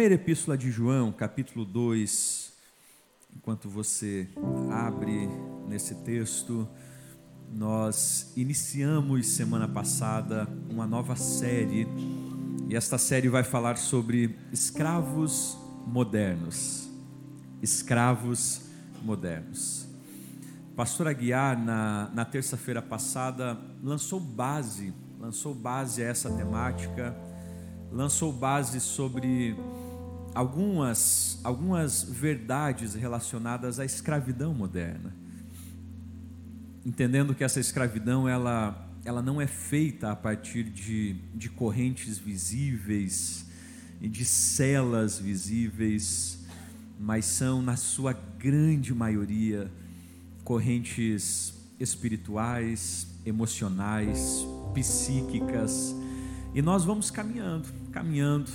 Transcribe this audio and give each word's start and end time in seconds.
Primeira 0.00 0.14
Epístola 0.14 0.56
de 0.56 0.70
João, 0.70 1.12
capítulo 1.12 1.62
2. 1.62 2.54
Enquanto 3.36 3.68
você 3.68 4.30
abre 4.70 5.28
nesse 5.68 5.94
texto, 5.96 6.66
nós 7.52 8.32
iniciamos 8.34 9.26
semana 9.26 9.68
passada 9.68 10.48
uma 10.70 10.86
nova 10.86 11.16
série, 11.16 11.86
e 12.66 12.74
esta 12.74 12.96
série 12.96 13.28
vai 13.28 13.44
falar 13.44 13.76
sobre 13.76 14.34
escravos 14.50 15.58
modernos. 15.86 16.88
Escravos 17.60 18.62
modernos. 19.02 19.86
Pastor 20.74 21.08
Aguiar, 21.08 21.62
na, 21.62 22.10
na 22.14 22.24
terça-feira 22.24 22.80
passada, 22.80 23.60
lançou 23.82 24.18
base, 24.18 24.94
lançou 25.20 25.54
base 25.54 26.02
a 26.02 26.06
essa 26.06 26.30
temática 26.30 27.14
lançou 27.92 28.32
base 28.32 28.80
sobre 28.80 29.56
algumas, 30.34 31.38
algumas 31.42 32.02
verdades 32.02 32.94
relacionadas 32.94 33.78
à 33.78 33.84
escravidão 33.84 34.54
moderna. 34.54 35.14
Entendendo 36.84 37.34
que 37.34 37.44
essa 37.44 37.60
escravidão 37.60 38.28
ela, 38.28 38.88
ela 39.04 39.20
não 39.20 39.40
é 39.40 39.46
feita 39.46 40.10
a 40.10 40.16
partir 40.16 40.64
de, 40.64 41.14
de 41.34 41.48
correntes 41.48 42.18
visíveis 42.18 43.46
e 44.00 44.08
de 44.08 44.24
celas 44.24 45.18
visíveis, 45.18 46.38
mas 46.98 47.24
são, 47.26 47.60
na 47.60 47.76
sua 47.76 48.12
grande 48.38 48.94
maioria, 48.94 49.70
correntes 50.44 51.54
espirituais, 51.78 53.06
emocionais, 53.24 54.44
psíquicas, 54.74 55.94
e 56.54 56.62
nós 56.62 56.84
vamos 56.84 57.10
caminhando, 57.10 57.68
caminhando, 57.92 58.50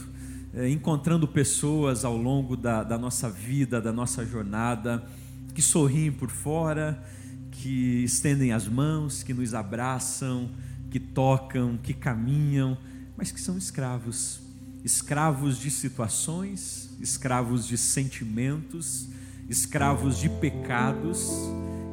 é, 0.56 0.70
encontrando 0.70 1.28
pessoas 1.28 2.06
ao 2.06 2.16
longo 2.16 2.56
da, 2.56 2.82
da 2.82 2.98
nossa 2.98 3.30
vida, 3.30 3.82
da 3.82 3.92
nossa 3.92 4.26
jornada, 4.26 5.06
que 5.54 5.62
sorriem 5.62 6.14
por 6.14 6.30
fora, 6.30 7.04
que 7.52 8.04
estendem 8.06 8.54
as 8.54 8.66
mãos, 8.66 9.22
que 9.22 9.34
nos 9.34 9.54
abraçam, 9.54 10.50
que 10.90 11.00
tocam, 11.00 11.78
que 11.78 11.94
caminham, 11.94 12.78
mas 13.18 13.32
que 13.32 13.42
são 13.42 13.58
escravos. 13.58 14.40
Escravos 14.82 15.60
de 15.60 15.70
situações, 15.70 16.90
escravos 17.02 17.68
de 17.68 17.78
sentimentos, 17.78 19.10
escravos 19.50 20.18
de 20.18 20.30
pecados, 20.30 21.32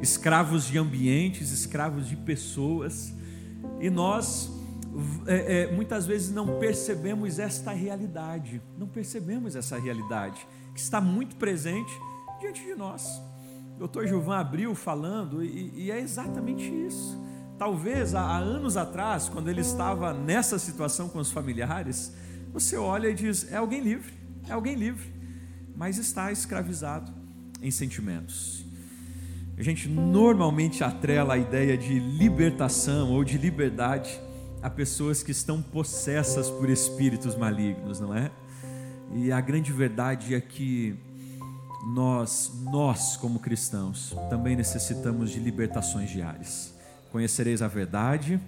escravos 0.01 0.67
de 0.67 0.79
ambientes, 0.79 1.51
escravos 1.51 2.09
de 2.09 2.15
pessoas, 2.15 3.13
e 3.81 3.91
nós 3.91 4.62
é, 5.27 5.63
é, 5.63 5.73
muitas 5.73 6.07
vezes 6.07 6.31
não 6.31 6.59
percebemos 6.59 7.39
esta 7.39 7.73
realidade, 7.73 8.61
não 8.79 8.87
percebemos 8.87 9.57
essa 9.57 9.79
realidade 9.79 10.47
que 10.75 10.81
está 10.81 11.01
muito 11.01 11.37
presente 11.37 11.93
diante 12.41 12.63
de 12.63 12.75
nós. 12.75 13.21
O 13.79 13.87
Dr. 13.87 14.07
Gilvan 14.07 14.39
abriu 14.39 14.75
falando 14.75 15.43
e, 15.43 15.73
e 15.75 15.91
é 15.91 16.01
exatamente 16.01 16.65
isso. 16.65 17.21
Talvez 17.59 18.15
há, 18.15 18.23
há 18.23 18.39
anos 18.39 18.77
atrás, 18.77 19.29
quando 19.29 19.49
ele 19.49 19.61
estava 19.61 20.13
nessa 20.13 20.59
situação 20.59 21.09
com 21.09 21.19
os 21.19 21.31
familiares, 21.31 22.13
você 22.53 22.77
olha 22.77 23.09
e 23.09 23.15
diz: 23.15 23.51
é 23.53 23.57
alguém 23.57 23.81
livre, 23.81 24.13
é 24.49 24.53
alguém 24.53 24.75
livre, 24.75 25.13
mas 25.77 25.99
está 25.99 26.33
escravizado 26.33 27.13
em 27.61 27.71
sentimentos. 27.71 28.65
A 29.57 29.63
gente 29.63 29.89
normalmente 29.89 30.83
atrela 30.83 31.35
a 31.35 31.39
ideia 31.39 31.77
de 31.77 31.99
libertação 31.99 33.13
ou 33.13 33.23
de 33.23 33.39
liberdade 33.39 34.21
a 34.63 34.71
pessoas 34.71 35.23
que 35.23 35.33
estão 35.33 35.61
possessas 35.61 36.49
por 36.49 36.71
espíritos 36.71 37.35
malignos, 37.35 37.99
não 37.99 38.15
é? 38.15 38.31
E 39.13 39.33
a 39.33 39.41
grande 39.41 39.73
verdade 39.73 40.35
é 40.35 40.41
que 40.41 40.97
nós, 41.93 42.53
nós 42.63 43.17
como 43.17 43.41
cristãos, 43.41 44.15
também 44.31 44.55
necessitamos 44.55 45.31
de 45.31 45.41
libertações 45.41 46.11
diárias. 46.11 46.73
Conhecereis 47.11 47.61
a 47.61 47.69
verdade 47.69 48.41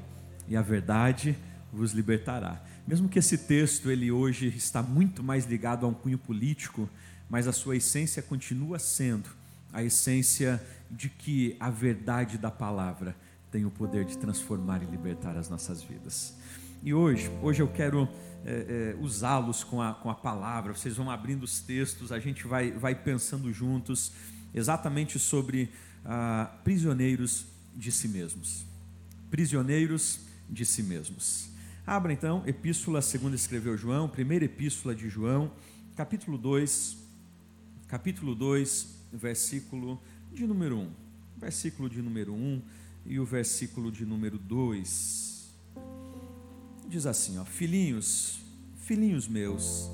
e 0.49 0.57
a 0.57 0.63
verdade 0.63 1.37
vos 1.73 1.93
libertará. 1.93 2.63
Mesmo 2.87 3.09
que 3.09 3.19
esse 3.19 3.37
texto 3.37 3.91
ele 3.91 4.13
hoje 4.13 4.47
está 4.49 4.83
muito 4.83 5.23
mais 5.23 5.47
ligado 5.47 5.85
a 5.85 5.89
um 5.89 5.95
cunho 5.95 6.19
político, 6.19 6.89
mas 7.29 7.49
a 7.49 7.53
sua 7.53 7.77
essência 7.77 8.23
continua 8.23 8.79
sendo 8.79 9.29
a 9.73 9.83
essência 9.83 10.63
de 10.89 11.09
que 11.09 11.57
a 11.59 11.69
verdade 11.69 12.39
da 12.39 12.51
palavra 12.51 13.17
tem 13.55 13.65
o 13.65 13.71
poder 13.71 14.05
de 14.05 14.19
transformar 14.19 14.83
e 14.83 14.87
libertar 14.87 15.37
as 15.37 15.49
nossas 15.49 15.81
vidas. 15.81 16.35
E 16.83 16.93
hoje, 16.93 17.31
hoje 17.41 17.63
eu 17.63 17.69
quero 17.69 18.09
é, 18.45 18.97
é, 18.99 19.01
usá-los 19.01 19.63
com 19.63 19.81
a, 19.81 19.95
com 19.95 20.11
a 20.11 20.15
palavra, 20.17 20.73
vocês 20.73 20.97
vão 20.97 21.09
abrindo 21.09 21.45
os 21.45 21.61
textos, 21.61 22.11
a 22.11 22.19
gente 22.19 22.49
vai, 22.49 22.73
vai 22.73 22.97
pensando 22.97 23.53
juntos 23.53 24.11
exatamente 24.53 25.21
sobre 25.21 25.71
ah, 26.05 26.53
prisioneiros 26.65 27.47
de 27.77 27.93
si 27.93 28.09
mesmos. 28.09 28.67
Prisioneiros 29.31 30.19
de 30.51 30.67
si 30.67 30.83
mesmos. 30.83 31.49
Abra 31.87 32.13
então, 32.13 32.43
epístola 32.49 33.01
segundo 33.01 33.37
escreveu 33.37 33.77
João, 33.77 34.09
primeira 34.09 34.47
epístola 34.47 34.97
de 34.97 35.09
João, 35.09 35.53
capítulo 35.95 36.37
2, 36.37 36.97
capítulo 37.87 38.35
2, 38.35 38.97
versículo 39.13 40.03
de 40.33 40.45
número 40.45 40.77
1. 40.77 40.91
Versículo 41.37 41.89
de 41.89 42.03
número 42.03 42.35
1 42.35 42.84
e 43.07 43.21
o 43.21 43.25
versículo 43.25 43.93
de 43.93 44.07
número 44.07 44.39
2 44.39 45.25
diz 46.87 47.07
assim: 47.07 47.39
ó, 47.39 47.45
Filhinhos, 47.45 48.41
filhinhos 48.77 49.27
meus, 49.29 49.91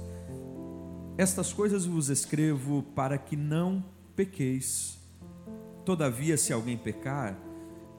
estas 1.16 1.52
coisas 1.52 1.84
vos 1.84 2.08
escrevo 2.08 2.82
para 2.94 3.18
que 3.18 3.36
não 3.36 3.84
pequeis. 4.14 4.98
Todavia, 5.84 6.36
se 6.36 6.52
alguém 6.52 6.76
pecar, 6.76 7.38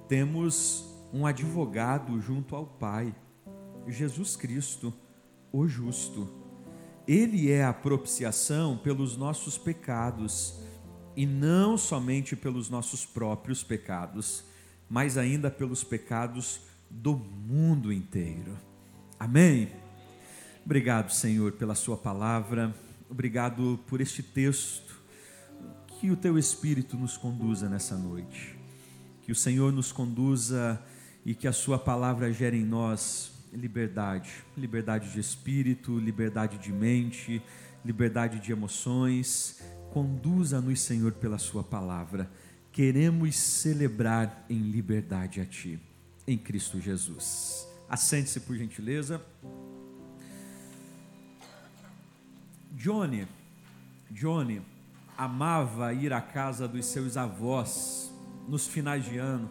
temos 0.07 0.85
um 1.13 1.25
advogado 1.25 2.19
junto 2.21 2.55
ao 2.55 2.65
Pai, 2.65 3.13
Jesus 3.87 4.35
Cristo, 4.35 4.93
o 5.51 5.67
justo. 5.67 6.29
Ele 7.07 7.51
é 7.51 7.65
a 7.65 7.73
propiciação 7.73 8.77
pelos 8.77 9.17
nossos 9.17 9.57
pecados, 9.57 10.59
e 11.15 11.25
não 11.25 11.77
somente 11.77 12.35
pelos 12.35 12.69
nossos 12.69 13.05
próprios 13.05 13.63
pecados 13.63 14.45
mas 14.91 15.17
ainda 15.17 15.49
pelos 15.49 15.85
pecados 15.85 16.59
do 16.89 17.15
mundo 17.15 17.93
inteiro. 17.93 18.57
Amém? 19.17 19.71
Obrigado, 20.65 21.13
Senhor, 21.13 21.53
pela 21.53 21.75
Sua 21.75 21.95
palavra, 21.95 22.75
obrigado 23.09 23.79
por 23.87 24.01
este 24.01 24.21
texto. 24.21 24.99
Que 25.97 26.11
o 26.11 26.17
Teu 26.17 26.37
Espírito 26.37 26.97
nos 26.97 27.15
conduza 27.15 27.69
nessa 27.69 27.95
noite, 27.95 28.57
que 29.21 29.31
o 29.31 29.35
Senhor 29.35 29.71
nos 29.71 29.93
conduza 29.93 30.81
e 31.25 31.33
que 31.33 31.47
a 31.47 31.53
Sua 31.53 31.79
palavra 31.79 32.33
gere 32.33 32.57
em 32.57 32.65
nós 32.65 33.31
liberdade, 33.53 34.43
liberdade 34.57 35.09
de 35.13 35.21
espírito, 35.21 35.97
liberdade 35.99 36.57
de 36.57 36.73
mente, 36.73 37.41
liberdade 37.85 38.41
de 38.41 38.51
emoções. 38.51 39.61
Conduza-nos, 39.93 40.81
Senhor, 40.81 41.13
pela 41.13 41.37
Sua 41.37 41.63
palavra 41.63 42.29
queremos 42.71 43.35
celebrar 43.35 44.45
em 44.49 44.59
liberdade 44.59 45.41
a 45.41 45.45
Ti, 45.45 45.79
em 46.25 46.37
Cristo 46.37 46.79
Jesus. 46.79 47.67
Assente-se 47.89 48.39
por 48.39 48.55
gentileza. 48.55 49.21
Johnny, 52.71 53.27
Johnny 54.09 54.61
amava 55.17 55.93
ir 55.93 56.13
à 56.13 56.21
casa 56.21 56.67
dos 56.67 56.85
seus 56.85 57.17
avós 57.17 58.11
nos 58.47 58.65
finais 58.67 59.05
de 59.05 59.17
ano, 59.17 59.49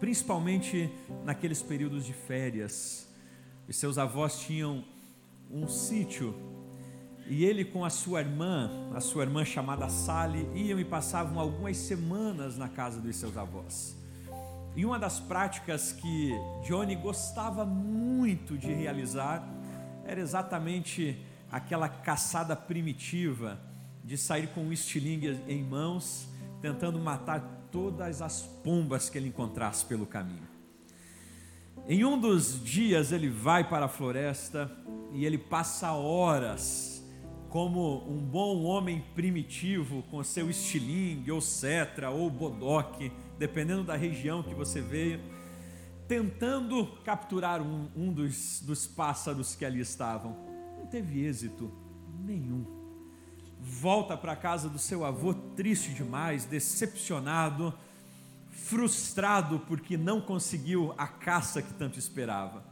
principalmente 0.00 0.90
naqueles 1.24 1.62
períodos 1.62 2.04
de 2.04 2.14
férias. 2.14 3.06
Os 3.68 3.76
seus 3.76 3.98
avós 3.98 4.40
tinham 4.40 4.84
um 5.50 5.68
sítio 5.68 6.34
e 7.28 7.44
ele 7.44 7.64
com 7.64 7.84
a 7.84 7.90
sua 7.90 8.20
irmã, 8.20 8.70
a 8.94 9.00
sua 9.00 9.22
irmã 9.22 9.44
chamada 9.44 9.88
Sally, 9.90 10.48
iam 10.54 10.80
e 10.80 10.84
passavam 10.84 11.38
algumas 11.38 11.76
semanas 11.76 12.56
na 12.56 12.68
casa 12.68 13.00
dos 13.00 13.16
seus 13.16 13.36
avós. 13.36 13.94
E 14.74 14.84
uma 14.84 14.98
das 14.98 15.20
práticas 15.20 15.92
que 15.92 16.32
Johnny 16.66 16.94
gostava 16.94 17.66
muito 17.66 18.56
de 18.56 18.72
realizar 18.72 19.46
era 20.06 20.20
exatamente 20.20 21.22
aquela 21.52 21.88
caçada 21.88 22.56
primitiva 22.56 23.60
de 24.02 24.16
sair 24.16 24.48
com 24.48 24.62
um 24.62 24.72
estilingue 24.72 25.38
em 25.46 25.62
mãos, 25.62 26.26
tentando 26.62 26.98
matar 26.98 27.68
todas 27.70 28.22
as 28.22 28.40
pombas 28.40 29.10
que 29.10 29.18
ele 29.18 29.28
encontrasse 29.28 29.84
pelo 29.84 30.06
caminho. 30.06 30.48
Em 31.86 32.04
um 32.04 32.18
dos 32.18 32.62
dias 32.64 33.12
ele 33.12 33.28
vai 33.28 33.68
para 33.68 33.84
a 33.84 33.88
floresta 33.88 34.70
e 35.12 35.26
ele 35.26 35.36
passa 35.36 35.92
horas 35.92 36.97
como 37.48 38.04
um 38.08 38.18
bom 38.18 38.62
homem 38.64 39.04
primitivo, 39.14 40.02
com 40.10 40.22
seu 40.22 40.50
estilingue, 40.50 41.32
ou 41.32 41.40
cetra, 41.40 42.10
ou 42.10 42.28
bodoque, 42.28 43.10
dependendo 43.38 43.84
da 43.84 43.96
região 43.96 44.42
que 44.42 44.54
você 44.54 44.80
veio, 44.80 45.20
tentando 46.06 46.86
capturar 47.04 47.62
um, 47.62 47.88
um 47.96 48.12
dos, 48.12 48.60
dos 48.60 48.86
pássaros 48.86 49.54
que 49.54 49.64
ali 49.64 49.80
estavam. 49.80 50.36
Não 50.78 50.86
teve 50.86 51.24
êxito 51.24 51.70
nenhum. 52.20 52.66
Volta 53.60 54.16
para 54.16 54.32
a 54.32 54.36
casa 54.36 54.68
do 54.68 54.78
seu 54.78 55.04
avô 55.04 55.34
triste 55.34 55.92
demais, 55.92 56.44
decepcionado, 56.44 57.74
frustrado 58.50 59.60
porque 59.60 59.96
não 59.96 60.20
conseguiu 60.20 60.94
a 60.98 61.06
caça 61.06 61.62
que 61.62 61.72
tanto 61.74 61.98
esperava. 61.98 62.62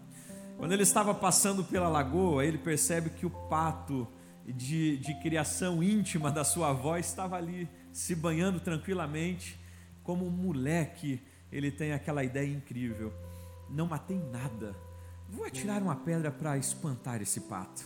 Quando 0.58 0.72
ele 0.72 0.82
estava 0.82 1.14
passando 1.14 1.64
pela 1.64 1.88
lagoa, 1.88 2.44
ele 2.44 2.58
percebe 2.58 3.10
que 3.10 3.26
o 3.26 3.30
pato 3.30 4.06
de, 4.52 4.96
de 4.98 5.14
criação 5.20 5.82
íntima 5.82 6.30
da 6.30 6.44
sua 6.44 6.70
avó 6.70 6.96
estava 6.96 7.36
ali, 7.36 7.68
se 7.92 8.14
banhando 8.14 8.60
tranquilamente, 8.60 9.58
como 10.02 10.26
um 10.26 10.30
moleque. 10.30 11.20
Ele 11.50 11.70
tem 11.70 11.92
aquela 11.92 12.22
ideia 12.22 12.52
incrível: 12.52 13.12
não 13.68 13.86
matei 13.86 14.18
nada, 14.30 14.74
vou 15.28 15.44
atirar 15.44 15.82
uma 15.82 15.96
pedra 15.96 16.30
para 16.30 16.56
espantar 16.56 17.20
esse 17.20 17.42
pato. 17.42 17.84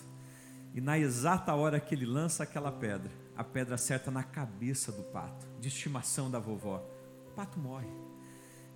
E 0.75 0.81
na 0.81 0.99
exata 0.99 1.55
hora 1.55 1.81
que 1.81 1.95
ele 1.95 2.07
lança 2.07 2.45
aquela 2.45 2.71
pedra, 2.71 3.11
a 3.37 3.43
pedra 3.43 3.75
acerta 3.75 4.11
na 4.11 4.23
cabeça 4.23 4.93
do 4.93 5.03
pato, 5.03 5.47
de 5.59 5.69
estimação 5.69 6.31
da 6.31 6.39
vovó. 6.39 6.85
O 7.27 7.31
pato 7.33 7.59
morre. 7.59 7.89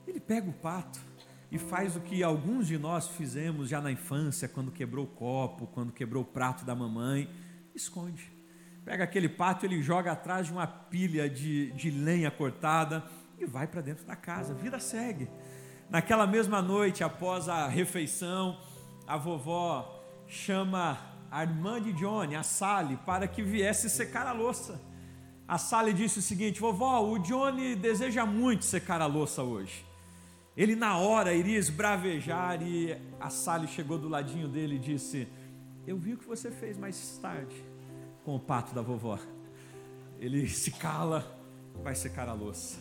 Ele 0.07 0.19
pega 0.19 0.49
o 0.49 0.53
pato 0.53 1.01
e 1.53 1.59
faz 1.59 1.95
o 1.95 2.01
que 2.01 2.23
alguns 2.23 2.67
de 2.67 2.77
nós 2.77 3.09
fizemos 3.09 3.69
já 3.69 3.81
na 3.81 3.93
infância, 3.93 4.49
quando 4.49 4.73
quebrou 4.73 5.05
o 5.05 5.09
copo, 5.09 5.69
quando 5.69 5.93
quebrou 5.93 6.23
o 6.25 6.27
prato 6.27 6.65
da 6.65 6.75
mamãe, 6.75 7.31
esconde. 7.75 8.33
Pega 8.85 9.05
aquele 9.05 9.29
pato, 9.29 9.65
ele 9.65 9.83
joga 9.83 10.13
atrás 10.13 10.47
de 10.47 10.53
uma 10.53 10.67
pilha 10.67 11.29
de, 11.29 11.71
de 11.73 11.91
lenha 11.91 12.31
cortada 12.31 13.05
e 13.39 13.47
vai 13.47 13.67
para 13.67 13.81
dentro 13.81 14.05
da 14.05 14.15
casa. 14.15 14.53
Vida 14.55 14.79
segue. 14.79 15.29
Naquela 15.89 16.27
mesma 16.27 16.61
noite, 16.61 17.03
após 17.03 17.49
a 17.49 17.67
refeição, 17.67 18.61
a 19.07 19.17
vovó 19.17 20.03
chama 20.27 20.99
a 21.31 21.43
irmã 21.43 21.81
de 21.81 21.93
Johnny, 21.93 22.37
a 22.37 22.43
Sally, 22.43 22.99
para 23.05 23.27
que 23.27 23.43
viesse 23.43 23.89
secar 23.91 24.27
a 24.27 24.33
louça. 24.33 24.81
A 25.47 25.59
Sally 25.59 25.93
disse 25.93 26.19
o 26.19 26.23
seguinte: 26.23 26.61
Vovó, 26.61 27.01
o 27.03 27.19
Johnny 27.19 27.75
deseja 27.75 28.25
muito 28.25 28.65
secar 28.65 29.01
a 29.01 29.07
louça 29.07 29.43
hoje. 29.43 29.85
Ele 30.57 30.77
na 30.77 30.97
hora 30.97 31.35
iria 31.35 31.59
esbravejar 31.59 32.63
e 32.63 32.97
a 33.21 33.29
Sally 33.29 33.67
chegou 33.67 33.99
do 33.99 34.09
ladinho 34.09 34.49
dele 34.49 34.77
e 34.77 34.79
disse: 34.79 35.29
Eu 35.87 35.99
vi 35.99 36.15
o 36.15 36.17
que 36.17 36.27
você 36.27 36.51
fez 36.51 36.79
mais 36.79 37.19
tarde 37.21 37.55
com 38.25 38.35
o 38.35 38.41
pato 38.41 38.75
da 38.75 38.81
vovó. 38.81 39.19
Ele 40.19 40.49
se 40.49 40.71
cala, 40.71 41.39
vai 41.83 41.95
secar 41.95 42.29
a 42.29 42.33
louça. 42.33 42.79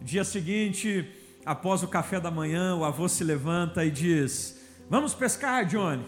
Dia 0.00 0.24
seguinte, 0.24 1.08
após 1.46 1.84
o 1.84 1.88
café 1.88 2.18
da 2.18 2.30
manhã, 2.30 2.74
o 2.74 2.84
avô 2.84 3.08
se 3.08 3.22
levanta 3.22 3.84
e 3.84 3.90
diz: 3.92 4.60
Vamos 4.90 5.14
pescar, 5.14 5.64
Johnny. 5.64 6.04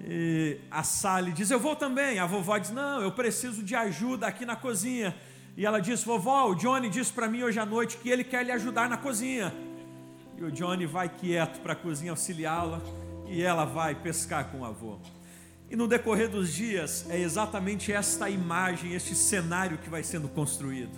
E 0.00 0.60
a 0.70 0.84
Sally 0.84 1.32
diz: 1.32 1.50
Eu 1.50 1.58
vou 1.58 1.74
também. 1.74 2.20
A 2.20 2.26
vovó 2.26 2.56
diz: 2.58 2.70
Não, 2.70 3.02
eu 3.02 3.10
preciso 3.10 3.64
de 3.64 3.74
ajuda 3.74 4.28
aqui 4.28 4.46
na 4.46 4.54
cozinha. 4.54 5.16
E 5.56 5.66
ela 5.66 5.80
diz: 5.80 6.04
Vovó, 6.04 6.48
o 6.48 6.54
Johnny 6.54 6.88
disse 6.88 7.12
para 7.12 7.26
mim 7.26 7.42
hoje 7.42 7.58
à 7.58 7.66
noite 7.66 7.96
que 7.96 8.08
ele 8.08 8.22
quer 8.22 8.44
lhe 8.44 8.52
ajudar 8.52 8.88
na 8.88 8.96
cozinha. 8.96 9.52
E 10.38 10.44
o 10.44 10.52
Johnny 10.52 10.86
vai 10.86 11.08
quieto 11.08 11.60
para 11.60 11.72
a 11.72 11.76
cozinha 11.76 12.12
auxiliá-la 12.12 12.80
e 13.26 13.42
ela 13.42 13.64
vai 13.64 13.96
pescar 13.96 14.52
com 14.52 14.60
o 14.60 14.64
avô. 14.64 15.00
E 15.68 15.74
no 15.74 15.88
decorrer 15.88 16.28
dos 16.28 16.52
dias 16.52 17.06
é 17.10 17.18
exatamente 17.18 17.92
esta 17.92 18.30
imagem, 18.30 18.92
este 18.92 19.14
cenário 19.14 19.78
que 19.78 19.90
vai 19.90 20.02
sendo 20.02 20.28
construído. 20.28 20.96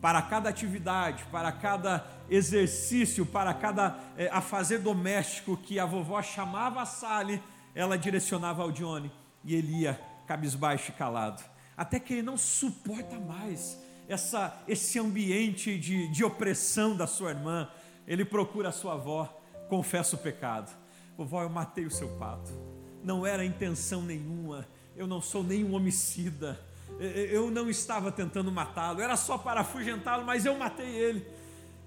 Para 0.00 0.22
cada 0.22 0.48
atividade, 0.48 1.24
para 1.32 1.50
cada 1.50 2.06
exercício, 2.30 3.26
para 3.26 3.52
cada 3.52 3.98
é, 4.16 4.28
afazer 4.30 4.80
doméstico 4.80 5.56
que 5.56 5.80
a 5.80 5.86
vovó 5.86 6.22
chamava 6.22 6.82
a 6.82 6.86
Sally, 6.86 7.42
ela 7.74 7.98
direcionava 7.98 8.62
ao 8.62 8.70
Johnny 8.70 9.10
e 9.42 9.54
ele 9.54 9.80
ia 9.80 10.00
cabisbaixo 10.26 10.90
e 10.90 10.94
calado. 10.94 11.42
Até 11.76 11.98
que 11.98 12.12
ele 12.12 12.22
não 12.22 12.36
suporta 12.36 13.18
mais 13.18 13.82
essa, 14.08 14.62
esse 14.68 14.98
ambiente 14.98 15.76
de, 15.76 16.06
de 16.08 16.22
opressão 16.22 16.96
da 16.96 17.06
sua 17.06 17.30
irmã, 17.30 17.68
ele 18.06 18.24
procura 18.24 18.68
a 18.68 18.72
sua 18.72 18.92
avó, 18.92 19.40
confessa 19.68 20.14
o 20.14 20.18
pecado. 20.18 20.70
Vovó, 21.16 21.42
eu 21.42 21.50
matei 21.50 21.84
o 21.84 21.90
seu 21.90 22.08
pato. 22.16 22.73
Não 23.04 23.26
era 23.26 23.44
intenção 23.44 24.02
nenhuma. 24.02 24.66
Eu 24.96 25.06
não 25.06 25.20
sou 25.20 25.44
nenhum 25.44 25.74
homicida. 25.74 26.58
Eu 26.98 27.50
não 27.50 27.68
estava 27.68 28.10
tentando 28.10 28.50
matá-lo. 28.50 29.00
Era 29.00 29.16
só 29.16 29.36
para 29.36 29.60
afugentá-lo, 29.60 30.24
mas 30.24 30.46
eu 30.46 30.56
matei 30.56 30.88
ele. 30.88 31.26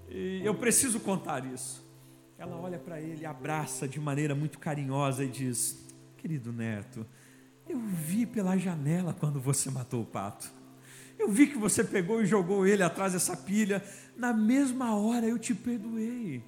E 0.08 0.42
eu 0.44 0.54
preciso 0.54 1.00
contar 1.00 1.44
isso. 1.44 1.86
Ela 2.38 2.56
olha 2.56 2.78
para 2.78 3.00
ele, 3.00 3.26
abraça 3.26 3.88
de 3.88 3.98
maneira 3.98 4.34
muito 4.34 4.58
carinhosa 4.58 5.24
e 5.24 5.28
diz: 5.28 5.84
Querido 6.16 6.52
neto, 6.52 7.04
eu 7.68 7.78
vi 7.80 8.24
pela 8.24 8.56
janela 8.56 9.12
quando 9.12 9.40
você 9.40 9.70
matou 9.70 10.02
o 10.02 10.06
pato. 10.06 10.50
Eu 11.18 11.28
vi 11.30 11.48
que 11.48 11.58
você 11.58 11.82
pegou 11.82 12.22
e 12.22 12.26
jogou 12.26 12.64
ele 12.64 12.82
atrás 12.82 13.12
dessa 13.12 13.36
pilha. 13.36 13.82
Na 14.16 14.32
mesma 14.32 14.94
hora 14.94 15.26
eu 15.26 15.36
te 15.36 15.52
perdoei. 15.52 16.44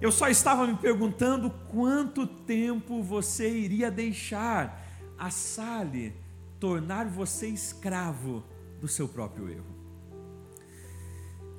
Eu 0.00 0.12
só 0.12 0.28
estava 0.28 0.66
me 0.66 0.76
perguntando 0.76 1.50
quanto 1.68 2.26
tempo 2.26 3.02
você 3.02 3.48
iria 3.48 3.90
deixar 3.90 4.82
a 5.18 5.30
Sally 5.30 6.14
tornar 6.58 7.06
você 7.06 7.48
escravo 7.48 8.42
do 8.80 8.88
seu 8.88 9.08
próprio 9.08 9.48
erro. 9.48 9.74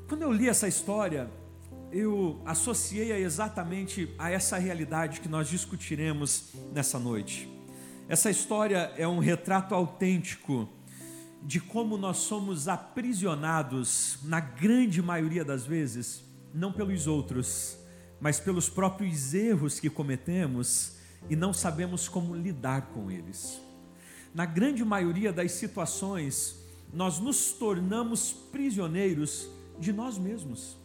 Quando 0.08 0.22
eu 0.22 0.32
li 0.32 0.48
essa 0.48 0.68
história, 0.68 1.30
eu 1.92 2.42
associei-a 2.46 3.20
exatamente 3.20 4.14
a 4.20 4.30
essa 4.30 4.58
realidade 4.58 5.22
que 5.22 5.30
nós 5.30 5.48
discutiremos 5.48 6.54
nessa 6.74 7.00
noite. 7.00 7.50
Essa 8.08 8.30
história 8.30 8.94
é 8.98 9.08
um 9.08 9.18
retrato 9.18 9.74
autêntico 9.74 10.70
de 11.42 11.60
como 11.60 11.98
nós 11.98 12.18
somos 12.18 12.68
aprisionados, 12.68 14.20
na 14.24 14.40
grande 14.40 15.02
maioria 15.02 15.46
das 15.46 15.66
vezes, 15.66 16.24
não 16.54 16.72
pelos 16.72 17.08
outros, 17.08 17.78
mas 18.20 18.40
pelos 18.40 18.70
próprios 18.70 19.34
erros 19.34 19.80
que 19.80 19.90
cometemos 19.90 20.96
e 21.30 21.36
não 21.36 21.54
sabemos 21.54 22.08
como 22.08 22.36
lidar 22.36 22.84
com 22.94 23.10
eles. 23.12 23.60
Na 24.34 24.46
grande 24.46 24.84
maioria 24.84 25.32
das 25.32 25.54
situações, 25.54 26.58
nós 26.94 27.20
nos 27.20 27.52
tornamos 27.52 28.34
prisioneiros 28.52 29.50
de 29.80 29.92
nós 29.92 30.18
mesmos. 30.18 30.78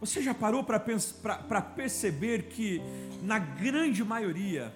Você 0.00 0.22
já 0.22 0.34
parou 0.34 0.62
para 0.62 1.62
perceber 1.62 2.44
que, 2.44 2.80
na 3.22 3.38
grande 3.38 4.04
maioria, 4.04 4.72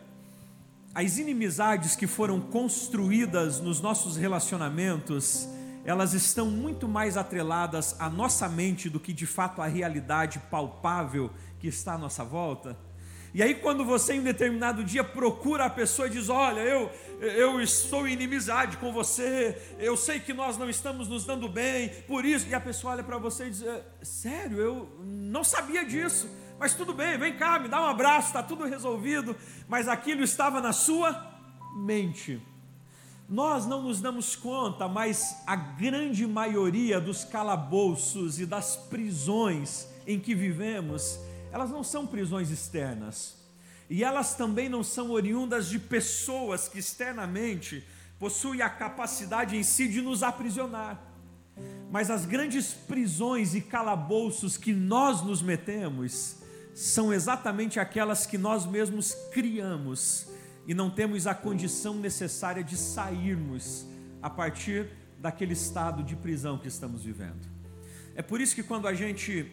as 0.94 1.18
inimizades 1.18 1.94
que 1.94 2.06
foram 2.06 2.40
construídas 2.40 3.60
nos 3.60 3.80
nossos 3.80 4.16
relacionamentos, 4.16 5.46
elas 5.84 6.14
estão 6.14 6.46
muito 6.46 6.88
mais 6.88 7.16
atreladas 7.16 7.94
à 7.98 8.08
nossa 8.08 8.48
mente 8.48 8.88
do 8.88 8.98
que 8.98 9.12
de 9.12 9.26
fato 9.26 9.62
à 9.62 9.66
realidade 9.66 10.38
palpável 10.50 11.30
que 11.60 11.68
está 11.68 11.94
à 11.94 11.98
nossa 11.98 12.24
volta. 12.24 12.76
E 13.32 13.42
aí, 13.42 13.54
quando 13.54 13.84
você 13.84 14.14
em 14.14 14.20
um 14.20 14.24
determinado 14.24 14.82
dia 14.82 15.04
procura 15.04 15.66
a 15.66 15.70
pessoa 15.70 16.08
e 16.08 16.10
diz: 16.10 16.28
Olha, 16.28 16.60
eu, 16.60 16.90
eu 17.20 17.60
estou 17.60 18.08
em 18.08 18.12
inimizade 18.12 18.76
com 18.78 18.92
você, 18.92 19.56
eu 19.78 19.96
sei 19.96 20.18
que 20.18 20.32
nós 20.32 20.56
não 20.56 20.68
estamos 20.68 21.06
nos 21.06 21.24
dando 21.24 21.48
bem, 21.48 21.90
por 22.08 22.24
isso. 22.24 22.48
E 22.48 22.54
a 22.54 22.60
pessoa 22.60 22.94
olha 22.94 23.04
para 23.04 23.18
você 23.18 23.46
e 23.46 23.50
diz: 23.50 23.62
é, 23.62 23.84
Sério, 24.02 24.58
eu 24.58 24.88
não 25.00 25.44
sabia 25.44 25.84
disso. 25.84 26.28
Mas 26.58 26.74
tudo 26.74 26.92
bem, 26.92 27.16
vem 27.16 27.36
cá, 27.36 27.58
me 27.58 27.68
dá 27.68 27.80
um 27.80 27.86
abraço, 27.86 28.28
está 28.28 28.42
tudo 28.42 28.64
resolvido. 28.64 29.36
Mas 29.68 29.86
aquilo 29.86 30.24
estava 30.24 30.60
na 30.60 30.72
sua 30.72 31.30
mente. 31.76 32.42
Nós 33.28 33.64
não 33.64 33.82
nos 33.82 34.00
damos 34.00 34.34
conta, 34.34 34.88
mas 34.88 35.40
a 35.46 35.54
grande 35.54 36.26
maioria 36.26 37.00
dos 37.00 37.24
calabouços 37.24 38.40
e 38.40 38.44
das 38.44 38.74
prisões 38.74 39.88
em 40.04 40.18
que 40.18 40.34
vivemos, 40.34 41.20
elas 41.52 41.70
não 41.70 41.82
são 41.82 42.06
prisões 42.06 42.50
externas. 42.50 43.38
E 43.88 44.04
elas 44.04 44.34
também 44.34 44.68
não 44.68 44.84
são 44.84 45.10
oriundas 45.10 45.68
de 45.68 45.78
pessoas 45.78 46.68
que 46.68 46.78
externamente 46.78 47.84
possuem 48.18 48.62
a 48.62 48.70
capacidade 48.70 49.56
em 49.56 49.62
si 49.62 49.88
de 49.88 50.00
nos 50.00 50.22
aprisionar. 50.22 51.00
Mas 51.90 52.10
as 52.10 52.24
grandes 52.24 52.72
prisões 52.72 53.54
e 53.54 53.60
calabouços 53.60 54.56
que 54.56 54.72
nós 54.72 55.22
nos 55.22 55.42
metemos, 55.42 56.36
são 56.74 57.12
exatamente 57.12 57.78
aquelas 57.78 58.26
que 58.26 58.38
nós 58.38 58.64
mesmos 58.64 59.12
criamos 59.32 60.26
e 60.66 60.74
não 60.74 60.88
temos 60.88 61.26
a 61.26 61.34
condição 61.34 61.94
necessária 61.94 62.62
de 62.62 62.76
sairmos 62.76 63.86
a 64.22 64.30
partir 64.30 64.88
daquele 65.18 65.52
estado 65.52 66.02
de 66.02 66.16
prisão 66.16 66.58
que 66.58 66.68
estamos 66.68 67.02
vivendo. 67.02 67.48
É 68.14 68.22
por 68.22 68.40
isso 68.40 68.54
que 68.54 68.62
quando 68.62 68.86
a 68.86 68.94
gente 68.94 69.50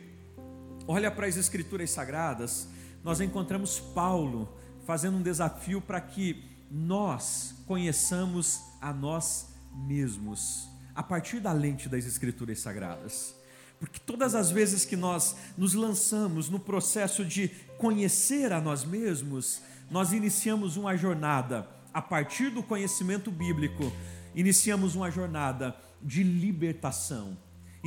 olha 0.88 1.12
para 1.12 1.28
as 1.28 1.36
Escrituras 1.36 1.92
Sagradas, 1.92 2.68
nós 3.04 3.20
encontramos 3.22 3.80
Paulo 3.80 4.58
fazendo 4.86 5.18
um 5.18 5.22
desafio 5.22 5.82
para 5.82 6.00
que 6.00 6.44
nós 6.72 7.56
conheçamos 7.66 8.62
a 8.82 8.94
nós 8.94 9.50
mesmos, 9.74 10.68
a 10.96 11.04
partir 11.04 11.40
da 11.40 11.52
lente 11.52 11.90
das 11.90 12.06
Escrituras 12.06 12.60
Sagradas. 12.60 13.36
Porque 13.80 14.00
todas 14.00 14.34
as 14.34 14.50
vezes 14.50 14.86
que 14.86 14.96
nós 14.96 15.36
nos 15.58 15.74
lançamos 15.74 16.50
no 16.50 16.60
processo 16.60 17.24
de 17.24 17.50
conhecer 17.78 18.52
a 18.52 18.60
nós 18.60 18.84
mesmos, 18.84 19.62
nós 19.92 20.14
iniciamos 20.14 20.78
uma 20.78 20.98
jornada 20.98 21.70
a 21.94 22.02
partir 22.02 22.50
do 22.50 22.64
conhecimento 22.64 23.32
bíblico 23.32 23.92
iniciamos 24.38 24.94
uma 24.94 25.10
jornada 25.10 25.76
de 26.00 26.22
libertação. 26.22 27.36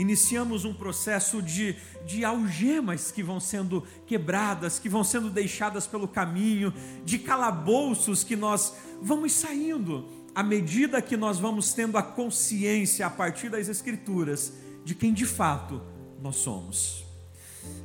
Iniciamos 0.00 0.64
um 0.64 0.72
processo 0.72 1.42
de, 1.42 1.76
de 2.06 2.24
algemas 2.24 3.12
que 3.12 3.22
vão 3.22 3.38
sendo 3.38 3.86
quebradas, 4.06 4.78
que 4.78 4.88
vão 4.88 5.04
sendo 5.04 5.28
deixadas 5.28 5.86
pelo 5.86 6.08
caminho, 6.08 6.72
de 7.04 7.18
calabouços 7.18 8.24
que 8.24 8.34
nós 8.34 8.74
vamos 9.02 9.30
saindo 9.34 10.08
à 10.34 10.42
medida 10.42 11.02
que 11.02 11.18
nós 11.18 11.38
vamos 11.38 11.74
tendo 11.74 11.98
a 11.98 12.02
consciência 12.02 13.04
a 13.04 13.10
partir 13.10 13.50
das 13.50 13.68
Escrituras 13.68 14.54
de 14.86 14.94
quem 14.94 15.12
de 15.12 15.26
fato 15.26 15.82
nós 16.22 16.36
somos. 16.36 17.04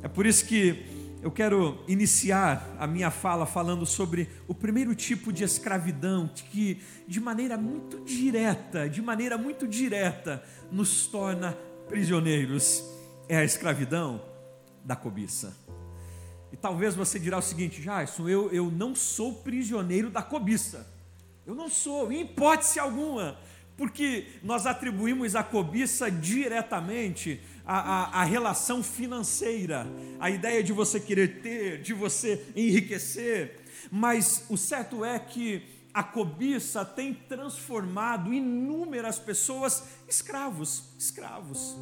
É 0.02 0.08
por 0.08 0.24
isso 0.24 0.46
que 0.46 0.86
eu 1.22 1.30
quero 1.30 1.84
iniciar 1.86 2.76
a 2.78 2.86
minha 2.86 3.10
fala 3.10 3.44
falando 3.44 3.84
sobre 3.84 4.26
o 4.48 4.54
primeiro 4.54 4.94
tipo 4.94 5.30
de 5.30 5.44
escravidão 5.44 6.30
que, 6.34 6.80
de 7.06 7.20
maneira 7.20 7.58
muito 7.58 8.00
direta, 8.06 8.88
de 8.88 9.02
maneira 9.02 9.36
muito 9.36 9.68
direta, 9.68 10.42
nos 10.72 11.06
torna 11.06 11.54
prisioneiros. 11.88 12.84
É 13.28 13.38
a 13.38 13.44
escravidão 13.44 14.22
da 14.84 14.94
cobiça. 14.94 15.56
E 16.52 16.56
talvez 16.56 16.94
você 16.94 17.18
dirá 17.18 17.38
o 17.38 17.42
seguinte, 17.42 17.80
Jason, 17.80 18.28
eu, 18.28 18.50
eu 18.52 18.70
não 18.70 18.94
sou 18.94 19.34
prisioneiro 19.34 20.10
da 20.10 20.22
cobiça. 20.22 20.86
Eu 21.44 21.54
não 21.54 21.68
sou, 21.68 22.10
em 22.10 22.22
hipótese 22.22 22.78
alguma, 22.78 23.38
porque 23.76 24.26
nós 24.42 24.66
atribuímos 24.66 25.36
a 25.36 25.42
cobiça 25.42 26.10
diretamente 26.10 27.40
à, 27.64 27.78
à, 27.78 28.22
à, 28.22 28.24
relação 28.24 28.82
financeira, 28.82 29.86
a 30.18 30.30
ideia 30.30 30.62
de 30.62 30.72
você 30.72 30.98
querer 30.98 31.40
ter, 31.42 31.82
de 31.82 31.92
você 31.92 32.42
enriquecer, 32.56 33.60
mas 33.90 34.44
o 34.48 34.56
certo 34.56 35.04
é 35.04 35.18
que 35.18 35.62
a 35.96 36.02
cobiça 36.02 36.84
tem 36.84 37.14
transformado 37.14 38.30
inúmeras 38.30 39.18
pessoas 39.18 39.82
escravos, 40.06 40.90
escravos. 40.98 41.74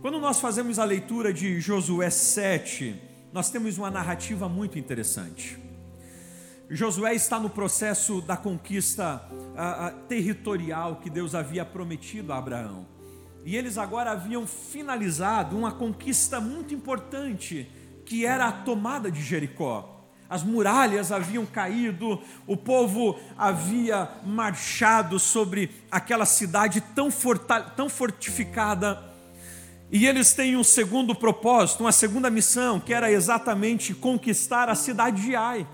Quando 0.00 0.18
nós 0.18 0.40
fazemos 0.40 0.78
a 0.78 0.84
leitura 0.84 1.30
de 1.30 1.60
Josué 1.60 2.08
7, 2.08 2.98
nós 3.34 3.50
temos 3.50 3.76
uma 3.76 3.90
narrativa 3.90 4.48
muito 4.48 4.78
interessante. 4.78 5.58
Josué 6.70 7.14
está 7.14 7.38
no 7.38 7.50
processo 7.50 8.22
da 8.22 8.34
conquista 8.34 9.28
a, 9.54 9.88
a, 9.88 9.90
territorial 9.90 10.96
que 10.96 11.10
Deus 11.10 11.34
havia 11.34 11.62
prometido 11.62 12.32
a 12.32 12.38
Abraão. 12.38 12.86
E 13.44 13.58
eles 13.58 13.76
agora 13.76 14.12
haviam 14.12 14.46
finalizado 14.46 15.54
uma 15.54 15.72
conquista 15.72 16.40
muito 16.40 16.72
importante, 16.72 17.70
que 18.06 18.24
era 18.24 18.46
a 18.46 18.52
tomada 18.52 19.10
de 19.10 19.20
Jericó. 19.20 19.99
As 20.30 20.44
muralhas 20.44 21.10
haviam 21.10 21.44
caído, 21.44 22.22
o 22.46 22.56
povo 22.56 23.18
havia 23.36 24.08
marchado 24.24 25.18
sobre 25.18 25.68
aquela 25.90 26.24
cidade 26.24 26.80
tão, 26.80 27.08
tão 27.76 27.88
fortificada. 27.88 29.02
E 29.90 30.06
eles 30.06 30.32
têm 30.32 30.56
um 30.56 30.62
segundo 30.62 31.16
propósito, 31.16 31.82
uma 31.82 31.90
segunda 31.90 32.30
missão, 32.30 32.78
que 32.78 32.94
era 32.94 33.10
exatamente 33.10 33.92
conquistar 33.92 34.68
a 34.68 34.76
cidade 34.76 35.20
de 35.20 35.34
Ai. 35.34 35.66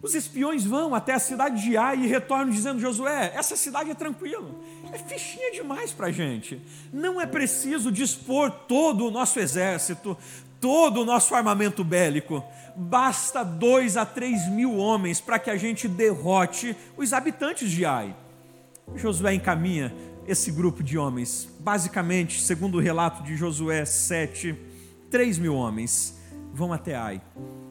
Os 0.00 0.14
espiões 0.14 0.64
vão 0.64 0.94
até 0.94 1.14
a 1.14 1.18
cidade 1.18 1.60
de 1.60 1.76
Ai 1.76 2.04
e 2.04 2.06
retornam 2.06 2.50
dizendo: 2.50 2.78
Josué, 2.78 3.32
essa 3.34 3.56
cidade 3.56 3.90
é 3.90 3.94
tranquila, 3.94 4.48
é 4.92 4.98
fichinha 4.98 5.50
demais 5.50 5.90
para 5.90 6.06
a 6.06 6.12
gente. 6.12 6.60
Não 6.92 7.20
é 7.20 7.26
preciso 7.26 7.90
dispor 7.90 8.48
todo 8.48 9.08
o 9.08 9.10
nosso 9.10 9.40
exército, 9.40 10.16
todo 10.66 11.02
o 11.02 11.04
nosso 11.04 11.32
armamento 11.32 11.84
bélico. 11.84 12.42
Basta 12.74 13.44
dois 13.44 13.96
a 13.96 14.04
três 14.04 14.48
mil 14.48 14.76
homens 14.76 15.20
para 15.20 15.38
que 15.38 15.48
a 15.48 15.56
gente 15.56 15.86
derrote 15.86 16.76
os 16.96 17.12
habitantes 17.12 17.70
de 17.70 17.84
Ai. 17.84 18.16
Josué 18.96 19.34
encaminha 19.34 19.94
esse 20.26 20.50
grupo 20.50 20.82
de 20.82 20.98
homens, 20.98 21.48
basicamente, 21.60 22.42
segundo 22.42 22.78
o 22.78 22.80
relato 22.80 23.22
de 23.22 23.36
Josué 23.36 23.84
7, 23.84 24.56
3 25.08 25.38
mil 25.38 25.54
homens 25.54 26.18
vão 26.52 26.72
até 26.72 26.96
Ai. 26.96 27.22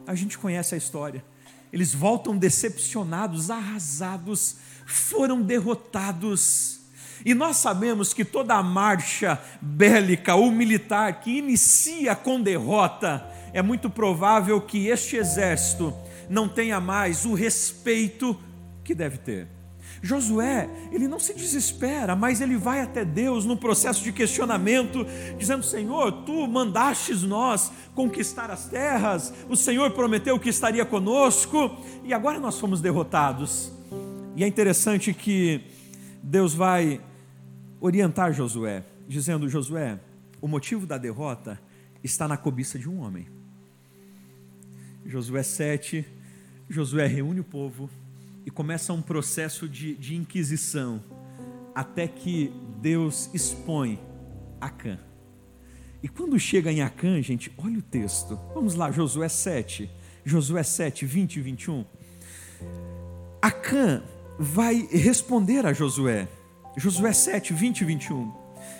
A 0.06 0.14
gente 0.14 0.38
conhece 0.38 0.74
a 0.74 0.78
história 0.78 1.22
eles 1.76 1.94
voltam 1.94 2.34
decepcionados, 2.34 3.50
arrasados, 3.50 4.56
foram 4.86 5.42
derrotados. 5.42 6.80
E 7.26 7.34
nós 7.34 7.56
sabemos 7.56 8.14
que 8.14 8.24
toda 8.24 8.54
a 8.54 8.62
marcha 8.62 9.36
bélica 9.60 10.36
ou 10.36 10.48
militar 10.52 11.18
que 11.18 11.38
inicia 11.38 12.14
com 12.14 12.40
derrota, 12.40 13.26
é 13.52 13.60
muito 13.60 13.90
provável 13.90 14.60
que 14.60 14.86
este 14.86 15.16
exército 15.16 15.92
não 16.30 16.48
tenha 16.48 16.80
mais 16.80 17.24
o 17.24 17.34
respeito 17.34 18.38
que 18.84 18.94
deve 18.94 19.18
ter. 19.18 19.48
Josué, 20.00 20.70
ele 20.92 21.08
não 21.08 21.18
se 21.18 21.34
desespera, 21.34 22.14
mas 22.14 22.40
ele 22.40 22.56
vai 22.56 22.80
até 22.80 23.04
Deus 23.04 23.44
no 23.44 23.56
processo 23.56 24.04
de 24.04 24.12
questionamento, 24.12 25.04
dizendo: 25.36 25.64
Senhor, 25.64 26.12
tu 26.24 26.46
mandastes 26.46 27.24
nós 27.24 27.72
conquistar 27.92 28.52
as 28.52 28.68
terras, 28.68 29.34
o 29.48 29.56
Senhor 29.56 29.90
prometeu 29.90 30.38
que 30.38 30.48
estaria 30.48 30.84
conosco, 30.84 31.76
e 32.04 32.14
agora 32.14 32.38
nós 32.38 32.60
fomos 32.60 32.80
derrotados. 32.80 33.72
E 34.36 34.44
é 34.44 34.46
interessante 34.46 35.12
que 35.12 35.60
Deus 36.22 36.54
vai 36.54 37.00
orientar 37.80 38.32
Josué, 38.32 38.84
dizendo: 39.08 39.48
Josué, 39.48 39.98
o 40.40 40.48
motivo 40.48 40.86
da 40.86 40.98
derrota 40.98 41.60
está 42.02 42.28
na 42.28 42.36
cobiça 42.36 42.78
de 42.78 42.88
um 42.88 43.00
homem. 43.00 43.26
Josué 45.04 45.42
7, 45.42 46.04
Josué 46.68 47.06
reúne 47.06 47.40
o 47.40 47.44
povo 47.44 47.88
e 48.44 48.50
começa 48.50 48.92
um 48.92 49.02
processo 49.02 49.68
de, 49.68 49.94
de 49.94 50.16
inquisição, 50.16 51.02
até 51.74 52.08
que 52.08 52.52
Deus 52.80 53.30
expõe 53.32 53.98
Acã. 54.60 54.98
E 56.02 56.08
quando 56.08 56.38
chega 56.38 56.70
em 56.70 56.82
Acã, 56.82 57.20
gente, 57.20 57.52
olha 57.58 57.78
o 57.78 57.82
texto. 57.82 58.38
Vamos 58.54 58.74
lá, 58.74 58.90
Josué 58.90 59.28
7. 59.28 59.90
Josué 60.24 60.62
7, 60.62 61.06
20 61.06 61.36
e 61.36 61.40
21. 61.40 61.84
Acã 63.40 64.02
vai 64.38 64.88
responder 64.90 65.64
a 65.66 65.72
Josué. 65.72 66.28
Josué 66.76 67.12
7, 67.12 67.52
20 67.52 67.80
e 67.80 67.84
21. 67.84 68.32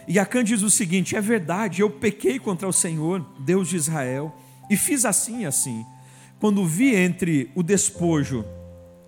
E 0.07 0.19
Acã 0.19 0.45
diz 0.45 0.63
o 0.63 0.71
seguinte: 0.71 1.17
É 1.17 1.21
verdade, 1.21 1.81
eu 1.81 1.91
pequei 1.91 2.39
contra 2.39 2.69
o 2.69 2.73
Senhor, 2.73 3.25
Deus 3.41 3.69
de 3.69 3.77
Israel, 3.77 4.35
e 4.69 4.77
fiz 4.77 5.05
assim 5.05 5.43
e 5.43 5.47
assim. 5.47 5.85
Quando 6.39 6.67
vi 6.67 6.95
entre 6.95 7.51
o 7.55 7.63
despojo 7.63 8.45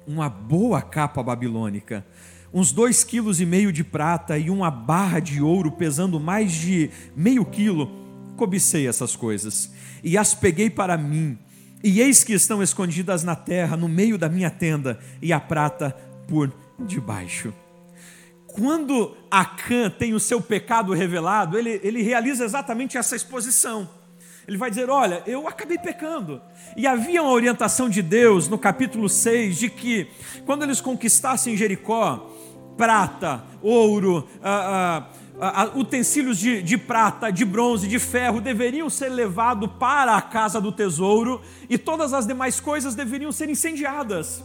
uma 0.06 0.30
boa 0.30 0.80
capa 0.80 1.22
babilônica, 1.22 2.04
uns 2.52 2.72
dois 2.72 3.04
quilos 3.04 3.40
e 3.40 3.46
meio 3.46 3.70
de 3.70 3.84
prata 3.84 4.38
e 4.38 4.48
uma 4.48 4.70
barra 4.70 5.20
de 5.20 5.42
ouro 5.42 5.70
pesando 5.70 6.18
mais 6.18 6.52
de 6.52 6.90
meio 7.14 7.44
quilo. 7.44 7.90
Cobicei 8.36 8.88
essas 8.88 9.14
coisas 9.14 9.70
e 10.02 10.16
as 10.16 10.34
peguei 10.34 10.70
para 10.70 10.96
mim. 10.96 11.36
E 11.84 12.00
eis 12.00 12.24
que 12.24 12.32
estão 12.32 12.62
escondidas 12.62 13.22
na 13.22 13.36
terra, 13.36 13.76
no 13.76 13.88
meio 13.88 14.18
da 14.18 14.28
minha 14.28 14.50
tenda, 14.50 14.98
e 15.22 15.32
a 15.32 15.38
prata 15.38 15.90
por 16.26 16.52
debaixo. 16.80 17.52
Quando 18.58 19.16
Acã 19.30 19.88
tem 19.88 20.14
o 20.14 20.18
seu 20.20 20.40
pecado 20.40 20.92
revelado, 20.92 21.56
ele, 21.56 21.80
ele 21.84 22.02
realiza 22.02 22.44
exatamente 22.44 22.98
essa 22.98 23.14
exposição. 23.14 23.88
Ele 24.48 24.56
vai 24.56 24.68
dizer: 24.68 24.90
Olha, 24.90 25.22
eu 25.28 25.46
acabei 25.46 25.78
pecando. 25.78 26.42
E 26.76 26.84
havia 26.84 27.22
uma 27.22 27.30
orientação 27.30 27.88
de 27.88 28.02
Deus 28.02 28.48
no 28.48 28.58
capítulo 28.58 29.08
6 29.08 29.56
de 29.56 29.70
que, 29.70 30.08
quando 30.44 30.64
eles 30.64 30.80
conquistassem 30.80 31.56
Jericó, 31.56 32.34
prata, 32.76 33.44
ouro, 33.62 34.28
ah, 34.42 35.04
ah, 35.40 35.62
ah, 35.62 35.70
utensílios 35.76 36.36
de, 36.36 36.60
de 36.60 36.76
prata, 36.76 37.30
de 37.30 37.44
bronze, 37.44 37.86
de 37.86 38.00
ferro 38.00 38.40
deveriam 38.40 38.90
ser 38.90 39.08
levados 39.08 39.70
para 39.78 40.16
a 40.16 40.22
casa 40.22 40.60
do 40.60 40.72
tesouro 40.72 41.40
e 41.70 41.78
todas 41.78 42.12
as 42.12 42.26
demais 42.26 42.58
coisas 42.58 42.96
deveriam 42.96 43.30
ser 43.30 43.48
incendiadas. 43.48 44.42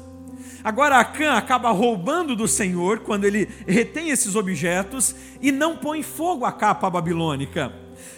Agora 0.63 0.97
Acã 0.97 1.33
acaba 1.33 1.71
roubando 1.71 2.35
do 2.35 2.47
Senhor 2.47 2.99
quando 2.99 3.25
ele 3.25 3.49
retém 3.67 4.09
esses 4.09 4.35
objetos 4.35 5.15
e 5.41 5.51
não 5.51 5.77
põe 5.77 6.01
fogo 6.01 6.45
à 6.45 6.51
capa 6.51 6.89
babilônica. 6.89 7.73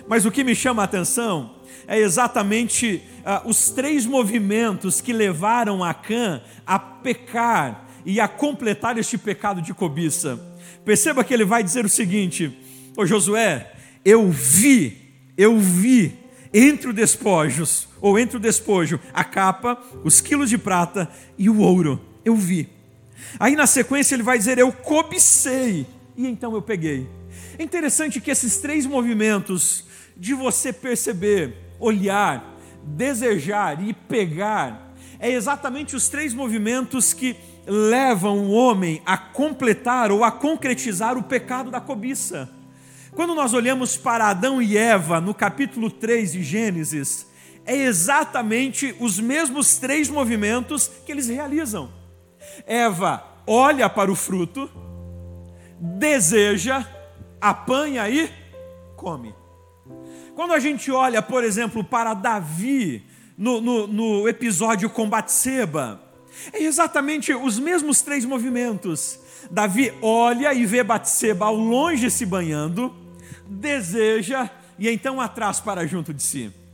Mas 0.08 0.25
o 0.25 0.32
que 0.32 0.44
me 0.44 0.55
chama 0.55 0.82
a 0.82 0.86
atenção 0.86 1.55
é 1.88 1.98
exatamente 2.00 3.01
uh, 3.22 3.48
os 3.48 3.70
três 3.70 4.05
movimentos 4.05 5.01
que 5.01 5.13
levaram 5.13 5.84
Acã 5.84 6.41
a 6.65 6.77
pecar 6.77 7.88
e 8.05 8.20
a 8.20 8.27
completar 8.27 8.98
este 8.98 9.17
pecado 9.17 9.62
de 9.62 9.74
cobiça. 9.74 10.39
Perceba 10.84 11.24
que 11.24 11.34
ele 11.34 11.46
vai 11.46 11.63
dizer 11.63 11.86
o 11.86 11.89
seguinte: 11.89 12.58
Ô 12.96 13.05
Josué, 13.05 13.74
eu 14.03 14.29
vi, 14.29 15.12
eu 15.36 15.58
vi 15.60 16.13
entre 16.53 16.89
os 16.89 16.96
despojos, 16.96 17.88
ou 18.00 18.17
entre 18.17 18.38
o 18.38 18.39
despojo, 18.39 19.00
a 19.13 19.24
capa, 19.24 19.77
os 20.03 20.22
quilos 20.22 20.50
de 20.50 20.58
prata 20.58 21.10
e 21.38 21.50
o 21.50 21.60
ouro. 21.60 22.00
Eu 22.25 22.36
vi. 22.36 22.67
Aí 23.39 23.55
na 23.55 23.67
sequência 23.67 24.15
ele 24.15 24.24
vai 24.24 24.38
dizer: 24.38 24.58
Eu 24.58 24.72
cobicei, 24.74 25.86
e 26.17 26.27
então 26.27 26.53
eu 26.55 26.62
peguei. 26.62 27.08
É 27.58 27.63
interessante 27.63 28.20
que 28.20 28.32
esses 28.32 28.58
três 28.58 28.86
movimentos 28.86 29.86
de 30.17 30.34
você 30.34 30.74
perceber 30.74 31.55
olhar, 31.79 32.58
desejar 32.84 33.82
e 33.82 33.94
pegar, 33.94 34.94
é 35.20 35.32
exatamente 35.32 35.96
os 35.96 36.10
três 36.10 36.34
movimentos 36.34 37.13
que 37.13 37.36
levam 37.67 38.39
o 38.39 38.51
homem 38.51 39.01
a 39.05 39.17
completar 39.17 40.12
ou 40.12 40.24
a 40.24 40.32
concretizar 40.32 41.17
o 41.17 41.24
pecado 41.24 41.72
da 41.72 41.79
cobiça. 41.79 42.50
Quando 43.12 43.34
nós 43.34 43.53
olhamos 43.53 43.96
para 43.96 44.29
Adão 44.29 44.62
e 44.62 44.77
Eva 44.77 45.22
no 45.22 45.34
capítulo 45.34 45.89
3 45.89 46.34
de 46.34 46.44
Gênesis, 46.44 47.25
é 47.65 47.75
exatamente 47.75 48.94
os 49.00 49.20
mesmos 49.20 49.77
três 49.77 50.10
movimentos 50.10 50.91
que 51.05 51.12
eles 51.12 51.27
realizam. 51.27 51.89
Eva 52.66 53.24
olha 53.48 53.90
para 53.90 54.12
o 54.12 54.16
fruto, 54.16 54.70
deseja, 55.80 56.86
apanha 57.40 58.10
e 58.10 58.30
come. 58.96 59.34
Quando 60.36 60.54
a 60.54 60.60
gente 60.60 60.92
olha, 60.92 61.22
por 61.22 61.44
exemplo, 61.44 61.84
para 61.84 62.14
Davi, 62.14 63.06
no, 63.38 63.62
no, 63.62 63.88
no 63.88 64.28
episódio 64.28 64.90
com 64.90 65.10
Batseba, 65.10 66.02
é 66.52 66.64
exatamente 66.64 67.34
os 67.34 67.60
mesmos 67.60 68.02
três 68.02 68.25
movimentos. 68.25 69.20
Davi 69.50 69.94
olha 70.02 70.54
e 70.54 70.66
vê 70.66 70.84
Batseba 70.84 71.46
ao 71.46 71.56
longe 71.56 72.10
se 72.10 72.25
banhando, 72.25 72.94
deseja 73.48 74.50
e 74.78 74.90
então 74.90 75.22
atrás 75.22 75.60
para 75.60 75.88
junto 75.88 76.14
de 76.14 76.22
si. 76.22 76.65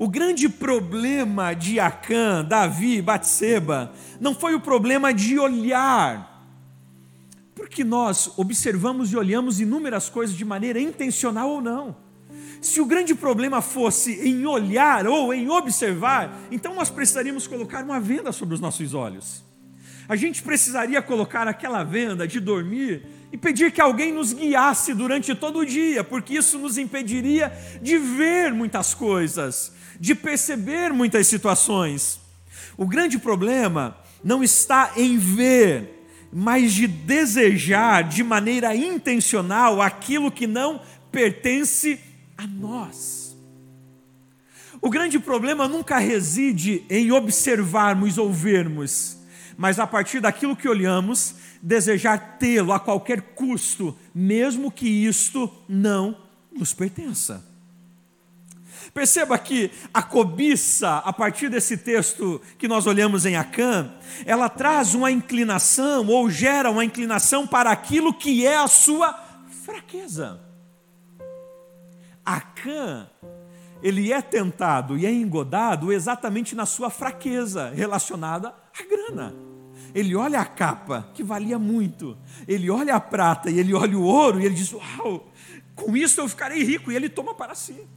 O 0.00 0.08
grande 0.08 0.48
problema 0.48 1.52
de 1.52 1.78
Acã, 1.78 2.42
Davi 2.42 3.02
Batseba 3.02 3.92
não 4.18 4.34
foi 4.34 4.54
o 4.54 4.60
problema 4.60 5.12
de 5.12 5.38
olhar, 5.38 6.42
porque 7.54 7.84
nós 7.84 8.32
observamos 8.38 9.12
e 9.12 9.16
olhamos 9.18 9.60
inúmeras 9.60 10.08
coisas 10.08 10.34
de 10.34 10.42
maneira 10.42 10.80
intencional 10.80 11.50
ou 11.50 11.60
não. 11.60 11.94
Se 12.62 12.80
o 12.80 12.86
grande 12.86 13.14
problema 13.14 13.60
fosse 13.60 14.26
em 14.26 14.46
olhar 14.46 15.06
ou 15.06 15.34
em 15.34 15.50
observar, 15.50 16.34
então 16.50 16.74
nós 16.74 16.88
precisaríamos 16.88 17.46
colocar 17.46 17.84
uma 17.84 18.00
venda 18.00 18.32
sobre 18.32 18.54
os 18.54 18.60
nossos 18.60 18.94
olhos. 18.94 19.44
A 20.08 20.16
gente 20.16 20.42
precisaria 20.42 21.02
colocar 21.02 21.46
aquela 21.46 21.84
venda 21.84 22.26
de 22.26 22.40
dormir 22.40 23.04
e 23.30 23.36
pedir 23.36 23.70
que 23.70 23.82
alguém 23.82 24.14
nos 24.14 24.32
guiasse 24.32 24.94
durante 24.94 25.34
todo 25.34 25.58
o 25.58 25.66
dia, 25.66 26.02
porque 26.02 26.32
isso 26.38 26.58
nos 26.58 26.78
impediria 26.78 27.52
de 27.82 27.98
ver 27.98 28.50
muitas 28.54 28.94
coisas, 28.94 29.78
de 30.00 30.14
perceber 30.14 30.94
muitas 30.94 31.26
situações. 31.26 32.18
O 32.76 32.86
grande 32.86 33.18
problema 33.18 33.98
não 34.24 34.42
está 34.42 34.92
em 34.96 35.18
ver, 35.18 36.06
mas 36.32 36.72
de 36.72 36.86
desejar 36.86 38.04
de 38.04 38.24
maneira 38.24 38.74
intencional 38.74 39.82
aquilo 39.82 40.32
que 40.32 40.46
não 40.46 40.80
pertence 41.12 42.00
a 42.38 42.46
nós. 42.46 43.36
O 44.80 44.88
grande 44.88 45.18
problema 45.18 45.68
nunca 45.68 45.98
reside 45.98 46.82
em 46.88 47.12
observarmos 47.12 48.16
ou 48.16 48.32
vermos, 48.32 49.18
mas 49.58 49.78
a 49.78 49.86
partir 49.86 50.20
daquilo 50.20 50.56
que 50.56 50.66
olhamos, 50.66 51.34
desejar 51.60 52.38
tê-lo 52.38 52.72
a 52.72 52.80
qualquer 52.80 53.20
custo, 53.20 53.94
mesmo 54.14 54.70
que 54.70 54.88
isto 54.88 55.52
não 55.68 56.16
nos 56.50 56.72
pertença. 56.72 57.49
Perceba 58.92 59.38
que 59.38 59.70
a 59.94 60.02
cobiça, 60.02 60.98
a 60.98 61.12
partir 61.12 61.48
desse 61.48 61.76
texto 61.76 62.40
que 62.58 62.66
nós 62.66 62.86
olhamos 62.86 63.24
em 63.24 63.36
Acã, 63.36 63.92
ela 64.26 64.48
traz 64.48 64.94
uma 64.94 65.10
inclinação 65.10 66.06
ou 66.08 66.28
gera 66.28 66.70
uma 66.70 66.84
inclinação 66.84 67.46
para 67.46 67.70
aquilo 67.70 68.12
que 68.12 68.46
é 68.46 68.56
a 68.56 68.66
sua 68.66 69.12
fraqueza. 69.64 70.40
Acã, 72.24 73.08
ele 73.82 74.12
é 74.12 74.20
tentado 74.20 74.98
e 74.98 75.06
é 75.06 75.12
engodado 75.12 75.92
exatamente 75.92 76.54
na 76.54 76.66
sua 76.66 76.90
fraqueza 76.90 77.70
relacionada 77.70 78.48
à 78.48 78.82
grana. 78.84 79.34
Ele 79.94 80.14
olha 80.14 80.40
a 80.40 80.44
capa, 80.44 81.08
que 81.14 81.22
valia 81.22 81.58
muito, 81.58 82.16
ele 82.46 82.70
olha 82.70 82.94
a 82.94 83.00
prata 83.00 83.50
e 83.50 83.58
ele 83.58 83.74
olha 83.74 83.98
o 83.98 84.04
ouro 84.04 84.40
e 84.40 84.44
ele 84.44 84.54
diz: 84.54 84.72
Uau, 84.72 85.28
com 85.74 85.96
isso 85.96 86.20
eu 86.20 86.28
ficarei 86.28 86.62
rico, 86.62 86.92
e 86.92 86.96
ele 86.96 87.08
toma 87.08 87.34
para 87.34 87.54
si. 87.54 87.88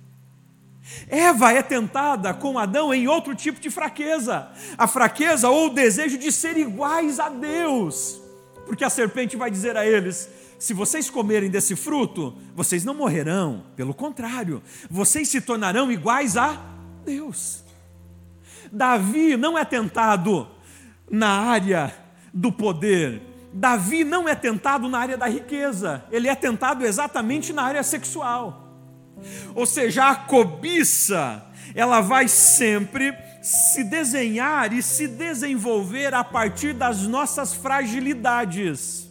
Eva 1.08 1.54
é 1.54 1.62
tentada 1.62 2.34
com 2.34 2.60
Adão 2.60 2.94
em 2.94 3.08
outro 3.08 3.34
tipo 3.34 3.60
de 3.60 3.70
fraqueza, 3.70 4.50
a 4.78 4.88
fraqueza 4.88 5.50
ou 5.50 5.68
o 5.68 5.74
desejo 5.74 6.18
de 6.18 6.32
ser 6.32 6.58
iguais 6.58 7.20
a 7.20 7.30
Deus, 7.30 8.22
porque 8.66 8.84
a 8.84 8.90
serpente 8.90 9.38
vai 9.38 9.50
dizer 9.50 9.78
a 9.78 9.86
eles: 9.86 10.30
se 10.60 10.74
vocês 10.74 11.10
comerem 11.10 11.50
desse 11.50 11.76
fruto, 11.76 12.38
vocês 12.54 12.84
não 12.84 12.94
morrerão, 12.94 13.64
pelo 13.76 13.94
contrário, 13.94 14.62
vocês 14.90 15.30
se 15.30 15.40
tornarão 15.40 15.92
iguais 15.92 16.36
a 16.36 16.62
Deus. 17.06 17.64
Davi 18.72 19.38
não 19.38 19.58
é 19.58 19.64
tentado 19.64 20.48
na 21.10 21.30
área 21.30 21.96
do 22.34 22.52
poder, 22.52 23.22
Davi 23.54 24.04
não 24.04 24.28
é 24.28 24.36
tentado 24.36 24.90
na 24.90 25.00
área 25.00 25.18
da 25.18 25.28
riqueza, 25.28 26.04
ele 26.12 26.28
é 26.28 26.36
tentado 26.36 26.86
exatamente 26.86 27.54
na 27.54 27.64
área 27.64 27.84
sexual. 27.84 28.63
Ou 29.56 29.66
seja, 29.66 30.10
a 30.10 30.16
cobiça, 30.16 31.46
ela 31.76 32.02
vai 32.02 32.28
sempre 32.28 33.14
se 33.42 33.84
desenhar 33.84 34.74
e 34.74 34.82
se 34.82 35.08
desenvolver 35.08 36.14
a 36.14 36.24
partir 36.24 36.74
das 36.74 37.04
nossas 37.04 37.54
fragilidades 37.54 39.04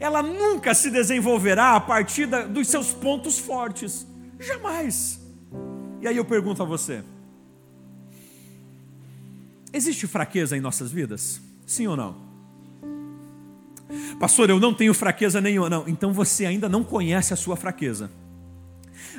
ela 0.00 0.22
nunca 0.22 0.74
se 0.74 0.90
desenvolverá 0.90 1.76
a 1.76 1.80
partir 1.80 2.24
da, 2.24 2.42
dos 2.42 2.66
seus 2.66 2.90
pontos 2.90 3.38
fortes. 3.38 4.06
Jamais. 4.40 5.20
E 6.00 6.08
aí 6.08 6.16
eu 6.16 6.24
pergunto 6.24 6.62
a 6.62 6.64
você: 6.64 7.04
existe 9.70 10.06
fraqueza 10.06 10.56
em 10.56 10.60
nossas 10.60 10.90
vidas? 10.90 11.40
Sim 11.66 11.86
ou 11.86 11.96
não? 11.96 12.30
Pastor, 14.18 14.48
eu 14.48 14.58
não 14.58 14.72
tenho 14.72 14.94
fraqueza 14.94 15.40
nenhuma. 15.40 15.68
Não, 15.68 15.86
então 15.86 16.12
você 16.12 16.46
ainda 16.46 16.68
não 16.68 16.82
conhece 16.82 17.34
a 17.34 17.36
sua 17.36 17.54
fraqueza. 17.54 18.10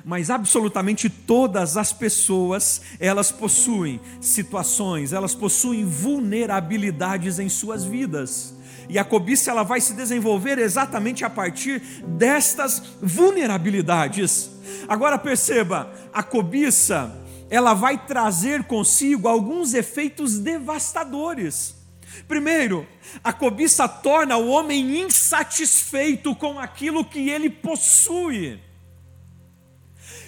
Mas 0.04 0.30
absolutamente 0.30 1.10
todas 1.10 1.78
as 1.78 1.94
pessoas, 1.94 2.82
elas 3.00 3.32
possuem 3.32 4.00
situações, 4.20 5.14
elas 5.14 5.36
possuem 5.36 5.86
vulnerabilidades 5.86 7.40
em 7.40 7.50
suas 7.50 7.84
vidas. 7.84 8.56
E 8.90 8.98
a 9.00 9.06
cobiça 9.06 9.52
ela 9.52 9.64
vai 9.64 9.80
se 9.80 9.94
desenvolver 9.94 10.58
exatamente 10.58 11.24
a 11.24 11.30
partir 11.30 11.80
destas 12.06 12.82
vulnerabilidades. 13.02 14.52
Agora 14.88 15.18
perceba, 15.18 15.92
a 16.12 16.24
cobiça 16.24 17.18
ela 17.50 17.74
vai 17.74 17.98
trazer 17.98 18.64
consigo 18.64 19.28
alguns 19.28 19.74
efeitos 19.74 20.40
devastadores. 20.40 21.76
Primeiro, 22.28 22.88
a 23.24 23.34
cobiça 23.34 23.88
torna 23.88 24.38
o 24.38 24.48
homem 24.48 25.02
insatisfeito 25.02 26.36
com 26.36 26.60
aquilo 26.60 27.04
que 27.04 27.30
ele 27.30 27.50
possui. 27.50 28.60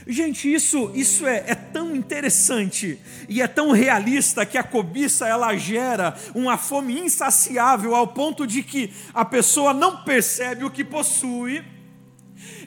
Gente, 0.06 0.54
isso, 0.54 0.92
isso 0.94 1.26
é, 1.26 1.44
é, 1.48 1.56
tão 1.56 1.96
interessante 1.96 3.00
e 3.30 3.42
é 3.42 3.48
tão 3.48 3.72
realista 3.72 4.46
que 4.46 4.58
a 4.58 4.64
cobiça 4.64 5.28
ela 5.28 5.56
gera 5.56 6.16
uma 6.36 6.58
fome 6.58 7.00
insaciável 7.00 7.96
ao 7.96 8.08
ponto 8.08 8.46
de 8.46 8.64
que 8.64 8.94
a 9.14 9.24
pessoa 9.24 9.74
não 9.74 10.04
percebe 10.04 10.66
o 10.66 10.72
que 10.72 10.84
possui 10.84 11.64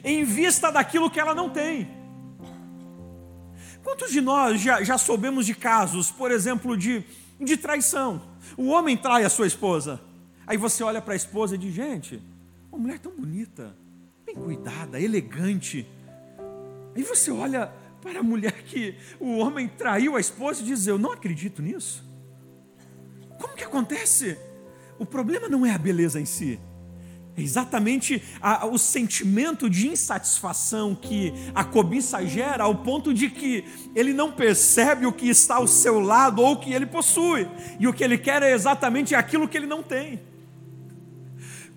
em 0.03 0.23
vista 0.23 0.71
daquilo 0.71 1.11
que 1.11 1.19
ela 1.19 1.35
não 1.35 1.49
tem. 1.49 1.87
Quantos 3.83 4.11
de 4.11 4.19
nós 4.19 4.59
já, 4.59 4.83
já 4.83 4.97
soubemos 4.97 5.45
de 5.45 5.53
casos, 5.53 6.09
por 6.09 6.31
exemplo, 6.31 6.75
de, 6.75 7.03
de 7.39 7.55
traição? 7.55 8.21
O 8.57 8.67
homem 8.67 8.97
trai 8.97 9.23
a 9.23 9.29
sua 9.29 9.45
esposa, 9.45 10.01
aí 10.45 10.57
você 10.57 10.83
olha 10.83 11.01
para 11.01 11.13
a 11.13 11.15
esposa 11.15 11.53
e 11.53 11.57
diz: 11.57 11.73
gente, 11.73 12.21
uma 12.71 12.79
mulher 12.79 12.99
tão 12.99 13.11
bonita, 13.11 13.75
bem 14.25 14.35
cuidada, 14.35 14.99
elegante 14.99 15.87
e 16.97 17.03
você 17.03 17.31
olha 17.31 17.71
para 18.01 18.19
a 18.19 18.23
mulher 18.23 18.63
que 18.63 18.95
o 19.19 19.37
homem 19.37 19.67
traiu 19.67 20.15
a 20.15 20.19
esposa 20.19 20.61
e 20.61 20.65
diz: 20.65 20.87
Eu 20.87 20.97
não 20.97 21.11
acredito 21.11 21.61
nisso. 21.61 22.03
Como 23.39 23.55
que 23.55 23.63
acontece? 23.63 24.37
O 24.99 25.05
problema 25.05 25.47
não 25.47 25.65
é 25.65 25.71
a 25.71 25.77
beleza 25.77 26.19
em 26.19 26.25
si, 26.25 26.59
é 27.37 27.41
exatamente 27.41 28.23
a, 28.41 28.65
o 28.65 28.79
sentimento 28.79 29.69
de 29.69 29.87
insatisfação 29.87 30.95
que 30.95 31.31
a 31.53 31.63
cobiça 31.63 32.25
gera, 32.25 32.63
ao 32.63 32.73
ponto 32.73 33.13
de 33.13 33.29
que 33.29 33.63
ele 33.95 34.11
não 34.11 34.31
percebe 34.31 35.05
o 35.05 35.13
que 35.13 35.29
está 35.29 35.57
ao 35.57 35.67
seu 35.67 35.99
lado 35.99 36.41
ou 36.41 36.53
o 36.53 36.59
que 36.59 36.73
ele 36.73 36.87
possui, 36.87 37.47
e 37.79 37.87
o 37.87 37.93
que 37.93 38.03
ele 38.03 38.17
quer 38.17 38.41
é 38.41 38.53
exatamente 38.53 39.13
aquilo 39.13 39.47
que 39.47 39.55
ele 39.55 39.67
não 39.67 39.83
tem. 39.83 40.19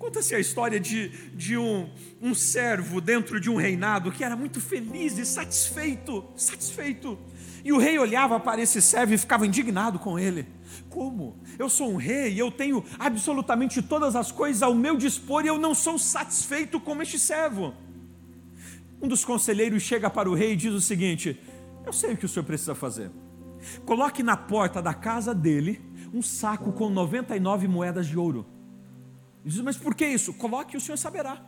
Conta-se 0.01 0.33
a 0.33 0.39
história 0.39 0.79
de, 0.79 1.09
de 1.35 1.55
um, 1.55 1.87
um 2.19 2.33
servo 2.33 2.99
dentro 2.99 3.39
de 3.39 3.51
um 3.51 3.55
reinado 3.55 4.11
que 4.11 4.23
era 4.23 4.35
muito 4.35 4.59
feliz 4.59 5.15
e 5.19 5.23
satisfeito, 5.23 6.25
satisfeito. 6.35 7.19
E 7.63 7.71
o 7.71 7.77
rei 7.77 7.99
olhava 7.99 8.39
para 8.39 8.59
esse 8.59 8.81
servo 8.81 9.13
e 9.13 9.17
ficava 9.19 9.45
indignado 9.45 9.99
com 9.99 10.17
ele. 10.17 10.47
Como? 10.89 11.39
Eu 11.59 11.69
sou 11.69 11.91
um 11.91 11.97
rei, 11.97 12.33
eu 12.41 12.49
tenho 12.49 12.83
absolutamente 12.97 13.79
todas 13.79 14.15
as 14.15 14.31
coisas 14.31 14.63
ao 14.63 14.73
meu 14.73 14.97
dispor 14.97 15.45
e 15.45 15.49
eu 15.49 15.59
não 15.59 15.75
sou 15.75 15.99
satisfeito 15.99 16.79
com 16.79 16.99
este 16.99 17.19
servo. 17.19 17.71
Um 18.99 19.07
dos 19.07 19.23
conselheiros 19.23 19.83
chega 19.83 20.09
para 20.09 20.27
o 20.27 20.33
rei 20.33 20.53
e 20.53 20.55
diz 20.55 20.73
o 20.73 20.81
seguinte: 20.81 21.39
Eu 21.85 21.93
sei 21.93 22.13
o 22.13 22.17
que 22.17 22.25
o 22.25 22.29
senhor 22.29 22.43
precisa 22.43 22.73
fazer. 22.73 23.11
Coloque 23.85 24.23
na 24.23 24.35
porta 24.35 24.81
da 24.81 24.95
casa 24.95 25.31
dele 25.31 25.79
um 26.11 26.23
saco 26.23 26.71
com 26.71 26.89
99 26.89 27.67
moedas 27.67 28.07
de 28.07 28.17
ouro. 28.17 28.60
Diz, 29.43 29.59
mas 29.61 29.77
por 29.77 29.95
que 29.95 30.05
isso? 30.05 30.33
Coloque 30.33 30.75
e 30.75 30.77
o 30.77 30.81
Senhor 30.81 30.97
saberá. 30.97 31.41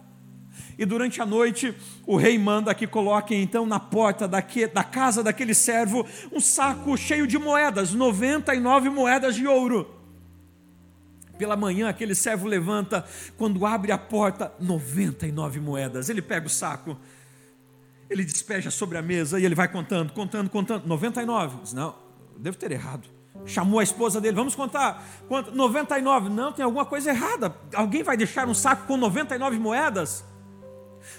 E 0.77 0.85
durante 0.85 1.21
a 1.21 1.25
noite, 1.25 1.75
o 2.05 2.15
rei 2.15 2.37
manda 2.37 2.73
que 2.73 2.87
coloquem 2.87 3.41
então 3.41 3.65
na 3.65 3.79
porta 3.79 4.27
daque, 4.27 4.67
da 4.67 4.83
casa 4.83 5.23
daquele 5.23 5.53
servo 5.53 6.05
um 6.31 6.39
saco 6.39 6.97
cheio 6.97 7.27
de 7.27 7.37
moedas, 7.37 7.93
99 7.93 8.89
moedas 8.89 9.35
de 9.35 9.47
ouro. 9.47 9.99
Pela 11.37 11.55
manhã, 11.55 11.89
aquele 11.89 12.13
servo 12.13 12.47
levanta, 12.47 13.05
quando 13.37 13.65
abre 13.65 13.91
a 13.91 13.97
porta, 13.97 14.53
99 14.59 15.59
moedas. 15.59 16.09
Ele 16.09 16.21
pega 16.21 16.45
o 16.45 16.49
saco, 16.49 16.97
ele 18.09 18.23
despeja 18.23 18.69
sobre 18.69 18.97
a 18.97 19.01
mesa 19.01 19.39
e 19.39 19.45
ele 19.45 19.55
vai 19.55 19.67
contando, 19.67 20.13
contando, 20.13 20.49
contando. 20.49 20.85
99. 20.85 21.57
Diz, 21.63 21.73
não, 21.73 21.95
devo 22.37 22.57
ter 22.57 22.71
errado. 22.71 23.09
Chamou 23.45 23.79
a 23.79 23.83
esposa 23.83 24.21
dele, 24.21 24.35
vamos 24.35 24.55
contar. 24.55 25.03
Quanto? 25.27 25.51
99. 25.51 26.29
Não, 26.29 26.51
tem 26.51 26.63
alguma 26.63 26.85
coisa 26.85 27.09
errada. 27.09 27.55
Alguém 27.73 28.03
vai 28.03 28.15
deixar 28.15 28.47
um 28.47 28.53
saco 28.53 28.87
com 28.87 28.95
99 28.95 29.59
moedas? 29.59 30.23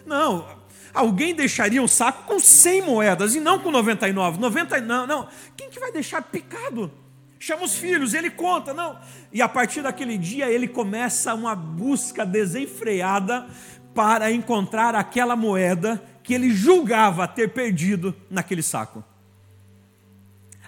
Não, 0.07 0.47
alguém 0.93 1.35
deixaria 1.35 1.83
um 1.83 1.89
saco 1.89 2.25
com 2.25 2.39
100 2.39 2.83
moedas 2.83 3.35
e 3.35 3.41
não 3.41 3.59
com 3.59 3.71
99. 3.71 4.39
90, 4.39 4.81
não, 4.81 5.07
não. 5.07 5.29
Quem 5.57 5.69
que 5.69 5.79
vai 5.79 5.93
deixar 5.93 6.23
picado? 6.23 6.91
Chama 7.39 7.65
os 7.65 7.75
filhos, 7.75 8.15
ele 8.15 8.31
conta, 8.31 8.73
não. 8.73 8.99
E 9.31 9.43
a 9.43 9.49
partir 9.49 9.83
daquele 9.83 10.17
dia 10.17 10.49
ele 10.49 10.67
começa 10.67 11.35
uma 11.35 11.55
busca 11.55 12.25
desenfreada 12.25 13.47
para 13.95 14.33
encontrar 14.33 14.95
aquela 14.95 15.37
moeda 15.37 16.03
que 16.23 16.33
ele 16.33 16.51
julgava 16.51 17.29
ter 17.29 17.53
perdido 17.53 18.17
naquele 18.31 18.63
saco. 18.63 19.05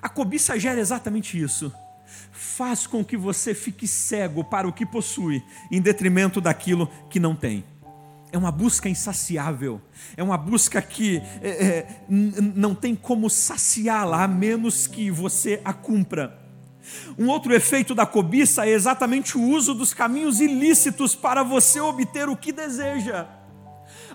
A 0.06 0.08
cobiça 0.08 0.56
gera 0.56 0.78
exatamente 0.78 1.36
isso. 1.36 1.74
Faz 2.30 2.86
com 2.86 3.04
que 3.04 3.16
você 3.16 3.52
fique 3.52 3.88
cego 3.88 4.44
para 4.44 4.68
o 4.68 4.72
que 4.72 4.86
possui, 4.86 5.42
em 5.68 5.80
detrimento 5.80 6.40
daquilo 6.40 6.88
que 7.10 7.18
não 7.18 7.34
tem. 7.34 7.64
É 8.30 8.38
uma 8.38 8.52
busca 8.52 8.88
insaciável, 8.88 9.82
é 10.16 10.22
uma 10.22 10.38
busca 10.38 10.80
que 10.80 11.20
é, 11.42 11.48
é, 11.48 11.86
não 12.08 12.72
tem 12.72 12.94
como 12.94 13.28
saciá-la, 13.28 14.22
a 14.22 14.28
menos 14.28 14.86
que 14.86 15.10
você 15.10 15.60
a 15.64 15.72
cumpra. 15.72 16.38
Um 17.18 17.26
outro 17.26 17.52
efeito 17.52 17.92
da 17.92 18.06
cobiça 18.06 18.64
é 18.64 18.70
exatamente 18.70 19.36
o 19.36 19.42
uso 19.42 19.74
dos 19.74 19.92
caminhos 19.92 20.38
ilícitos 20.38 21.16
para 21.16 21.42
você 21.42 21.80
obter 21.80 22.28
o 22.28 22.36
que 22.36 22.52
deseja. 22.52 23.26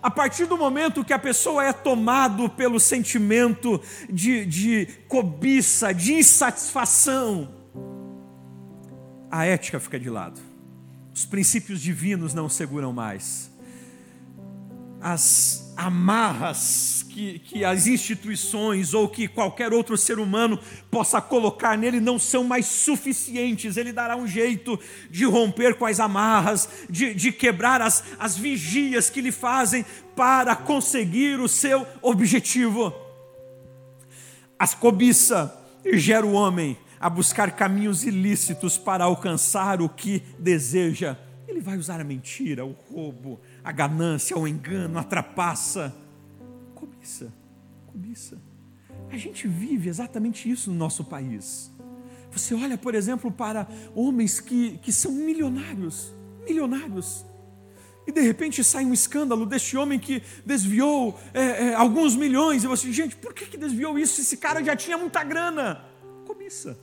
A 0.02 0.10
partir 0.10 0.46
do 0.46 0.58
momento 0.58 1.06
que 1.06 1.14
a 1.14 1.20
pessoa 1.20 1.64
é 1.64 1.72
tomado 1.72 2.50
pelo 2.50 2.80
sentimento 2.80 3.80
de, 4.10 4.46
de 4.46 4.88
cobiça, 5.08 5.94
de 5.94 6.14
insatisfação, 6.14 7.54
a 9.30 9.46
ética 9.46 9.80
fica 9.80 10.00
de 10.00 10.10
lado. 10.10 10.42
Os 11.14 11.26
princípios 11.26 11.80
divinos 11.80 12.34
não 12.34 12.50
seguram 12.50 12.92
mais. 12.92 13.52
As 15.00 15.61
amarras 15.76 17.06
que, 17.10 17.40
que 17.40 17.66
as 17.66 17.88
instituições 17.88 18.94
ou 18.94 19.08
que 19.08 19.28
qualquer 19.28 19.74
outro 19.74 19.98
ser 19.98 20.20
humano 20.20 20.60
possa 20.90 21.22
colocar 21.22 21.78
nele 21.78 22.00
não 22.00 22.18
são 22.18 22.44
mais 22.44 22.66
suficientes. 22.66 23.78
Ele 23.78 23.92
dará 23.92 24.16
um 24.16 24.28
jeito 24.28 24.80
de 25.10 25.26
romper 25.26 25.76
com 25.76 25.86
as 25.86 26.00
amarras, 26.00 26.70
de, 26.90 27.14
de 27.14 27.32
quebrar 27.32 27.82
as, 27.82 28.04
as 28.20 28.38
vigias 28.38 29.10
que 29.10 29.22
lhe 29.22 29.32
fazem 29.32 29.86
para 30.16 30.56
conseguir 30.56 31.40
o 31.40 31.48
seu 31.48 31.86
objetivo. 32.02 32.94
As 34.58 34.74
cobiça 34.74 35.58
gera 35.94 36.26
o 36.26 36.34
homem 36.34 36.78
a 37.00 37.10
buscar 37.10 37.52
caminhos 37.52 38.04
ilícitos 38.04 38.78
para 38.78 39.04
alcançar 39.04 39.82
o 39.82 39.90
que 39.90 40.22
deseja. 40.38 41.18
Ele 41.48 41.60
vai 41.60 41.78
usar 41.78 42.00
a 42.00 42.04
mentira, 42.04 42.64
o 42.64 42.76
roubo, 42.92 43.42
a 43.64 43.72
ganância, 43.72 44.38
o 44.38 44.48
engano, 44.48 44.98
a 44.98 45.04
trapaça. 45.04 45.96
Cobiça, 46.76 47.34
cobiça. 47.88 48.42
A 49.10 49.18
gente 49.18 49.48
vive 49.48 49.90
exatamente 49.90 50.50
isso 50.50 50.72
no 50.72 50.78
nosso 50.78 51.04
país. 51.04 51.72
Você 52.32 52.54
olha, 52.56 52.78
por 52.78 52.96
exemplo, 52.96 53.30
para 53.30 53.68
homens 53.94 54.40
que, 54.40 54.78
que 54.78 54.92
são 54.92 55.12
milionários, 55.12 56.14
milionários, 56.48 57.26
e 58.08 58.12
de 58.12 58.22
repente 58.22 58.64
sai 58.64 58.86
um 58.86 58.94
escândalo 58.94 59.46
deste 59.46 59.78
homem 59.78 60.00
que 60.00 60.24
desviou 60.46 61.20
é, 61.34 61.42
é, 61.42 61.74
alguns 61.76 62.16
milhões, 62.16 62.64
e 62.64 62.68
você, 62.68 62.92
gente, 62.92 63.16
por 63.18 63.34
que, 63.34 63.46
que 63.46 63.58
desviou 63.58 64.00
isso? 64.00 64.22
Esse 64.22 64.38
cara 64.38 64.64
já 64.64 64.76
tinha 64.76 64.98
muita 64.98 65.24
grana. 65.24 65.84
Cobiça. 66.26 66.80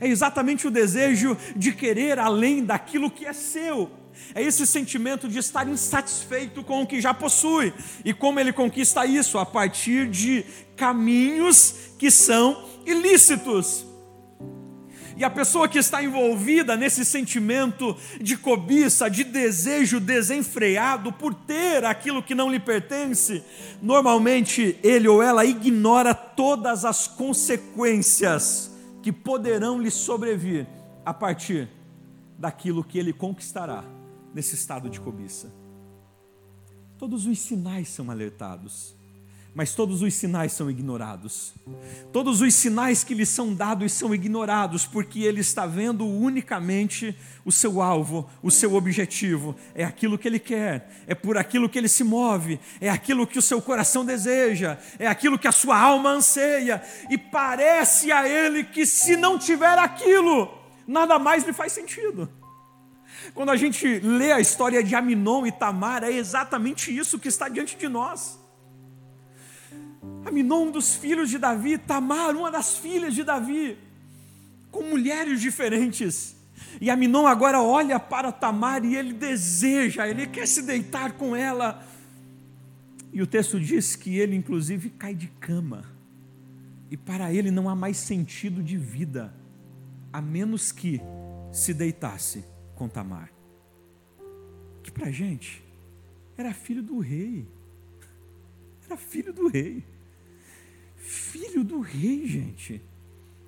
É 0.00 0.08
exatamente 0.08 0.66
o 0.66 0.70
desejo 0.70 1.36
de 1.54 1.72
querer 1.72 2.18
além 2.18 2.64
daquilo 2.64 3.10
que 3.10 3.26
é 3.26 3.32
seu. 3.32 3.90
É 4.34 4.42
esse 4.42 4.66
sentimento 4.66 5.28
de 5.28 5.38
estar 5.38 5.68
insatisfeito 5.68 6.62
com 6.62 6.82
o 6.82 6.86
que 6.86 7.00
já 7.00 7.14
possui. 7.14 7.72
E 8.04 8.12
como 8.12 8.40
ele 8.40 8.52
conquista 8.52 9.06
isso? 9.06 9.38
A 9.38 9.46
partir 9.46 10.08
de 10.08 10.44
caminhos 10.76 11.74
que 11.98 12.10
são 12.10 12.64
ilícitos. 12.86 13.86
E 15.16 15.22
a 15.22 15.30
pessoa 15.30 15.68
que 15.68 15.78
está 15.78 16.02
envolvida 16.02 16.76
nesse 16.76 17.04
sentimento 17.04 17.96
de 18.20 18.36
cobiça, 18.36 19.08
de 19.08 19.22
desejo 19.22 20.00
desenfreado 20.00 21.12
por 21.12 21.32
ter 21.32 21.84
aquilo 21.84 22.22
que 22.22 22.34
não 22.34 22.50
lhe 22.50 22.58
pertence, 22.58 23.42
normalmente 23.80 24.76
ele 24.82 25.06
ou 25.06 25.22
ela 25.22 25.44
ignora 25.44 26.12
todas 26.14 26.84
as 26.84 27.06
consequências 27.06 28.72
que 29.02 29.12
poderão 29.12 29.80
lhe 29.80 29.90
sobrevir 29.90 30.66
a 31.06 31.14
partir 31.14 31.68
daquilo 32.36 32.82
que 32.82 32.98
ele 32.98 33.12
conquistará 33.12 33.93
nesse 34.34 34.56
estado 34.56 34.90
de 34.90 35.00
cobiça. 35.00 35.50
Todos 36.98 37.26
os 37.26 37.38
sinais 37.38 37.88
são 37.88 38.10
alertados, 38.10 38.94
mas 39.54 39.72
todos 39.72 40.02
os 40.02 40.12
sinais 40.14 40.52
são 40.52 40.68
ignorados. 40.68 41.54
Todos 42.12 42.40
os 42.40 42.52
sinais 42.54 43.04
que 43.04 43.14
lhe 43.14 43.24
são 43.24 43.54
dados 43.54 43.92
são 43.92 44.12
ignorados, 44.12 44.84
porque 44.84 45.20
ele 45.20 45.40
está 45.40 45.64
vendo 45.64 46.04
unicamente 46.04 47.16
o 47.44 47.52
seu 47.52 47.80
alvo, 47.80 48.28
o 48.42 48.50
seu 48.50 48.74
objetivo, 48.74 49.54
é 49.74 49.84
aquilo 49.84 50.18
que 50.18 50.26
ele 50.26 50.40
quer, 50.40 51.04
é 51.06 51.14
por 51.14 51.38
aquilo 51.38 51.68
que 51.68 51.78
ele 51.78 51.88
se 51.88 52.02
move, 52.02 52.58
é 52.80 52.90
aquilo 52.90 53.26
que 53.26 53.38
o 53.38 53.42
seu 53.42 53.62
coração 53.62 54.04
deseja, 54.04 54.78
é 54.98 55.06
aquilo 55.06 55.38
que 55.38 55.46
a 55.46 55.52
sua 55.52 55.78
alma 55.78 56.10
anseia, 56.10 56.82
e 57.08 57.16
parece 57.16 58.10
a 58.10 58.28
ele 58.28 58.64
que 58.64 58.84
se 58.84 59.16
não 59.16 59.38
tiver 59.38 59.78
aquilo, 59.78 60.52
nada 60.86 61.18
mais 61.18 61.44
lhe 61.44 61.52
faz 61.52 61.72
sentido. 61.72 62.28
Quando 63.34 63.50
a 63.50 63.56
gente 63.56 63.98
lê 63.98 64.30
a 64.30 64.38
história 64.38 64.82
de 64.82 64.94
Aminon 64.94 65.44
e 65.44 65.50
Tamar, 65.50 66.04
é 66.04 66.12
exatamente 66.12 66.96
isso 66.96 67.18
que 67.18 67.26
está 67.26 67.48
diante 67.48 67.76
de 67.76 67.88
nós. 67.88 68.38
Aminon, 70.24 70.68
um 70.68 70.70
dos 70.70 70.94
filhos 70.94 71.28
de 71.28 71.36
Davi, 71.36 71.76
Tamar, 71.76 72.36
uma 72.36 72.48
das 72.48 72.78
filhas 72.78 73.12
de 73.12 73.24
Davi, 73.24 73.76
com 74.70 74.82
mulheres 74.84 75.40
diferentes. 75.40 76.36
E 76.80 76.88
Aminon 76.88 77.26
agora 77.26 77.60
olha 77.60 77.98
para 77.98 78.30
Tamar 78.30 78.84
e 78.84 78.94
ele 78.94 79.12
deseja, 79.12 80.06
ele 80.06 80.28
quer 80.28 80.46
se 80.46 80.62
deitar 80.62 81.14
com 81.14 81.34
ela. 81.34 81.84
E 83.12 83.20
o 83.20 83.26
texto 83.26 83.58
diz 83.58 83.96
que 83.96 84.16
ele, 84.16 84.36
inclusive, 84.36 84.90
cai 84.90 85.12
de 85.12 85.26
cama. 85.40 85.84
E 86.88 86.96
para 86.96 87.32
ele 87.32 87.50
não 87.50 87.68
há 87.68 87.74
mais 87.74 87.96
sentido 87.96 88.62
de 88.62 88.76
vida, 88.76 89.34
a 90.12 90.22
menos 90.22 90.70
que 90.70 91.00
se 91.52 91.74
deitasse 91.74 92.53
com 92.74 92.88
Tamar, 92.88 93.32
que 94.82 94.90
para 94.90 95.06
a 95.06 95.12
gente 95.12 95.62
era 96.36 96.52
filho 96.52 96.82
do 96.82 96.98
rei, 96.98 97.46
era 98.86 98.96
filho 98.96 99.32
do 99.32 99.48
rei, 99.48 99.84
filho 100.96 101.64
do 101.64 101.80
rei, 101.80 102.26
gente. 102.26 102.82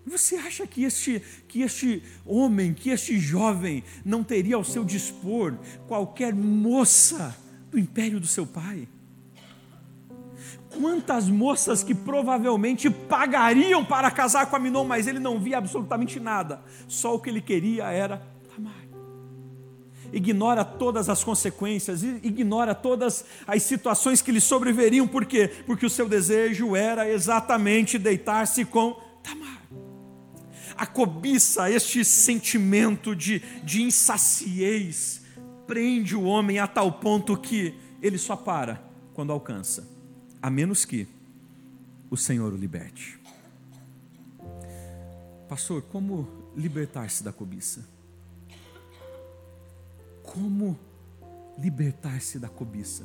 Você 0.07 0.37
acha 0.37 0.67
que 0.67 0.85
este, 0.85 1.21
que 1.49 1.63
este 1.63 2.01
homem, 2.25 2.73
que 2.73 2.91
este 2.91 3.19
jovem 3.19 3.83
não 4.05 4.23
teria 4.23 4.55
ao 4.55 4.63
seu 4.63 4.85
dispor 4.85 5.59
qualquer 5.89 6.33
moça 6.33 7.37
do 7.71 7.79
império 7.79 8.21
do 8.21 8.27
seu 8.27 8.47
pai? 8.47 8.87
Quantas 10.79 11.29
moças 11.29 11.83
que 11.83 11.95
provavelmente 11.95 12.89
pagariam 12.89 13.85
para 13.85 14.11
casar 14.11 14.47
com 14.47 14.55
Aminon, 14.55 14.85
mas 14.85 15.09
ele 15.09 15.19
não 15.19 15.41
via 15.41 15.59
absolutamente 15.59 16.21
nada, 16.21 16.63
só 16.87 17.15
o 17.15 17.19
que 17.19 17.29
ele 17.29 17.41
queria 17.41 17.91
era 17.91 18.36
ignora 20.13 20.65
todas 20.65 21.09
as 21.09 21.23
consequências, 21.23 22.03
ignora 22.03 22.75
todas 22.75 23.25
as 23.47 23.63
situações 23.63 24.23
que 24.23 24.33
lhe 24.33 24.41
sobreveriam, 24.41 25.07
por 25.07 25.25
quê? 25.25 25.51
Porque 25.67 25.87
o 25.87 25.91
seu 25.91 26.09
desejo 26.09 26.75
era 26.77 27.11
exatamente 27.11 27.99
deitar-se 27.99 28.65
com 28.65 29.01
Tamar. 29.23 29.63
A 30.77 30.87
cobiça, 30.87 31.71
este 31.71 32.05
sentimento 32.05 33.17
de, 33.17 33.41
de 33.65 33.83
insaciez, 33.83 35.23
prende 35.67 36.15
o 36.15 36.25
homem 36.25 36.59
a 36.59 36.67
tal 36.67 36.93
ponto 36.93 37.37
que 37.37 37.75
ele 38.03 38.19
só 38.19 38.37
para 38.37 38.83
quando 39.15 39.33
alcança, 39.33 39.89
a 40.43 40.51
menos 40.51 40.85
que 40.85 41.09
o 42.11 42.17
Senhor 42.17 42.53
o 42.53 42.57
liberte. 42.57 43.19
Pastor, 45.49 45.83
como 45.83 46.29
libertar-se 46.57 47.23
da 47.23 47.33
cobiça? 47.33 47.96
Como 50.27 50.79
libertar-se 51.59 52.39
da 52.39 52.49
cobiça? 52.49 53.05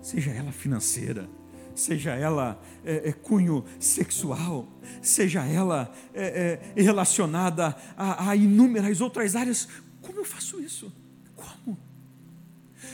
Seja 0.00 0.30
ela 0.30 0.52
financeira, 0.52 1.28
seja 1.74 2.14
ela 2.14 2.60
é, 2.84 3.08
é, 3.08 3.12
cunho 3.12 3.64
sexual, 3.80 4.68
seja 5.02 5.44
ela 5.44 5.92
é, 6.14 6.60
é 6.76 6.82
relacionada 6.82 7.74
a, 7.96 8.30
a 8.30 8.36
inúmeras 8.36 9.00
outras 9.00 9.34
áreas. 9.34 9.68
Como 10.00 10.20
eu 10.20 10.24
faço 10.24 10.60
isso? 10.60 10.92
Como? 11.34 11.76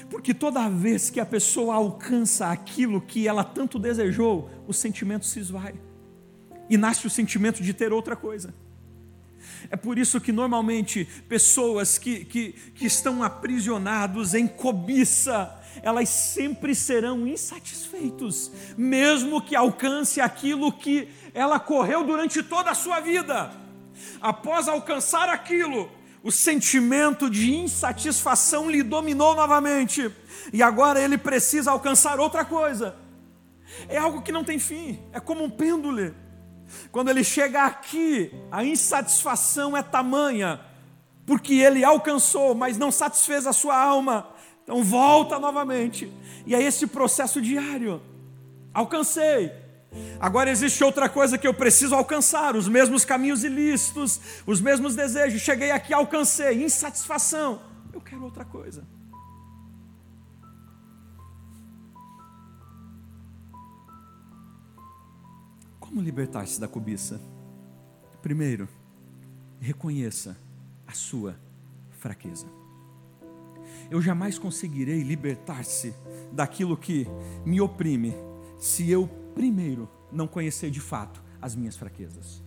Porque 0.09 0.33
toda 0.33 0.69
vez 0.71 1.11
que 1.11 1.21
a 1.21 1.27
pessoa 1.27 1.75
alcança 1.75 2.47
aquilo 2.47 3.01
que 3.01 3.29
ela 3.29 3.45
tanto 3.45 3.79
desejou, 3.79 4.51
o 4.67 4.73
sentimento 4.73 5.27
se 5.27 5.41
esvai. 5.41 5.75
E 6.71 6.77
nasce 6.79 7.07
o 7.07 7.11
sentimento 7.11 7.63
de 7.63 7.75
ter 7.75 7.93
outra 7.93 8.17
coisa. 8.17 8.55
É 9.71 9.77
por 9.77 9.99
isso 9.99 10.21
que 10.21 10.33
normalmente 10.33 11.05
pessoas 11.29 11.99
que, 11.99 12.25
que, 12.25 12.53
que 12.75 12.87
estão 12.87 13.23
aprisionados 13.23 14.35
em 14.35 14.47
cobiça, 14.47 15.55
elas 15.83 16.09
sempre 16.09 16.75
serão 16.75 17.27
insatisfeitos, 17.27 18.51
mesmo 18.77 19.43
que 19.43 19.57
alcance 19.57 20.21
aquilo 20.21 20.73
que 20.73 21.09
ela 21.33 21.59
correu 21.59 22.05
durante 22.05 22.43
toda 22.43 22.71
a 22.71 22.75
sua 22.75 23.01
vida. 23.01 23.51
Após 24.21 24.69
alcançar 24.69 25.29
aquilo, 25.29 25.91
o 26.23 26.33
sentimento 26.33 27.29
de 27.29 27.55
insatisfação 27.55 28.71
lhe 28.71 28.83
dominou 28.83 29.35
novamente, 29.35 30.11
e 30.53 30.63
agora 30.63 31.01
ele 31.01 31.19
precisa 31.19 31.71
alcançar 31.71 32.19
outra 32.19 32.45
coisa. 32.45 32.97
É 33.89 33.99
algo 33.99 34.23
que 34.23 34.33
não 34.33 34.45
tem 34.45 34.59
fim, 34.59 34.99
é 35.13 35.21
como 35.21 35.45
um 35.45 35.51
pêndulo. 35.51 36.15
Quando 36.91 37.11
ele 37.11 37.25
chega 37.25 37.65
aqui, 37.65 38.33
a 38.51 38.65
insatisfação 38.65 39.77
é 39.77 39.83
tamanha, 39.83 40.61
porque 41.27 41.55
ele 41.55 41.85
alcançou, 41.85 42.55
mas 42.55 42.79
não 42.79 42.91
satisfez 42.91 43.47
a 43.47 43.53
sua 43.53 43.77
alma. 43.77 44.29
Então 44.63 44.83
volta 44.83 45.39
novamente. 45.39 46.11
E 46.47 46.55
é 46.55 46.63
esse 46.63 46.87
processo 46.87 47.41
diário. 47.41 48.01
Alcancei. 48.73 49.53
Agora 50.19 50.51
existe 50.51 50.83
outra 50.83 51.09
coisa 51.09 51.39
que 51.39 51.47
eu 51.47 51.55
preciso 51.55 51.95
alcançar, 51.95 52.57
os 52.57 52.67
mesmos 52.67 53.05
caminhos 53.05 53.45
ilícitos, 53.45 54.21
os 54.47 54.61
mesmos 54.61 54.97
desejos. 54.97 55.41
Cheguei 55.41 55.71
aqui, 55.71 55.95
alcancei, 55.95 56.65
insatisfação. 56.65 57.63
Eu 57.93 58.01
quero 58.01 58.25
outra 58.25 58.45
coisa. 58.45 58.85
Como 65.95 66.05
libertar-se 66.05 66.61
da 66.61 66.67
cobiça? 66.67 67.21
Primeiro, 68.21 68.69
reconheça 69.61 70.37
a 70.85 70.91
sua 70.91 71.39
fraqueza. 72.01 72.49
Eu 73.89 74.03
jamais 74.03 74.37
conseguirei 74.37 75.05
libertar-se 75.05 75.95
daquilo 76.33 76.77
que 76.77 77.07
me 77.47 77.61
oprime 77.61 78.13
se 78.59 78.91
eu 78.91 79.07
primeiro 79.37 79.89
não 80.11 80.27
conhecer 80.27 80.69
de 80.69 80.81
fato 80.81 81.23
as 81.41 81.55
minhas 81.55 81.77
fraquezas. 81.77 82.43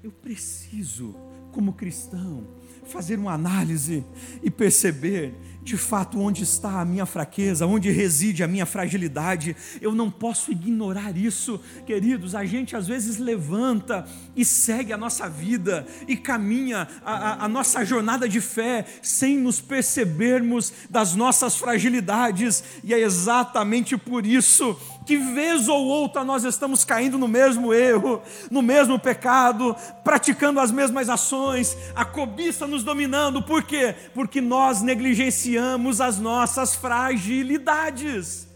Eu 0.00 0.12
preciso, 0.12 1.16
como 1.50 1.72
cristão, 1.72 2.46
fazer 2.86 3.18
uma 3.18 3.32
análise 3.32 4.04
e 4.42 4.50
perceber 4.50 5.34
de 5.64 5.78
fato 5.78 6.20
onde 6.20 6.42
está 6.42 6.80
a 6.80 6.84
minha 6.84 7.06
fraqueza, 7.06 7.66
onde 7.66 7.90
reside 7.90 8.42
a 8.42 8.46
minha 8.46 8.66
fragilidade. 8.66 9.56
Eu 9.80 9.94
não 9.94 10.10
posso 10.10 10.52
ignorar 10.52 11.16
isso, 11.16 11.58
queridos. 11.86 12.34
A 12.34 12.44
gente 12.44 12.76
às 12.76 12.86
vezes 12.86 13.16
levanta 13.16 14.06
e 14.36 14.44
segue 14.44 14.92
a 14.92 14.98
nossa 14.98 15.26
vida 15.26 15.86
e 16.06 16.16
caminha 16.16 16.86
a, 17.02 17.12
a, 17.14 17.44
a 17.46 17.48
nossa 17.48 17.82
jornada 17.82 18.28
de 18.28 18.42
fé 18.42 18.84
sem 19.00 19.38
nos 19.38 19.58
percebermos 19.58 20.70
das 20.90 21.14
nossas 21.14 21.56
fragilidades, 21.56 22.62
e 22.84 22.92
é 22.92 23.00
exatamente 23.00 23.96
por 23.96 24.26
isso 24.26 24.78
que 25.04 25.16
vez 25.16 25.68
ou 25.68 25.84
outra 25.84 26.24
nós 26.24 26.44
estamos 26.44 26.84
caindo 26.84 27.18
no 27.18 27.28
mesmo 27.28 27.72
erro, 27.72 28.22
no 28.50 28.62
mesmo 28.62 28.98
pecado, 28.98 29.76
praticando 30.02 30.60
as 30.60 30.70
mesmas 30.70 31.08
ações, 31.08 31.76
a 31.94 32.04
cobiça 32.04 32.66
nos 32.66 32.82
dominando, 32.82 33.42
por 33.42 33.62
quê? 33.62 33.94
Porque 34.14 34.40
nós 34.40 34.82
negligenciamos 34.82 36.00
as 36.00 36.18
nossas 36.18 36.74
fragilidades. 36.74 38.48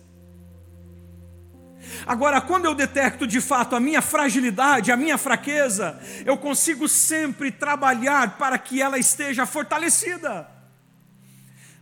Agora, 2.06 2.40
quando 2.40 2.64
eu 2.64 2.74
detecto 2.74 3.26
de 3.26 3.40
fato 3.40 3.74
a 3.74 3.80
minha 3.80 4.02
fragilidade, 4.02 4.92
a 4.92 4.96
minha 4.96 5.18
fraqueza, 5.18 5.98
eu 6.24 6.37
consigo 6.37 6.88
sempre 6.88 7.50
trabalhar 7.50 8.37
para 8.38 8.58
que 8.58 8.80
ela 8.80 8.98
esteja 8.98 9.46
fortalecida. 9.46 10.48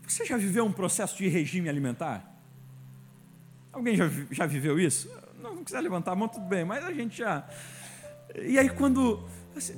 Você 0.06 0.24
já 0.24 0.36
viveu 0.36 0.64
um 0.64 0.72
processo 0.72 1.16
de 1.16 1.28
regime 1.28 1.68
alimentar? 1.68 2.35
Alguém 3.76 3.94
já, 3.94 4.08
já 4.30 4.46
viveu 4.46 4.80
isso? 4.80 5.06
Não, 5.38 5.56
não 5.56 5.62
quiser 5.62 5.82
levantar 5.82 6.12
a 6.12 6.16
mão, 6.16 6.28
tudo 6.28 6.46
bem, 6.46 6.64
mas 6.64 6.82
a 6.82 6.90
gente 6.94 7.18
já. 7.18 7.46
E 8.34 8.58
aí, 8.58 8.70
quando. 8.70 9.22
Assim, 9.54 9.74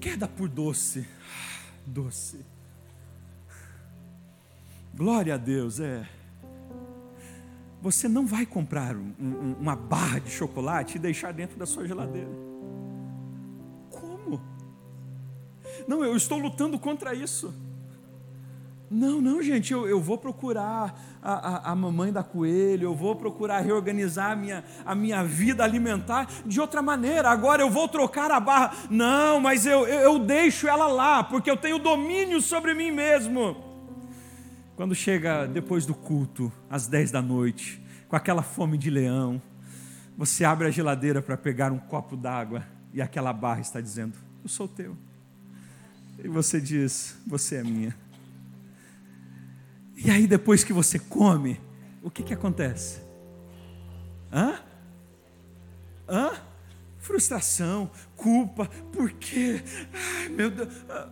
queda 0.00 0.28
por 0.28 0.48
doce. 0.48 1.04
Doce. 1.84 2.46
Glória 4.94 5.34
a 5.34 5.36
Deus, 5.36 5.80
é. 5.80 6.08
Você 7.80 8.06
não 8.06 8.24
vai 8.24 8.46
comprar 8.46 8.94
um, 8.94 9.12
um, 9.18 9.56
uma 9.60 9.74
barra 9.74 10.20
de 10.20 10.30
chocolate 10.30 10.94
e 10.96 11.00
deixar 11.00 11.32
dentro 11.32 11.58
da 11.58 11.66
sua 11.66 11.84
geladeira. 11.84 12.30
Como? 13.90 14.40
Não, 15.88 16.04
eu 16.04 16.16
estou 16.16 16.38
lutando 16.38 16.78
contra 16.78 17.12
isso. 17.12 17.52
Não, 18.94 19.22
não, 19.22 19.42
gente, 19.42 19.72
eu, 19.72 19.88
eu 19.88 19.98
vou 19.98 20.18
procurar 20.18 20.94
a, 21.22 21.32
a, 21.32 21.72
a, 21.72 21.74
mamãe 21.74 22.12
da 22.12 22.22
coelho, 22.22 22.84
eu 22.84 22.94
vou 22.94 23.16
procurar 23.16 23.60
reorganizar 23.60 24.32
a 24.32 24.36
minha, 24.36 24.62
a 24.84 24.94
minha 24.94 25.24
vida 25.24 25.64
alimentar 25.64 26.28
de 26.44 26.60
outra 26.60 26.82
maneira. 26.82 27.30
Agora 27.30 27.62
eu 27.62 27.70
vou 27.70 27.88
trocar 27.88 28.30
a 28.30 28.38
barra. 28.38 28.76
Não, 28.90 29.40
mas 29.40 29.64
eu, 29.64 29.86
eu, 29.86 30.00
eu 30.00 30.18
deixo 30.18 30.68
ela 30.68 30.88
lá, 30.88 31.24
porque 31.24 31.50
eu 31.50 31.56
tenho 31.56 31.78
domínio 31.78 32.42
sobre 32.42 32.74
mim 32.74 32.90
mesmo. 32.90 33.56
Quando 34.76 34.94
chega 34.94 35.46
depois 35.46 35.86
do 35.86 35.94
culto, 35.94 36.52
às 36.68 36.86
10 36.86 37.12
da 37.12 37.22
noite, 37.22 37.82
com 38.08 38.16
aquela 38.16 38.42
fome 38.42 38.76
de 38.76 38.90
leão, 38.90 39.40
você 40.18 40.44
abre 40.44 40.66
a 40.66 40.70
geladeira 40.70 41.22
para 41.22 41.38
pegar 41.38 41.72
um 41.72 41.78
copo 41.78 42.14
d'água 42.14 42.62
e 42.92 43.00
aquela 43.00 43.32
barra 43.32 43.60
está 43.60 43.80
dizendo: 43.80 44.18
Eu 44.42 44.50
sou 44.50 44.68
teu. 44.68 44.94
E 46.22 46.28
você 46.28 46.60
diz: 46.60 47.16
Você 47.26 47.56
é 47.56 47.62
minha. 47.62 48.01
E 50.04 50.10
aí, 50.10 50.26
depois 50.26 50.64
que 50.64 50.72
você 50.72 50.98
come, 50.98 51.60
o 52.02 52.10
que, 52.10 52.22
que 52.22 52.34
acontece? 52.34 53.00
Hã? 54.32 54.58
Hã? 56.08 56.32
Frustração, 56.98 57.90
culpa, 58.16 58.66
por 58.92 59.12
quê? 59.12 59.62
Ai, 59.92 60.28
meu 60.28 60.50
Deus, 60.50 60.68
ah, 60.88 61.08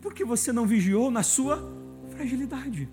porque 0.00 0.24
você 0.24 0.52
não 0.52 0.66
vigiou 0.66 1.10
na 1.10 1.22
sua 1.22 1.62
fragilidade. 2.10 2.88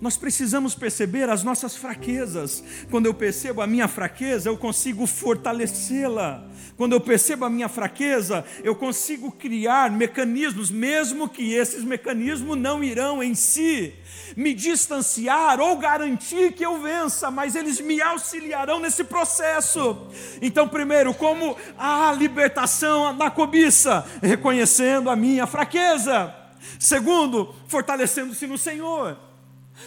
Nós 0.00 0.16
precisamos 0.16 0.74
perceber 0.74 1.28
as 1.28 1.42
nossas 1.42 1.76
fraquezas. 1.76 2.62
Quando 2.90 3.06
eu 3.06 3.14
percebo 3.14 3.62
a 3.62 3.66
minha 3.66 3.88
fraqueza, 3.88 4.48
eu 4.48 4.56
consigo 4.56 5.06
fortalecê-la. 5.06 6.44
Quando 6.76 6.92
eu 6.92 7.00
percebo 7.00 7.44
a 7.44 7.50
minha 7.50 7.68
fraqueza, 7.68 8.44
eu 8.62 8.74
consigo 8.74 9.32
criar 9.32 9.90
mecanismos, 9.90 10.70
mesmo 10.70 11.28
que 11.28 11.54
esses 11.54 11.82
mecanismos 11.82 12.56
não 12.56 12.84
irão 12.84 13.22
em 13.22 13.34
si 13.34 13.94
me 14.36 14.54
distanciar 14.54 15.60
ou 15.60 15.76
garantir 15.76 16.52
que 16.52 16.64
eu 16.64 16.80
vença, 16.80 17.30
mas 17.30 17.54
eles 17.54 17.80
me 17.80 18.00
auxiliarão 18.00 18.80
nesse 18.80 19.04
processo. 19.04 20.08
Então, 20.40 20.68
primeiro, 20.68 21.14
como 21.14 21.56
a 21.78 22.12
libertação 22.12 23.16
da 23.16 23.30
cobiça, 23.30 24.06
reconhecendo 24.22 25.10
a 25.10 25.16
minha 25.16 25.46
fraqueza. 25.46 26.34
Segundo, 26.78 27.54
fortalecendo-se 27.68 28.46
no 28.46 28.58
Senhor. 28.58 29.16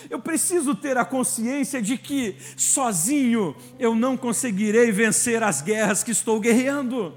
Eu 0.10 0.20
preciso 0.20 0.76
ter 0.76 0.98
a 0.98 1.06
consciência 1.06 1.82
de 1.82 1.98
que 1.98 2.36
sozinho 2.56 3.56
eu 3.78 3.96
não 3.96 4.16
conseguirei 4.16 4.92
vencer 4.92 5.44
as 5.44 5.62
guerras 5.62 6.04
que 6.04 6.12
estou 6.12 6.40
guerreando. 6.40 7.14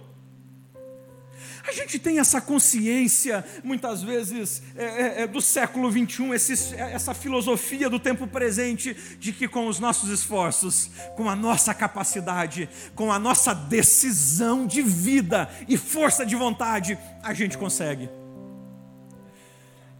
A 1.66 1.70
gente 1.70 1.98
tem 1.98 2.18
essa 2.18 2.40
consciência, 2.40 3.44
muitas 3.62 4.02
vezes, 4.02 4.62
é, 4.74 4.84
é, 4.84 5.22
é 5.22 5.26
do 5.26 5.40
século 5.40 5.90
21, 5.90 6.34
esse, 6.34 6.74
é, 6.74 6.92
essa 6.92 7.14
filosofia 7.14 7.88
do 7.88 8.00
tempo 8.00 8.26
presente, 8.26 8.94
de 9.18 9.32
que 9.32 9.46
com 9.46 9.68
os 9.68 9.78
nossos 9.78 10.10
esforços, 10.10 10.90
com 11.16 11.30
a 11.30 11.36
nossa 11.36 11.72
capacidade, 11.72 12.68
com 12.96 13.12
a 13.12 13.18
nossa 13.18 13.54
decisão 13.54 14.66
de 14.66 14.82
vida 14.82 15.48
e 15.68 15.76
força 15.76 16.26
de 16.26 16.34
vontade, 16.34 16.98
a 17.22 17.32
gente 17.32 17.56
consegue. 17.56 18.21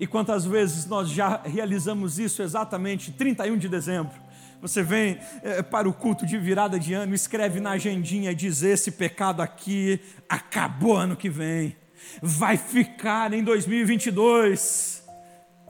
E 0.03 0.07
quantas 0.09 0.45
vezes 0.45 0.85
nós 0.85 1.09
já 1.09 1.41
realizamos 1.45 2.19
isso 2.19 2.43
exatamente 2.43 3.13
31 3.13 3.57
de 3.57 3.69
dezembro? 3.69 4.13
Você 4.61 4.83
vem 4.83 5.17
é, 5.45 5.63
para 5.63 5.89
o 5.89 5.93
culto 5.93 6.27
de 6.27 6.37
virada 6.39 6.77
de 6.77 6.93
ano, 6.93 7.15
escreve 7.15 7.61
na 7.61 7.71
agendinha 7.71 8.35
diz: 8.35 8.65
Esse 8.65 8.91
pecado 8.91 9.41
aqui 9.41 10.01
acabou 10.29 10.97
ano 10.97 11.15
que 11.15 11.31
vem. 11.31 11.77
vai 12.21 12.57
ficar 12.57 13.33
em 13.33 13.45
2022, 13.45 15.05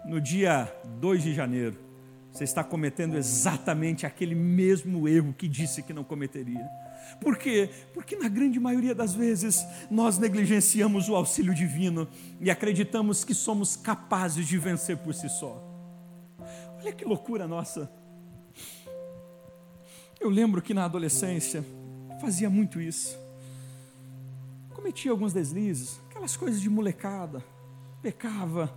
no 0.06 0.18
dia 0.18 0.74
2 0.98 1.24
de 1.24 1.34
janeiro. 1.34 1.76
Você 2.32 2.44
está 2.44 2.64
cometendo 2.64 3.18
exatamente 3.18 4.06
aquele 4.06 4.34
mesmo 4.34 5.06
erro 5.06 5.34
que 5.36 5.46
disse 5.46 5.82
que 5.82 5.92
não 5.92 6.04
cometeria. 6.04 6.66
Por 7.20 7.36
quê? 7.36 7.70
Porque 7.92 8.16
na 8.16 8.28
grande 8.28 8.58
maioria 8.58 8.94
das 8.94 9.14
vezes 9.14 9.64
nós 9.90 10.18
negligenciamos 10.18 11.08
o 11.08 11.14
auxílio 11.14 11.54
divino 11.54 12.08
e 12.40 12.50
acreditamos 12.50 13.24
que 13.24 13.34
somos 13.34 13.76
capazes 13.76 14.46
de 14.46 14.58
vencer 14.58 14.96
por 14.98 15.14
si 15.14 15.28
só. 15.28 15.62
Olha 16.78 16.92
que 16.92 17.04
loucura 17.04 17.46
nossa. 17.46 17.90
Eu 20.20 20.28
lembro 20.28 20.62
que 20.62 20.74
na 20.74 20.84
adolescência 20.84 21.64
fazia 22.20 22.48
muito 22.48 22.80
isso. 22.80 23.18
Cometia 24.70 25.10
alguns 25.10 25.32
deslizes, 25.32 26.00
aquelas 26.08 26.36
coisas 26.36 26.60
de 26.60 26.68
molecada, 26.68 27.44
pecava. 28.00 28.72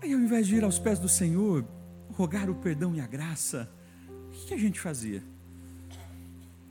Aí 0.00 0.12
ao 0.12 0.20
invés 0.20 0.46
de 0.46 0.56
ir 0.56 0.64
aos 0.64 0.78
pés 0.78 0.98
do 0.98 1.08
Senhor, 1.08 1.64
rogar 2.12 2.48
o 2.48 2.54
perdão 2.54 2.94
e 2.94 3.00
a 3.00 3.06
graça, 3.06 3.68
o 4.08 4.46
que 4.46 4.54
a 4.54 4.58
gente 4.58 4.80
fazia? 4.80 5.22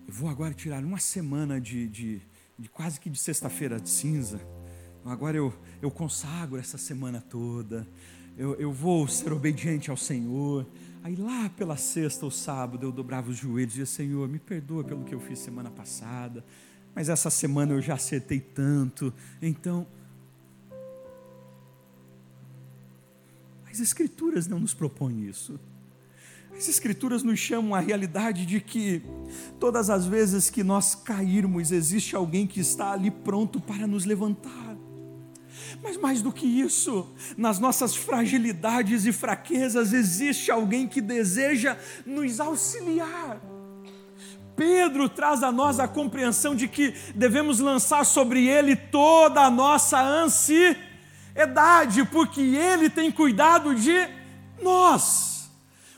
Eu 0.08 0.14
vou 0.14 0.30
agora 0.30 0.54
tirar 0.54 0.84
uma 0.84 1.00
semana 1.00 1.60
de, 1.62 1.88
de, 1.88 2.22
de 2.58 2.70
quase 2.70 3.00
que 3.00 3.10
de 3.10 3.18
sexta-feira 3.18 3.80
de 3.80 3.90
cinza. 3.90 4.40
Agora 5.06 5.36
eu, 5.36 5.54
eu 5.82 5.90
consagro 5.90 6.58
essa 6.58 6.78
semana 6.78 7.22
toda. 7.22 7.88
Eu, 8.38 8.56
eu 8.56 8.72
vou 8.72 9.08
ser 9.08 9.32
obediente 9.32 9.90
ao 9.90 9.98
Senhor. 9.98 10.66
Aí 11.04 11.16
lá 11.16 11.50
pela 11.50 11.78
sexta 11.78 12.26
ou 12.26 12.32
sábado 12.32 12.86
eu 12.86 12.92
dobrava 12.92 13.30
os 13.30 13.38
joelhos 13.38 13.76
e 13.76 13.80
dizia: 13.80 13.86
Senhor, 13.86 14.28
me 14.28 14.40
perdoa 14.40 14.84
pelo 14.84 15.04
que 15.04 15.14
eu 15.14 15.20
fiz 15.20 15.40
semana 15.40 15.70
passada, 15.70 16.44
mas 16.96 17.10
essa 17.10 17.30
semana 17.30 17.74
eu 17.74 17.82
já 17.82 17.96
acertei 17.96 18.40
tanto. 18.40 19.14
Então. 19.42 19.88
As 23.70 23.80
Escrituras 23.80 24.48
não 24.48 24.60
nos 24.60 24.74
propõem 24.74 25.28
isso. 25.28 25.60
As 26.56 26.70
Escrituras 26.70 27.24
nos 27.24 27.40
chamam 27.40 27.74
à 27.74 27.80
realidade 27.80 28.46
de 28.46 28.60
que 28.60 29.02
todas 29.60 29.90
as 29.90 30.06
vezes 30.06 30.50
que 30.50 30.64
nós 30.64 30.96
cairmos, 30.96 31.72
existe 31.72 32.16
alguém 32.16 32.46
que 32.46 32.60
está 32.60 32.92
ali 32.92 33.10
pronto 33.10 33.60
para 33.60 33.88
nos 33.88 34.06
levantar. 34.06 34.78
Mas 35.82 35.98
mais 35.98 36.22
do 36.22 36.32
que 36.32 36.46
isso, 36.46 37.12
nas 37.36 37.60
nossas 37.60 37.96
fragilidades 37.96 39.06
e 39.06 39.12
fraquezas, 39.12 39.94
existe 39.94 40.52
alguém 40.52 40.88
que 40.88 41.02
deseja 41.02 41.78
nos 42.06 42.40
auxiliar. 42.40 43.42
Pedro 44.56 45.10
traz 45.10 45.42
a 45.42 45.52
nós 45.52 45.80
a 45.80 45.88
compreensão 45.88 46.56
de 46.56 46.68
que 46.68 46.94
devemos 47.16 47.60
lançar 47.60 48.06
sobre 48.06 48.48
ele 48.48 48.76
toda 48.76 49.42
a 49.42 49.50
nossa 49.50 50.00
ansiedade, 50.00 52.06
porque 52.12 52.42
ele 52.42 52.90
tem 52.90 53.12
cuidado 53.12 53.74
de 53.74 54.08
nós. 54.62 55.43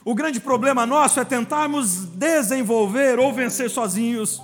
O 0.06 0.14
grande 0.14 0.38
problema 0.38 0.86
nosso 0.86 1.18
é 1.18 1.24
tentarmos 1.24 2.04
desenvolver 2.04 3.18
ou 3.18 3.32
vencer 3.32 3.68
sozinhos. 3.68 4.40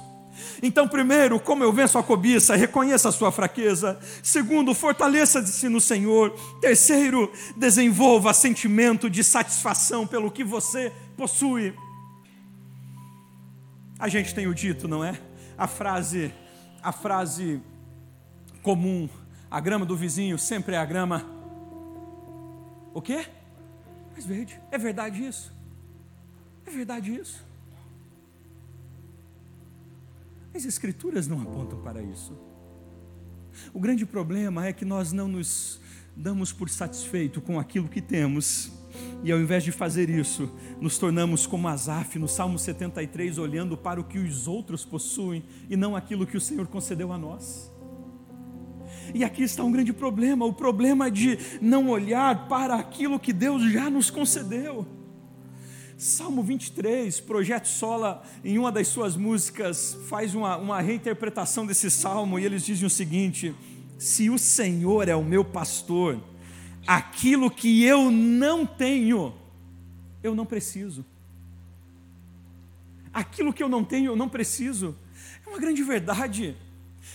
Então, 0.60 0.88
primeiro, 0.88 1.38
como 1.38 1.62
eu 1.62 1.72
venço 1.72 1.96
a 1.96 2.02
cobiça, 2.02 2.56
reconheça 2.56 3.10
a 3.10 3.12
sua 3.12 3.30
fraqueza. 3.30 3.96
Segundo, 4.24 4.74
fortaleça-se 4.74 5.68
no 5.68 5.80
Senhor. 5.80 6.30
Terceiro, 6.60 7.30
desenvolva 7.56 8.34
sentimento 8.34 9.08
de 9.08 9.22
satisfação 9.22 10.04
pelo 10.04 10.32
que 10.32 10.42
você 10.42 10.92
possui. 11.16 11.72
A 14.00 14.08
gente 14.08 14.34
tem 14.34 14.48
o 14.48 14.54
dito, 14.54 14.88
não 14.88 15.04
é? 15.04 15.16
A 15.56 15.68
frase, 15.68 16.34
a 16.82 16.90
frase 16.90 17.62
comum, 18.62 19.08
a 19.48 19.60
grama 19.60 19.86
do 19.86 19.96
vizinho 19.96 20.36
sempre 20.38 20.74
é 20.74 20.78
a 20.78 20.84
grama. 20.84 21.24
O 22.92 23.00
quê? 23.00 23.26
Mais 24.12 24.24
verde. 24.24 24.60
É 24.70 24.78
verdade 24.78 25.24
isso? 25.24 25.52
É 26.66 26.70
verdade 26.70 27.14
isso? 27.14 27.44
As 30.54 30.64
Escrituras 30.64 31.26
não 31.26 31.40
apontam 31.40 31.80
para 31.80 32.02
isso. 32.02 32.36
O 33.72 33.80
grande 33.80 34.04
problema 34.04 34.66
é 34.66 34.72
que 34.72 34.84
nós 34.84 35.12
não 35.12 35.28
nos 35.28 35.80
damos 36.14 36.52
por 36.52 36.68
satisfeito 36.68 37.40
com 37.40 37.58
aquilo 37.58 37.88
que 37.88 38.02
temos, 38.02 38.70
e 39.24 39.32
ao 39.32 39.38
invés 39.38 39.64
de 39.64 39.72
fazer 39.72 40.10
isso, 40.10 40.50
nos 40.78 40.98
tornamos 40.98 41.46
como 41.46 41.68
Asaf 41.68 42.18
no 42.18 42.28
Salmo 42.28 42.58
73, 42.58 43.38
olhando 43.38 43.76
para 43.78 43.98
o 43.98 44.04
que 44.04 44.18
os 44.18 44.46
outros 44.46 44.84
possuem 44.84 45.42
e 45.70 45.76
não 45.76 45.96
aquilo 45.96 46.26
que 46.26 46.36
o 46.36 46.40
Senhor 46.40 46.66
concedeu 46.66 47.12
a 47.12 47.18
nós. 47.18 47.71
E 49.14 49.24
aqui 49.24 49.42
está 49.42 49.62
um 49.62 49.72
grande 49.72 49.92
problema: 49.92 50.44
o 50.44 50.52
problema 50.52 51.10
de 51.10 51.38
não 51.60 51.88
olhar 51.88 52.48
para 52.48 52.76
aquilo 52.76 53.18
que 53.18 53.32
Deus 53.32 53.70
já 53.70 53.90
nos 53.90 54.10
concedeu. 54.10 54.86
Salmo 55.96 56.42
23, 56.42 57.20
Projeto 57.20 57.68
Sola, 57.68 58.24
em 58.44 58.58
uma 58.58 58.72
das 58.72 58.88
suas 58.88 59.16
músicas, 59.16 59.96
faz 60.08 60.34
uma, 60.34 60.56
uma 60.56 60.80
reinterpretação 60.80 61.64
desse 61.64 61.90
salmo 61.90 62.38
e 62.38 62.44
eles 62.44 62.64
dizem 62.64 62.86
o 62.86 62.90
seguinte: 62.90 63.54
Se 63.98 64.28
o 64.28 64.38
Senhor 64.38 65.08
é 65.08 65.14
o 65.14 65.22
meu 65.22 65.44
pastor, 65.44 66.20
aquilo 66.86 67.50
que 67.50 67.84
eu 67.84 68.10
não 68.10 68.66
tenho, 68.66 69.34
eu 70.22 70.34
não 70.34 70.46
preciso. 70.46 71.04
Aquilo 73.12 73.52
que 73.52 73.62
eu 73.62 73.68
não 73.68 73.84
tenho, 73.84 74.12
eu 74.12 74.16
não 74.16 74.28
preciso. 74.28 74.96
É 75.46 75.48
uma 75.48 75.58
grande 75.58 75.82
verdade. 75.82 76.56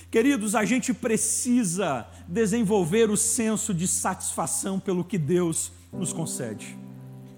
Queridos, 0.09 0.55
a 0.55 0.63
gente 0.63 0.93
precisa 0.93 2.07
desenvolver 2.27 3.09
o 3.09 3.17
senso 3.17 3.73
de 3.73 3.87
satisfação 3.87 4.79
pelo 4.79 5.03
que 5.03 5.17
Deus 5.17 5.71
nos 5.91 6.13
concede. 6.13 6.77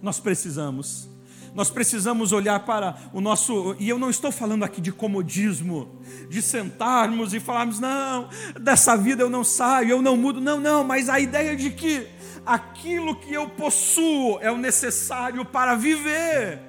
Nós 0.02 0.20
precisamos. 0.20 1.10
Nós 1.56 1.72
precisamos 1.72 2.32
olhar 2.32 2.60
para 2.60 2.96
o 3.12 3.20
nosso, 3.20 3.76
e 3.80 3.90
eu 3.90 3.98
não 3.98 4.12
estou 4.12 4.32
falando 4.32 4.64
aqui 4.64 4.80
de 4.80 4.92
comodismo, 4.92 6.00
de 6.30 6.44
sentarmos 6.44 7.34
e 7.34 7.40
falarmos, 7.40 7.80
não, 7.80 8.30
dessa 8.62 8.96
vida 8.96 9.24
eu 9.24 9.32
não 9.32 9.44
saio, 9.44 9.90
eu 9.90 10.02
não 10.02 10.16
mudo, 10.16 10.40
não, 10.40 10.60
não, 10.60 10.84
mas 10.84 11.10
a 11.10 11.20
ideia 11.20 11.56
de 11.56 11.72
que 11.72 12.08
aquilo 12.46 13.16
que 13.16 13.34
eu 13.34 13.50
possuo 13.50 14.38
é 14.42 14.52
o 14.52 14.58
necessário 14.58 15.44
para 15.44 15.74
viver. 15.74 16.62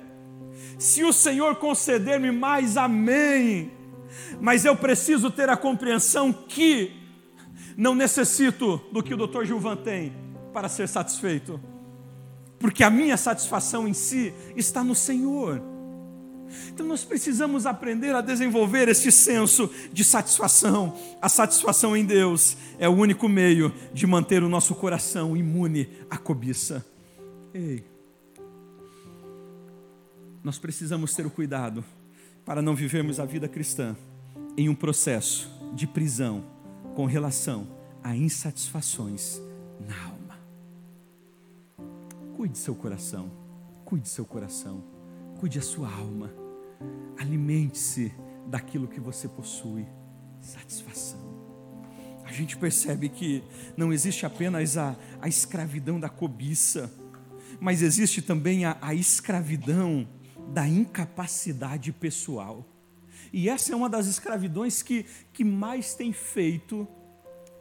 Se 0.78 1.04
o 1.04 1.12
Senhor 1.12 1.56
conceder-me 1.56 2.30
mais, 2.30 2.78
amém 2.78 3.79
mas 4.40 4.64
eu 4.64 4.76
preciso 4.76 5.30
ter 5.30 5.48
a 5.48 5.56
compreensão 5.56 6.32
que 6.32 6.92
não 7.76 7.94
necessito 7.94 8.80
do 8.92 9.02
que 9.02 9.14
o 9.14 9.16
Dr. 9.16 9.44
Gilvan 9.44 9.76
tem 9.76 10.12
para 10.52 10.68
ser 10.68 10.88
satisfeito, 10.88 11.60
porque 12.58 12.84
a 12.84 12.90
minha 12.90 13.16
satisfação 13.16 13.88
em 13.88 13.94
si 13.94 14.34
está 14.56 14.84
no 14.84 14.94
Senhor. 14.94 15.62
Então 16.68 16.84
nós 16.86 17.04
precisamos 17.04 17.64
aprender 17.64 18.14
a 18.14 18.20
desenvolver 18.20 18.88
este 18.88 19.12
senso 19.12 19.70
de 19.92 20.02
satisfação. 20.02 20.96
A 21.22 21.28
satisfação 21.28 21.96
em 21.96 22.04
Deus 22.04 22.56
é 22.78 22.88
o 22.88 22.92
único 22.92 23.28
meio 23.28 23.72
de 23.92 24.06
manter 24.06 24.42
o 24.42 24.48
nosso 24.48 24.74
coração 24.74 25.36
imune 25.36 25.88
à 26.10 26.18
cobiça. 26.18 26.84
Ei, 27.54 27.84
nós 30.42 30.58
precisamos 30.58 31.14
ter 31.14 31.24
o 31.24 31.30
cuidado 31.30 31.84
para 32.50 32.60
não 32.60 32.74
vivermos 32.74 33.20
a 33.20 33.24
vida 33.24 33.48
cristã 33.48 33.96
em 34.56 34.68
um 34.68 34.74
processo 34.74 35.48
de 35.72 35.86
prisão 35.86 36.44
com 36.96 37.06
relação 37.06 37.68
a 38.02 38.16
insatisfações 38.16 39.40
na 39.86 39.94
alma. 40.06 40.36
Cuide 42.36 42.58
seu 42.58 42.74
coração, 42.74 43.30
cuide 43.84 44.08
seu 44.08 44.24
coração, 44.24 44.82
cuide 45.38 45.60
a 45.60 45.62
sua 45.62 45.94
alma, 45.94 46.34
alimente-se 47.16 48.12
daquilo 48.48 48.88
que 48.88 48.98
você 48.98 49.28
possui, 49.28 49.86
satisfação. 50.40 51.20
A 52.24 52.32
gente 52.32 52.56
percebe 52.56 53.08
que 53.10 53.44
não 53.76 53.92
existe 53.92 54.26
apenas 54.26 54.76
a, 54.76 54.96
a 55.22 55.28
escravidão 55.28 56.00
da 56.00 56.08
cobiça, 56.08 56.92
mas 57.60 57.80
existe 57.80 58.20
também 58.20 58.64
a, 58.64 58.76
a 58.82 58.92
escravidão 58.92 60.04
da 60.52 60.68
incapacidade 60.68 61.92
pessoal. 61.92 62.66
E 63.32 63.48
essa 63.48 63.72
é 63.72 63.76
uma 63.76 63.88
das 63.88 64.06
escravidões 64.06 64.82
que, 64.82 65.06
que 65.32 65.44
mais 65.44 65.94
tem 65.94 66.12
feito, 66.12 66.86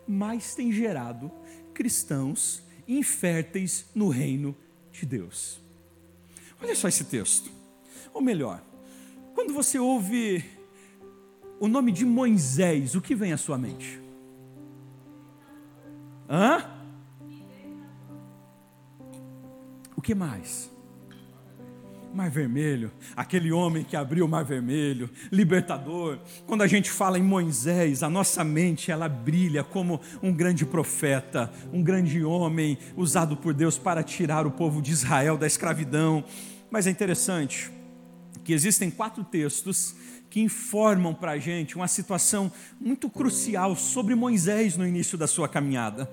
mais 0.07 0.55
tem 0.55 0.71
gerado 0.71 1.31
cristãos 1.73 2.63
inférteis 2.87 3.85
no 3.93 4.09
reino 4.09 4.55
de 4.91 5.05
Deus. 5.05 5.61
Olha 6.61 6.75
só 6.75 6.87
esse 6.87 7.05
texto. 7.05 7.51
Ou 8.13 8.21
melhor, 8.21 8.63
quando 9.35 9.53
você 9.53 9.77
ouve 9.77 10.43
o 11.59 11.67
nome 11.67 11.91
de 11.91 12.05
Moisés, 12.05 12.95
o 12.95 13.01
que 13.01 13.13
vem 13.13 13.31
à 13.31 13.37
sua 13.37 13.57
mente? 13.57 14.01
Hã? 16.27 16.69
O 19.95 20.01
que 20.01 20.15
mais? 20.15 20.71
Mar 22.14 22.30
Vermelho, 22.30 22.91
aquele 23.16 23.51
homem 23.51 23.84
que 23.84 23.95
abriu 23.95 24.26
o 24.26 24.28
Mar 24.28 24.43
Vermelho, 24.43 25.10
libertador. 25.32 26.20
Quando 26.47 26.64
a 26.64 26.68
gente 26.68 26.89
fala 26.89 27.20
em 27.20 27.24
Moisés, 27.24 28.01
a 28.01 28.10
nossa 28.10 28.43
mente 28.43 28.91
ela 28.91 29.07
brilha 29.07 29.64
como 29.64 30.01
um 30.22 30.34
grande 30.34 30.66
profeta, 30.66 31.51
um 31.72 31.84
grande 31.84 32.24
homem 32.24 32.78
usado 32.97 33.38
por 33.38 33.53
Deus 33.53 33.78
para 33.78 34.03
tirar 34.03 34.47
o 34.47 34.51
povo 34.51 34.82
de 34.82 34.91
Israel 34.91 35.38
da 35.38 35.45
escravidão. 35.45 36.24
Mas 36.72 36.88
é 36.88 36.89
interessante 36.89 37.70
que 38.43 38.53
existem 38.53 38.89
quatro 38.89 39.24
textos 39.24 39.95
que 40.30 40.41
informam 40.41 41.14
para 41.14 41.32
a 41.32 41.38
gente 41.38 41.76
uma 41.76 41.88
situação 41.88 42.51
muito 42.80 43.10
crucial 43.10 43.76
sobre 43.76 44.16
Moisés 44.16 44.78
no 44.78 44.86
início 44.86 45.18
da 45.18 45.28
sua 45.28 45.47
caminhada. 45.47 46.10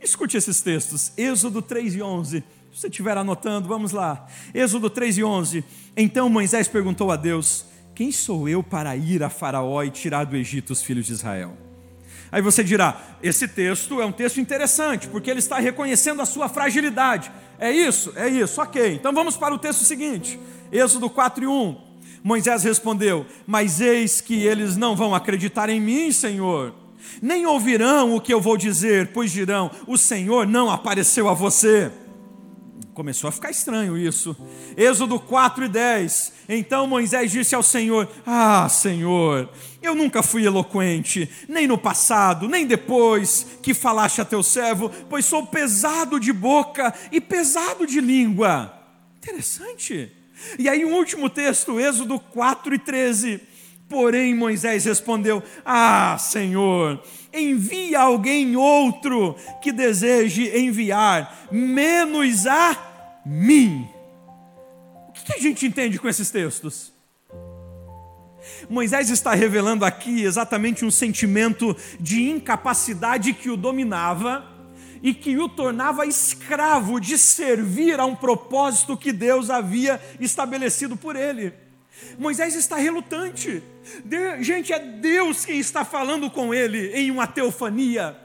Escute 0.00 0.36
esses 0.36 0.60
textos, 0.60 1.12
Êxodo 1.16 1.62
3 1.62 1.94
e 1.96 2.02
11. 2.02 2.44
Se 2.74 2.80
você 2.80 2.88
estiver 2.88 3.16
anotando, 3.16 3.68
vamos 3.68 3.92
lá. 3.92 4.26
Êxodo 4.52 4.90
3 4.90 5.18
e 5.18 5.22
11. 5.22 5.64
Então 5.96 6.28
Moisés 6.28 6.66
perguntou 6.66 7.12
a 7.12 7.14
Deus: 7.14 7.64
Quem 7.94 8.10
sou 8.10 8.48
eu 8.48 8.64
para 8.64 8.96
ir 8.96 9.22
a 9.22 9.30
Faraó 9.30 9.80
e 9.84 9.90
tirar 9.90 10.24
do 10.24 10.34
Egito 10.34 10.72
os 10.72 10.82
filhos 10.82 11.06
de 11.06 11.12
Israel? 11.12 11.56
Aí 12.32 12.42
você 12.42 12.64
dirá: 12.64 13.00
esse 13.22 13.46
texto 13.46 14.00
é 14.00 14.04
um 14.04 14.10
texto 14.10 14.40
interessante, 14.40 15.06
porque 15.06 15.30
ele 15.30 15.38
está 15.38 15.60
reconhecendo 15.60 16.20
a 16.20 16.26
sua 16.26 16.48
fragilidade. 16.48 17.30
É 17.60 17.70
isso? 17.70 18.12
É 18.16 18.28
isso, 18.28 18.60
ok. 18.60 18.94
Então 18.94 19.12
vamos 19.12 19.36
para 19.36 19.54
o 19.54 19.58
texto 19.58 19.84
seguinte, 19.84 20.40
Êxodo 20.72 21.08
4 21.08 21.44
e 21.44 21.46
1. 21.46 21.76
Moisés 22.24 22.64
respondeu: 22.64 23.24
Mas 23.46 23.80
eis 23.80 24.20
que 24.20 24.42
eles 24.44 24.76
não 24.76 24.96
vão 24.96 25.14
acreditar 25.14 25.68
em 25.70 25.80
mim, 25.80 26.10
Senhor, 26.10 26.74
nem 27.22 27.46
ouvirão 27.46 28.16
o 28.16 28.20
que 28.20 28.34
eu 28.34 28.40
vou 28.40 28.56
dizer, 28.56 29.12
pois 29.12 29.30
dirão: 29.30 29.70
O 29.86 29.96
Senhor 29.96 30.44
não 30.44 30.68
apareceu 30.68 31.28
a 31.28 31.34
você. 31.34 31.92
Começou 32.94 33.26
a 33.26 33.32
ficar 33.32 33.50
estranho 33.50 33.98
isso. 33.98 34.36
Êxodo 34.76 35.18
4 35.18 35.64
e 35.64 35.68
10. 35.68 36.32
Então 36.48 36.86
Moisés 36.86 37.32
disse 37.32 37.52
ao 37.52 37.62
Senhor: 37.62 38.08
Ah, 38.24 38.68
Senhor, 38.68 39.50
eu 39.82 39.96
nunca 39.96 40.22
fui 40.22 40.46
eloquente, 40.46 41.28
nem 41.48 41.66
no 41.66 41.76
passado, 41.76 42.48
nem 42.48 42.64
depois 42.64 43.58
que 43.60 43.74
falaste 43.74 44.20
a 44.20 44.24
teu 44.24 44.44
servo, 44.44 44.88
pois 45.10 45.24
sou 45.24 45.44
pesado 45.44 46.20
de 46.20 46.32
boca 46.32 46.94
e 47.10 47.20
pesado 47.20 47.84
de 47.84 48.00
língua. 48.00 48.72
Interessante. 49.18 50.12
E 50.56 50.68
aí, 50.68 50.84
um 50.84 50.94
último 50.94 51.28
texto, 51.28 51.80
Êxodo 51.80 52.20
4 52.20 52.76
e 52.76 52.78
13. 52.78 53.40
Porém, 53.94 54.34
Moisés 54.34 54.84
respondeu: 54.86 55.40
Ah, 55.64 56.16
Senhor, 56.18 57.00
envia 57.32 58.00
alguém 58.00 58.56
outro 58.56 59.36
que 59.62 59.70
deseje 59.70 60.48
enviar, 60.48 61.46
menos 61.52 62.44
a 62.44 63.22
mim. 63.24 63.88
O 65.08 65.12
que 65.12 65.32
a 65.32 65.38
gente 65.38 65.64
entende 65.64 65.96
com 65.96 66.08
esses 66.08 66.28
textos? 66.28 66.92
Moisés 68.68 69.10
está 69.10 69.32
revelando 69.32 69.84
aqui 69.84 70.24
exatamente 70.24 70.84
um 70.84 70.90
sentimento 70.90 71.76
de 72.00 72.28
incapacidade 72.28 73.32
que 73.32 73.48
o 73.48 73.56
dominava 73.56 74.44
e 75.04 75.14
que 75.14 75.38
o 75.38 75.48
tornava 75.48 76.04
escravo 76.04 76.98
de 76.98 77.16
servir 77.16 78.00
a 78.00 78.04
um 78.04 78.16
propósito 78.16 78.96
que 78.96 79.12
Deus 79.12 79.50
havia 79.50 80.02
estabelecido 80.18 80.96
por 80.96 81.14
ele. 81.14 81.54
Moisés 82.18 82.56
está 82.56 82.74
relutante. 82.74 83.62
De, 84.04 84.42
gente, 84.42 84.72
é 84.72 84.78
Deus 84.78 85.44
quem 85.44 85.58
está 85.58 85.84
falando 85.84 86.30
com 86.30 86.54
ele 86.54 86.88
em 86.92 87.10
uma 87.10 87.26
teofania. 87.26 88.16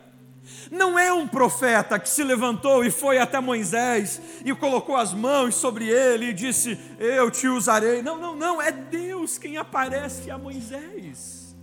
Não 0.72 0.98
é 0.98 1.12
um 1.12 1.28
profeta 1.28 2.00
que 2.00 2.10
se 2.10 2.24
levantou 2.24 2.84
e 2.84 2.92
foi 2.92 3.18
até 3.18 3.40
Moisés 3.40 4.22
e 4.46 4.54
colocou 4.54 4.96
as 4.96 5.14
mãos 5.14 5.56
sobre 5.56 5.88
ele 5.88 6.28
e 6.28 6.34
disse: 6.34 6.78
Eu 7.00 7.32
te 7.32 7.48
usarei. 7.48 8.02
Não, 8.02 8.18
não, 8.18 8.36
não. 8.36 8.62
É 8.62 8.72
Deus 8.72 9.38
quem 9.38 9.58
aparece 9.58 10.30
a 10.30 10.38
Moisés. 10.38 11.56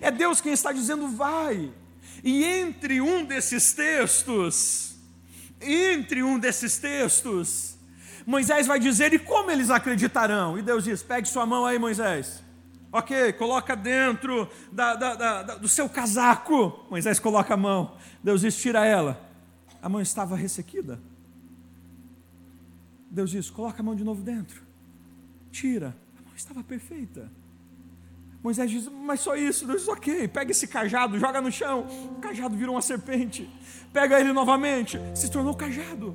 É 0.00 0.10
Deus 0.10 0.40
quem 0.40 0.52
está 0.52 0.72
dizendo: 0.72 1.08
Vai. 1.08 1.72
E 2.24 2.44
entre 2.44 3.00
um 3.00 3.24
desses 3.24 3.72
textos, 3.72 4.96
entre 5.60 6.22
um 6.22 6.38
desses 6.38 6.78
textos, 6.78 7.76
Moisés 8.26 8.66
vai 8.66 8.78
dizer: 8.78 9.12
E 9.12 9.18
como 9.18 9.50
eles 9.50 9.70
acreditarão? 9.70 10.58
E 10.58 10.62
Deus 10.62 10.84
diz: 10.84 11.02
Pegue 11.02 11.28
sua 11.28 11.46
mão 11.46 11.64
aí, 11.64 11.78
Moisés. 11.78 12.42
Ok, 12.92 13.32
coloca 13.32 13.74
dentro 13.74 14.46
da, 14.70 14.94
da, 14.94 15.14
da, 15.14 15.42
do 15.56 15.66
seu 15.66 15.88
casaco. 15.88 16.84
Moisés 16.90 17.18
coloca 17.18 17.54
a 17.54 17.56
mão. 17.56 17.96
Deus 18.22 18.42
diz: 18.42 18.54
Tira 18.54 18.84
ela. 18.84 19.18
A 19.80 19.88
mão 19.88 20.02
estava 20.02 20.36
ressequida. 20.36 21.00
Deus 23.10 23.30
diz: 23.30 23.48
Coloca 23.48 23.80
a 23.80 23.82
mão 23.82 23.94
de 23.94 24.04
novo 24.04 24.22
dentro. 24.22 24.62
Tira. 25.50 25.96
A 26.18 26.22
mão 26.22 26.34
estava 26.36 26.62
perfeita. 26.62 27.32
Moisés 28.42 28.70
diz: 28.70 28.88
Mas 28.88 29.20
só 29.20 29.36
isso. 29.36 29.66
Deus 29.66 29.80
diz: 29.80 29.88
Ok, 29.88 30.28
pega 30.28 30.50
esse 30.50 30.68
cajado, 30.68 31.18
joga 31.18 31.40
no 31.40 31.50
chão. 31.50 31.86
O 32.16 32.20
cajado 32.20 32.54
virou 32.54 32.74
uma 32.74 32.82
serpente. 32.82 33.48
Pega 33.90 34.20
ele 34.20 34.34
novamente, 34.34 35.00
se 35.14 35.30
tornou 35.30 35.54
cajado. 35.56 36.14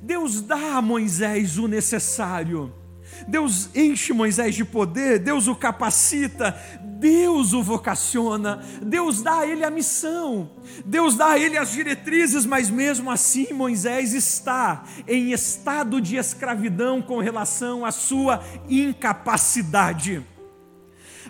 Deus 0.00 0.40
dá 0.40 0.76
a 0.76 0.82
Moisés 0.82 1.58
o 1.58 1.66
necessário. 1.66 2.79
Deus 3.26 3.70
enche 3.74 4.12
Moisés 4.12 4.54
de 4.54 4.64
poder, 4.64 5.18
Deus 5.18 5.48
o 5.48 5.54
capacita, 5.54 6.58
Deus 6.82 7.52
o 7.52 7.62
vocaciona, 7.62 8.62
Deus 8.82 9.22
dá 9.22 9.40
a 9.40 9.46
ele 9.46 9.64
a 9.64 9.70
missão, 9.70 10.50
Deus 10.84 11.16
dá 11.16 11.30
a 11.30 11.38
ele 11.38 11.56
as 11.56 11.72
diretrizes, 11.72 12.44
mas 12.44 12.68
mesmo 12.68 13.10
assim 13.10 13.52
Moisés 13.52 14.12
está 14.12 14.84
em 15.08 15.32
estado 15.32 16.00
de 16.00 16.16
escravidão 16.16 17.00
com 17.00 17.18
relação 17.18 17.84
à 17.84 17.90
sua 17.90 18.42
incapacidade 18.68 20.24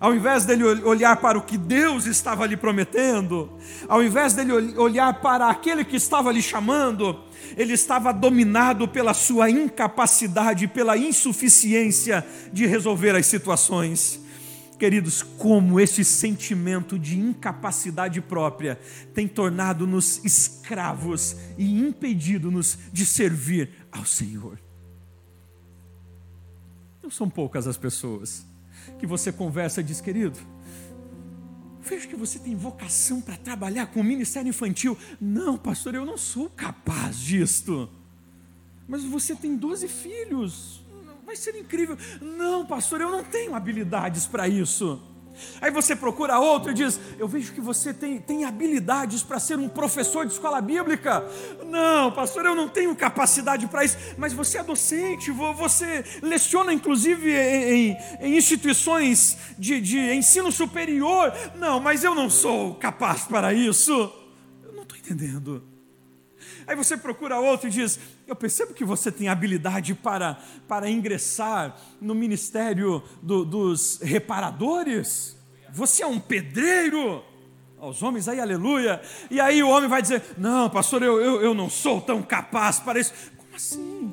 ao 0.01 0.15
invés 0.15 0.47
dele 0.47 0.65
olhar 0.65 1.15
para 1.19 1.39
o 1.39 1.43
que 1.43 1.59
Deus 1.59 2.07
estava 2.07 2.47
lhe 2.47 2.57
prometendo, 2.57 3.53
ao 3.87 4.03
invés 4.03 4.33
dele 4.33 4.51
olhar 4.79 5.21
para 5.21 5.51
aquele 5.51 5.85
que 5.85 5.97
estava 5.97 6.33
lhe 6.33 6.41
chamando, 6.41 7.23
ele 7.55 7.75
estava 7.75 8.11
dominado 8.11 8.89
pela 8.89 9.13
sua 9.13 9.51
incapacidade, 9.51 10.67
pela 10.67 10.97
insuficiência 10.97 12.27
de 12.51 12.67
resolver 12.67 13.15
as 13.15 13.27
situações. 13.27 14.19
Queridos, 14.79 15.23
como 15.23 15.79
esse 15.79 16.03
sentimento 16.03 16.99
de 16.99 17.19
incapacidade 17.19 18.23
própria 18.23 18.81
tem 19.13 19.29
tornado-nos 19.29 20.25
escravos 20.25 21.37
e 21.59 21.79
impedido-nos 21.79 22.79
de 22.91 23.05
servir 23.05 23.69
ao 23.93 24.07
Senhor. 24.07 24.59
Não 27.03 27.11
são 27.11 27.29
poucas 27.29 27.67
as 27.67 27.77
pessoas 27.77 28.49
que 29.01 29.07
você 29.07 29.33
conversa 29.33 29.83
diz, 29.83 30.01
querido, 30.01 30.39
vejo 31.81 32.07
que 32.07 32.15
você 32.15 32.39
tem 32.39 32.55
vocação 32.55 33.21
para 33.21 33.37
trabalhar 33.37 33.87
com 33.87 34.01
o 34.01 34.05
ministério 34.05 34.51
infantil. 34.51 34.97
Não, 35.19 35.57
pastor, 35.57 35.95
eu 35.95 36.05
não 36.05 36.19
sou 36.19 36.51
capaz 36.51 37.19
disto. 37.19 37.89
Mas 38.87 39.03
você 39.03 39.35
tem 39.35 39.57
12 39.57 39.89
filhos, 39.89 40.85
vai 41.25 41.35
ser 41.35 41.57
incrível. 41.57 41.97
Não, 42.21 42.67
pastor, 42.67 43.01
eu 43.01 43.11
não 43.11 43.25
tenho 43.25 43.55
habilidades 43.55 44.27
para 44.27 44.47
isso. 44.47 45.01
Aí 45.61 45.71
você 45.71 45.95
procura 45.95 46.39
outro 46.39 46.71
e 46.71 46.75
diz: 46.75 47.01
Eu 47.19 47.29
vejo 47.29 47.53
que 47.53 47.61
você 47.61 47.93
tem, 47.93 48.19
tem 48.19 48.45
habilidades 48.45 49.23
para 49.23 49.39
ser 49.39 49.59
um 49.59 49.69
professor 49.69 50.27
de 50.27 50.33
escola 50.33 50.61
bíblica. 50.61 51.25
Não, 51.67 52.13
pastor, 52.13 52.45
eu 52.45 52.55
não 52.55 52.69
tenho 52.69 52.95
capacidade 52.97 53.67
para 53.67 53.85
isso. 53.85 53.97
Mas 54.17 54.33
você 54.33 54.59
é 54.59 54.63
docente, 54.63 55.31
você 55.31 56.05
leciona 56.23 56.73
inclusive 56.73 57.31
em, 57.31 57.97
em 58.21 58.37
instituições 58.37 59.37
de, 59.59 59.81
de 59.81 59.99
ensino 60.13 60.51
superior. 60.51 61.33
Não, 61.57 61.81
mas 61.81 62.05
eu 62.05 62.15
não 62.15 62.29
sou 62.29 62.75
capaz 62.75 63.23
para 63.23 63.53
isso. 63.55 63.93
Eu 64.65 64.73
não 64.73 64.83
estou 64.83 64.99
entendendo. 64.99 65.70
Aí 66.67 66.77
você 66.77 66.97
procura 66.97 67.39
outro 67.39 67.69
e 67.69 67.71
diz: 67.71 67.99
Eu 68.27 68.37
percebo 68.37 68.75
que 68.75 68.85
você 68.85 69.11
tem 69.11 69.29
habilidade 69.29 69.95
para, 69.95 70.39
para 70.69 70.91
ingressar 70.91 71.77
no 72.01 72.15
ministério 72.15 73.03
do, 73.23 73.45
dos 73.45 73.99
reparadores. 74.03 75.37
Você 75.73 76.03
é 76.03 76.07
um 76.07 76.19
pedreiro. 76.19 77.25
Aos 77.79 78.03
homens 78.03 78.29
aí, 78.29 78.39
aleluia. 78.39 79.01
E 79.31 79.41
aí 79.41 79.63
o 79.63 79.69
homem 79.69 79.89
vai 79.89 80.03
dizer: 80.03 80.23
Não, 80.37 80.69
pastor, 80.69 81.03
eu, 81.03 81.21
eu, 81.21 81.41
eu 81.41 81.55
não 81.55 81.71
sou 81.71 82.01
tão 82.01 82.23
capaz 82.23 82.79
para 82.79 83.01
isso. 83.01 83.13
Como 83.37 83.57
assim? 83.57 84.13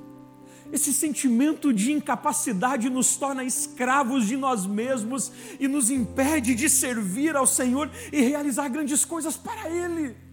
Esse 0.71 0.93
sentimento 0.93 1.71
de 1.71 1.91
incapacidade 1.93 2.89
nos 2.89 3.15
torna 3.15 3.43
escravos 3.43 4.27
de 4.27 4.35
nós 4.35 4.65
mesmos 4.65 5.31
e 5.59 5.67
nos 5.67 5.89
impede 5.89 6.53
de 6.55 6.69
servir 6.69 7.35
ao 7.35 7.47
Senhor 7.47 7.89
e 8.11 8.21
realizar 8.21 8.67
grandes 8.67 9.05
coisas 9.05 9.37
para 9.37 9.69
Ele. 9.69 10.26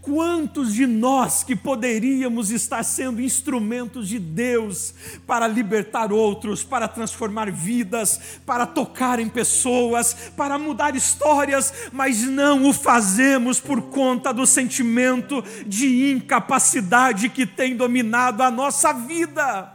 Quantos 0.00 0.74
de 0.74 0.86
nós 0.86 1.42
que 1.42 1.54
poderíamos 1.54 2.50
estar 2.50 2.82
sendo 2.82 3.20
instrumentos 3.20 4.08
de 4.08 4.18
Deus 4.18 4.94
para 5.26 5.46
libertar 5.46 6.12
outros, 6.12 6.64
para 6.64 6.88
transformar 6.88 7.50
vidas, 7.50 8.40
para 8.46 8.64
tocar 8.66 9.20
em 9.20 9.28
pessoas, 9.28 10.14
para 10.36 10.58
mudar 10.58 10.96
histórias, 10.96 11.72
mas 11.92 12.22
não 12.22 12.68
o 12.68 12.72
fazemos 12.72 13.60
por 13.60 13.82
conta 13.82 14.32
do 14.32 14.46
sentimento 14.46 15.44
de 15.66 16.12
incapacidade 16.12 17.28
que 17.28 17.44
tem 17.44 17.76
dominado 17.76 18.42
a 18.42 18.50
nossa 18.50 18.92
vida. 18.92 19.72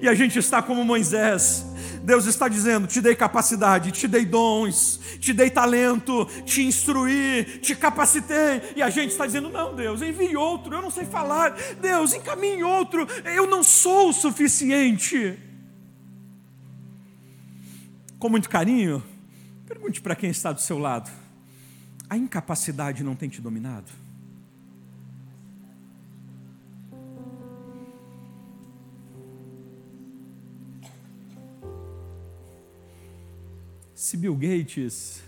E 0.00 0.08
a 0.08 0.14
gente 0.14 0.38
está 0.38 0.62
como 0.62 0.84
Moisés. 0.84 1.65
Deus 2.06 2.24
está 2.26 2.46
dizendo: 2.46 2.86
te 2.86 3.00
dei 3.00 3.16
capacidade, 3.16 3.90
te 3.90 4.06
dei 4.06 4.24
dons, 4.24 5.00
te 5.18 5.32
dei 5.32 5.50
talento, 5.50 6.24
te 6.44 6.62
instruí, 6.62 7.58
te 7.60 7.74
capacitei. 7.74 8.62
E 8.76 8.82
a 8.82 8.88
gente 8.88 9.10
está 9.10 9.26
dizendo: 9.26 9.48
não, 9.48 9.74
Deus, 9.74 10.00
envie 10.00 10.36
outro, 10.36 10.72
eu 10.72 10.80
não 10.80 10.90
sei 10.90 11.04
falar. 11.04 11.50
Deus, 11.80 12.14
encaminhe 12.14 12.62
outro, 12.62 13.08
eu 13.24 13.48
não 13.48 13.64
sou 13.64 14.10
o 14.10 14.12
suficiente. 14.12 15.36
Com 18.20 18.28
muito 18.28 18.48
carinho, 18.48 19.02
pergunte 19.66 20.00
para 20.00 20.14
quem 20.14 20.30
está 20.30 20.52
do 20.52 20.60
seu 20.60 20.78
lado: 20.78 21.10
a 22.08 22.16
incapacidade 22.16 23.02
não 23.02 23.16
tem 23.16 23.28
te 23.28 23.40
dominado? 23.40 24.05
Se 33.96 34.14
Bill 34.14 34.36
Gates 34.36 35.22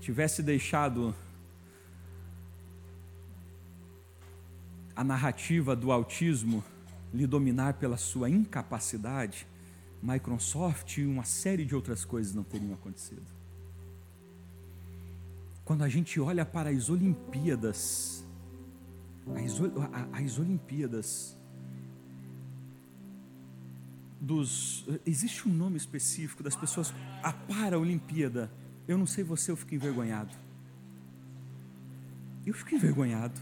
tivesse 0.00 0.42
deixado 0.42 1.14
a 4.94 5.02
narrativa 5.02 5.74
do 5.74 5.90
autismo 5.90 6.62
lhe 7.10 7.26
dominar 7.26 7.72
pela 7.78 7.96
sua 7.96 8.28
incapacidade, 8.28 9.46
Microsoft 10.02 10.98
e 10.98 11.06
uma 11.06 11.24
série 11.24 11.64
de 11.64 11.74
outras 11.74 12.04
coisas 12.04 12.34
não 12.34 12.44
teriam 12.44 12.74
acontecido. 12.74 13.24
Quando 15.64 15.82
a 15.82 15.88
gente 15.88 16.20
olha 16.20 16.44
para 16.44 16.68
as 16.68 16.90
Olimpíadas, 16.90 18.22
as, 19.34 20.22
as 20.22 20.38
Olimpíadas 20.38 21.34
dos. 24.20 24.84
Existe 25.04 25.48
um 25.48 25.52
nome 25.52 25.76
específico 25.76 26.42
das 26.42 26.56
pessoas. 26.56 26.92
A 27.22 27.32
para-Olimpíada. 27.32 28.50
Eu 28.86 28.96
não 28.96 29.06
sei 29.06 29.24
você, 29.24 29.50
eu 29.50 29.56
fico 29.56 29.74
envergonhado. 29.74 30.34
Eu 32.44 32.54
fico 32.54 32.74
envergonhado. 32.74 33.40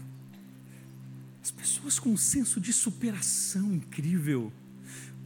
As 1.43 1.51
pessoas 1.51 1.99
com 1.99 2.09
um 2.09 2.17
senso 2.17 2.59
de 2.59 2.73
superação 2.73 3.71
incrível, 3.71 4.51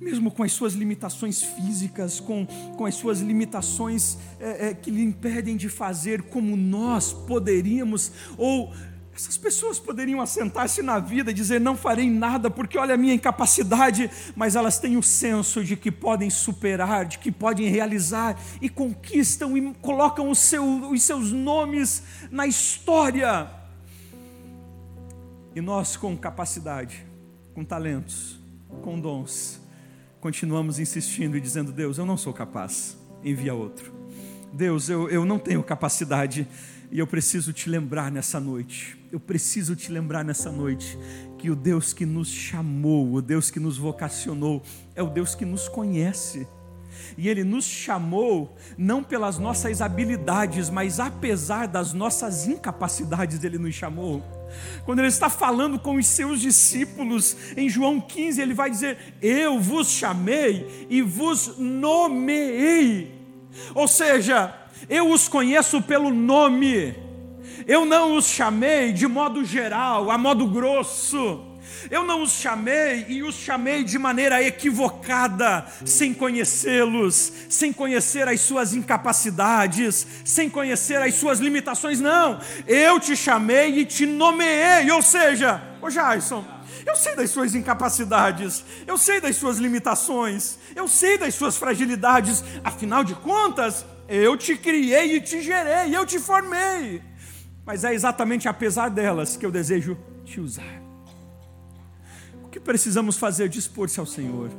mesmo 0.02 0.30
com 0.30 0.44
as 0.44 0.52
suas 0.52 0.74
limitações 0.74 1.42
físicas, 1.42 2.20
com, 2.20 2.46
com 2.76 2.86
as 2.86 2.96
suas 2.96 3.22
limitações 3.22 4.18
é, 4.38 4.68
é, 4.68 4.74
que 4.74 4.92
lhe 4.92 5.02
impedem 5.02 5.56
de 5.56 5.70
fazer 5.70 6.24
como 6.24 6.58
nós 6.58 7.14
poderíamos, 7.14 8.12
ou 8.38 8.74
essas 9.20 9.36
pessoas 9.36 9.78
poderiam 9.78 10.22
assentar-se 10.22 10.82
na 10.82 10.98
vida 10.98 11.32
e 11.32 11.34
dizer: 11.34 11.60
Não 11.60 11.76
farei 11.76 12.10
nada 12.10 12.50
porque 12.50 12.78
olha 12.78 12.94
a 12.94 12.98
minha 12.98 13.14
incapacidade, 13.14 14.10
mas 14.34 14.56
elas 14.56 14.80
têm 14.80 14.96
o 14.96 15.04
senso 15.04 15.62
de 15.62 15.76
que 15.76 15.92
podem 15.92 16.30
superar, 16.30 17.06
de 17.06 17.20
que 17.20 17.30
podem 17.30 17.68
realizar 17.68 18.40
e 18.62 18.70
conquistam 18.70 19.58
e 19.58 19.74
colocam 19.82 20.34
seu, 20.34 20.90
os 20.90 21.04
seus 21.04 21.34
nomes 21.34 22.02
na 22.32 22.48
história. 22.48 23.52
E 25.54 25.60
nós, 25.60 25.98
com 25.98 26.16
capacidade, 26.16 27.06
com 27.54 27.66
talentos, 27.66 28.40
com 28.82 28.98
dons, 28.98 29.60
continuamos 30.22 30.80
insistindo 30.80 31.36
e 31.36 31.42
dizendo: 31.42 31.74
Deus, 31.74 31.98
eu 31.98 32.06
não 32.06 32.16
sou 32.16 32.32
capaz, 32.32 32.98
envia 33.22 33.54
outro. 33.54 33.94
Deus, 34.54 34.88
eu, 34.88 35.10
eu 35.10 35.26
não 35.26 35.38
tenho 35.38 35.62
capacidade 35.62 36.48
e 36.90 37.00
eu 37.00 37.06
preciso 37.06 37.52
te 37.52 37.70
lembrar 37.70 38.10
nessa 38.10 38.40
noite, 38.40 38.99
eu 39.12 39.20
preciso 39.20 39.76
te 39.76 39.92
lembrar 39.92 40.24
nessa 40.24 40.52
noite, 40.52 40.98
que 41.38 41.50
o 41.50 41.56
Deus 41.56 41.94
que 41.94 42.06
nos 42.06 42.30
chamou, 42.30 43.14
o 43.14 43.22
Deus 43.22 43.50
que 43.50 43.60
nos 43.60 43.78
vocacionou, 43.78 44.62
é 44.96 45.02
o 45.02 45.10
Deus 45.10 45.36
que 45.36 45.46
nos 45.46 45.68
conhece. 45.68 46.48
E 47.18 47.28
Ele 47.28 47.44
nos 47.44 47.66
chamou 47.66 48.56
não 48.78 49.04
pelas 49.04 49.38
nossas 49.38 49.82
habilidades, 49.82 50.70
mas 50.70 51.00
apesar 51.00 51.68
das 51.68 51.94
nossas 51.94 52.48
incapacidades, 52.48 53.44
Ele 53.44 53.58
nos 53.58 53.74
chamou. 53.74 54.24
Quando 54.86 55.00
Ele 55.00 55.08
está 55.08 55.30
falando 55.30 55.80
com 55.80 55.96
os 55.96 56.08
seus 56.08 56.42
discípulos, 56.42 57.38
em 57.56 57.70
João 57.70 58.02
15, 58.02 58.42
Ele 58.42 58.54
vai 58.54 58.70
dizer: 58.70 58.98
Eu 59.22 59.60
vos 59.60 59.90
chamei 59.90 60.88
e 60.90 61.02
vos 61.02 61.58
nomeei. 61.58 63.16
Ou 63.74 63.88
seja, 63.88 64.54
eu 64.90 65.12
os 65.12 65.28
conheço 65.28 65.82
pelo 65.82 66.12
nome, 66.12 66.96
eu 67.68 67.86
não 67.86 68.16
os 68.16 68.28
chamei 68.28 68.92
de 68.92 69.08
modo 69.08 69.44
geral, 69.44 70.10
a 70.12 70.18
modo 70.18 70.48
grosso. 70.48 71.46
Eu 71.90 72.04
não 72.04 72.22
os 72.24 72.32
chamei 72.32 73.06
e 73.08 73.24
os 73.24 73.36
chamei 73.36 73.84
de 73.84 73.98
maneira 73.98 74.44
equivocada, 74.44 75.66
sem 75.86 76.14
conhecê-los, 76.14 77.32
sem 77.50 77.72
conhecer 77.72 78.28
as 78.28 78.42
suas 78.42 78.74
incapacidades, 78.74 80.06
sem 80.26 80.50
conhecer 80.50 81.02
as 81.02 81.16
suas 81.16 81.40
limitações. 81.40 82.00
Não, 82.00 82.40
eu 82.68 83.00
te 83.00 83.16
chamei 83.16 83.80
e 83.80 83.86
te 83.86 84.06
nomeei. 84.06 84.92
Ou 84.92 85.02
seja, 85.02 85.62
ô 85.82 85.90
Jason, 85.90 86.44
eu 86.86 86.96
sei 86.96 87.16
das 87.16 87.30
suas 87.30 87.56
incapacidades, 87.56 88.64
eu 88.86 88.98
sei 88.98 89.22
das 89.22 89.36
suas 89.36 89.58
limitações, 89.58 90.58
eu 90.76 90.88
sei 90.88 91.18
das 91.18 91.36
suas 91.36 91.58
fragilidades, 91.58 92.44
afinal 92.64 93.04
de 93.04 93.16
contas, 93.16 93.86
eu 94.08 94.36
te 94.36 94.56
criei 94.56 95.16
e 95.16 95.22
te 95.22 95.42
gerei, 95.42 95.96
eu 95.96 96.06
te 96.06 96.20
formei. 96.20 97.09
Mas 97.70 97.84
é 97.84 97.94
exatamente 97.94 98.48
apesar 98.48 98.90
delas 98.90 99.38
que 99.38 99.46
eu 99.46 99.52
desejo 99.52 99.96
te 100.26 100.42
usar. 100.42 100.82
O 102.44 102.48
que 102.48 102.60
precisamos 102.60 103.16
fazer? 103.16 103.48
Dispor-se 103.48 104.00
ao 104.00 104.08
Senhor. 104.08 104.50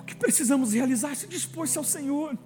O 0.00 0.02
que 0.02 0.14
precisamos 0.14 0.72
realizar? 0.72 1.14
Se 1.14 1.26
dispor-se 1.26 1.76
ao 1.76 1.84
Senhor. 1.84 2.38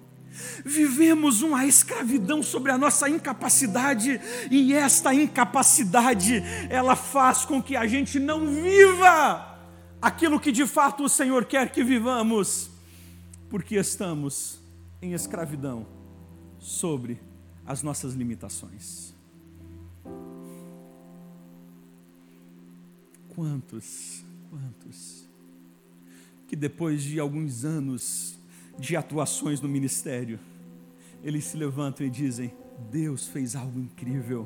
Vivemos 0.65 1.41
uma 1.41 1.65
escravidão 1.65 2.43
sobre 2.43 2.69
a 2.73 2.77
nossa 2.77 3.09
incapacidade, 3.09 4.19
e 4.51 4.73
esta 4.73 5.13
incapacidade, 5.13 6.43
ela 6.69 6.97
faz 6.97 7.45
com 7.45 7.63
que 7.63 7.77
a 7.77 7.87
gente 7.87 8.19
não 8.19 8.45
viva 8.45 9.57
aquilo 10.01 10.37
que 10.37 10.51
de 10.51 10.67
fato 10.67 11.05
o 11.05 11.09
Senhor 11.09 11.45
quer 11.45 11.71
que 11.71 11.81
vivamos, 11.81 12.69
porque 13.49 13.77
estamos 13.77 14.59
em 15.01 15.13
escravidão 15.13 15.87
sobre 16.59 17.21
as 17.65 17.81
nossas 17.81 18.15
limitações. 18.15 19.08
Quantos, 23.39 24.25
quantos, 24.49 25.25
que 26.45 26.57
depois 26.57 27.01
de 27.01 27.21
alguns 27.21 27.63
anos 27.63 28.37
de 28.77 28.97
atuações 28.97 29.61
no 29.61 29.69
ministério, 29.69 30.37
eles 31.23 31.45
se 31.45 31.55
levantam 31.55 32.05
e 32.05 32.09
dizem: 32.09 32.53
Deus 32.91 33.29
fez 33.29 33.55
algo 33.55 33.79
incrível. 33.79 34.45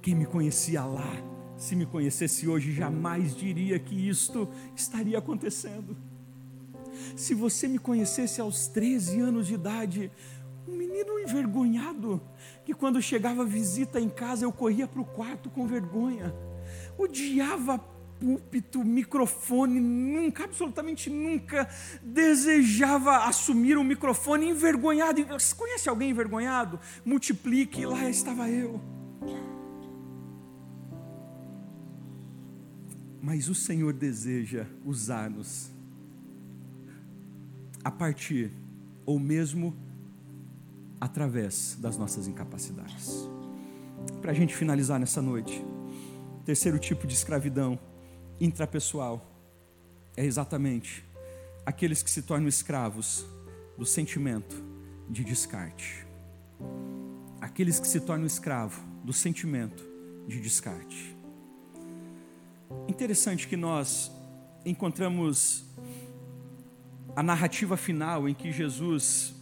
Quem 0.00 0.14
me 0.14 0.26
conhecia 0.26 0.84
lá, 0.84 1.12
se 1.56 1.74
me 1.74 1.84
conhecesse 1.86 2.46
hoje, 2.46 2.72
jamais 2.72 3.34
diria 3.34 3.80
que 3.80 4.08
isto 4.08 4.48
estaria 4.76 5.18
acontecendo. 5.18 5.96
Se 7.16 7.34
você 7.34 7.66
me 7.66 7.80
conhecesse 7.80 8.40
aos 8.40 8.68
13 8.68 9.18
anos 9.18 9.48
de 9.48 9.54
idade, 9.54 10.12
um 10.68 10.76
menino 10.76 11.18
envergonhado, 11.18 12.22
que 12.64 12.74
quando 12.74 13.02
chegava 13.02 13.44
visita 13.44 13.98
em 13.98 14.08
casa 14.08 14.44
eu 14.44 14.52
corria 14.52 14.86
para 14.86 15.00
o 15.00 15.04
quarto 15.04 15.50
com 15.50 15.66
vergonha, 15.66 16.32
odiava 16.96 17.92
púlpito, 18.18 18.84
microfone, 18.84 19.80
nunca, 19.80 20.44
absolutamente 20.44 21.10
nunca 21.10 21.68
desejava 22.02 23.24
assumir 23.26 23.76
um 23.76 23.84
microfone 23.84 24.48
envergonhado. 24.48 25.24
Você 25.26 25.54
conhece 25.54 25.88
alguém 25.88 26.10
envergonhado? 26.10 26.78
Multiplique, 27.04 27.84
lá 27.84 28.08
estava 28.08 28.48
eu. 28.48 28.80
Mas 33.22 33.48
o 33.48 33.54
Senhor 33.54 33.92
deseja 33.92 34.66
usar-nos 34.84 35.70
a 37.82 37.90
partir 37.90 38.52
ou 39.06 39.18
mesmo 39.18 39.76
através 41.00 41.76
das 41.80 41.98
nossas 41.98 42.26
incapacidades. 42.26 43.28
Para 44.20 44.30
a 44.32 44.34
gente 44.34 44.54
finalizar 44.54 44.98
nessa 44.98 45.20
noite, 45.20 45.64
terceiro 46.44 46.78
tipo 46.78 47.06
de 47.06 47.14
escravidão 47.14 47.78
intrapessoal 48.40 49.24
é 50.16 50.24
exatamente 50.24 51.04
aqueles 51.64 52.02
que 52.02 52.10
se 52.10 52.22
tornam 52.22 52.48
escravos 52.48 53.24
do 53.76 53.84
sentimento 53.84 54.56
de 55.08 55.24
descarte. 55.24 56.06
Aqueles 57.40 57.78
que 57.78 57.86
se 57.86 58.00
tornam 58.00 58.26
escravo 58.26 58.80
do 59.04 59.12
sentimento 59.12 59.84
de 60.26 60.40
descarte. 60.40 61.16
Interessante 62.88 63.46
que 63.46 63.56
nós 63.56 64.10
encontramos 64.64 65.64
a 67.14 67.22
narrativa 67.22 67.76
final 67.76 68.28
em 68.28 68.34
que 68.34 68.50
Jesus 68.50 69.34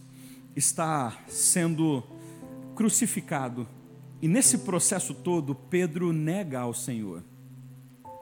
está 0.55 1.17
sendo 1.27 2.03
crucificado. 2.75 3.67
E 4.21 4.27
nesse 4.27 4.59
processo 4.59 5.13
todo, 5.13 5.55
Pedro 5.55 6.13
nega 6.13 6.59
ao 6.59 6.73
Senhor. 6.73 7.23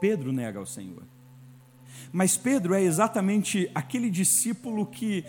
Pedro 0.01 0.33
nega 0.33 0.57
ao 0.57 0.65
Senhor. 0.65 1.03
Mas 2.11 2.35
Pedro 2.35 2.73
é 2.73 2.81
exatamente 2.81 3.69
aquele 3.73 4.09
discípulo 4.09 4.85
que 4.87 5.23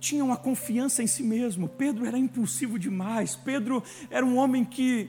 tinha 0.00 0.24
uma 0.24 0.36
confiança 0.36 1.02
em 1.02 1.06
si 1.06 1.22
mesmo. 1.22 1.68
Pedro 1.68 2.04
era 2.04 2.18
impulsivo 2.18 2.78
demais. 2.78 3.36
Pedro 3.36 3.82
era 4.10 4.26
um 4.26 4.36
homem 4.36 4.64
que, 4.64 5.08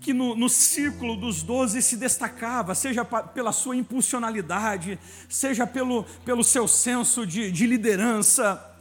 que 0.00 0.14
no, 0.14 0.34
no 0.34 0.48
círculo 0.48 1.16
dos 1.16 1.42
doze 1.42 1.82
se 1.82 1.98
destacava, 1.98 2.74
seja 2.74 3.04
pela 3.04 3.52
sua 3.52 3.76
impulsionalidade, 3.76 4.98
seja 5.28 5.66
pelo, 5.66 6.04
pelo 6.24 6.42
seu 6.42 6.66
senso 6.66 7.26
de, 7.26 7.52
de 7.52 7.66
liderança. 7.66 8.72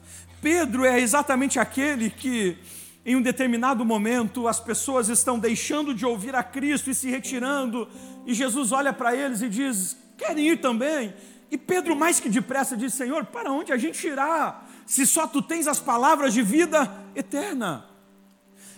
Pedro 0.41 0.85
é 0.85 1.01
exatamente 1.01 1.59
aquele 1.59 2.09
que, 2.09 2.57
em 3.05 3.15
um 3.15 3.21
determinado 3.21 3.85
momento, 3.85 4.47
as 4.47 4.59
pessoas 4.59 5.09
estão 5.09 5.37
deixando 5.37 5.93
de 5.93 6.05
ouvir 6.05 6.35
a 6.35 6.41
Cristo 6.41 6.89
e 6.89 6.95
se 6.95 7.07
retirando, 7.07 7.87
e 8.25 8.33
Jesus 8.33 8.71
olha 8.71 8.91
para 8.91 9.15
eles 9.15 9.43
e 9.43 9.47
diz: 9.47 9.95
Querem 10.17 10.49
ir 10.49 10.57
também? 10.57 11.13
E 11.51 11.57
Pedro, 11.57 11.95
mais 11.95 12.19
que 12.19 12.27
depressa, 12.27 12.75
diz: 12.75 12.95
Senhor, 12.95 13.25
para 13.25 13.51
onde 13.51 13.71
a 13.71 13.77
gente 13.77 14.07
irá? 14.07 14.65
Se 14.87 15.05
só 15.05 15.27
tu 15.27 15.39
tens 15.41 15.67
as 15.67 15.79
palavras 15.79 16.33
de 16.33 16.41
vida 16.41 16.91
eterna. 17.15 17.85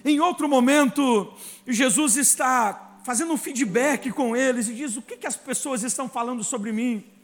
Em 0.03 0.19
outro 0.19 0.47
momento, 0.49 1.33
Jesus 1.65 2.17
está 2.17 2.99
fazendo 3.05 3.31
um 3.31 3.37
feedback 3.37 4.11
com 4.11 4.35
eles 4.35 4.67
e 4.67 4.73
diz: 4.73 4.97
O 4.97 5.01
que, 5.01 5.15
que 5.15 5.27
as 5.27 5.37
pessoas 5.37 5.83
estão 5.83 6.09
falando 6.09 6.43
sobre 6.43 6.73
mim? 6.73 7.16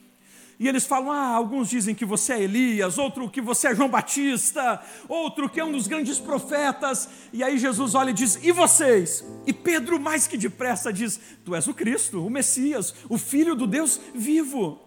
E 0.60 0.68
eles 0.68 0.86
falam: 0.86 1.12
Ah, 1.12 1.36
alguns 1.36 1.70
dizem 1.70 1.96
que 1.96 2.06
você 2.06 2.34
é 2.34 2.44
Elias, 2.44 2.98
outro 2.98 3.30
que 3.30 3.42
você 3.42 3.70
é 3.70 3.76
João 3.76 3.90
Batista, 3.90 4.82
outro 5.08 5.50
que 5.50 5.60
é 5.60 5.66
um 5.66 5.72
dos 5.72 5.88
grandes 5.88 6.20
profetas. 6.20 7.10
E 7.32 7.44
aí 7.44 7.58
Jesus 7.58 7.96
olha 7.96 8.12
e 8.12 8.14
diz: 8.14 8.40
E 8.44 8.52
vocês? 8.52 9.26
E 9.46 9.54
Pedro, 9.54 10.00
mais 10.00 10.28
que 10.28 10.38
depressa, 10.38 10.94
diz: 10.94 11.20
Tu 11.44 11.56
és 11.56 11.68
o 11.68 11.74
Cristo, 11.74 12.26
o 12.26 12.30
Messias, 12.30 12.94
o 13.10 13.18
Filho 13.18 13.56
do 13.56 13.68
Deus 13.68 14.00
vivo. 14.14 14.80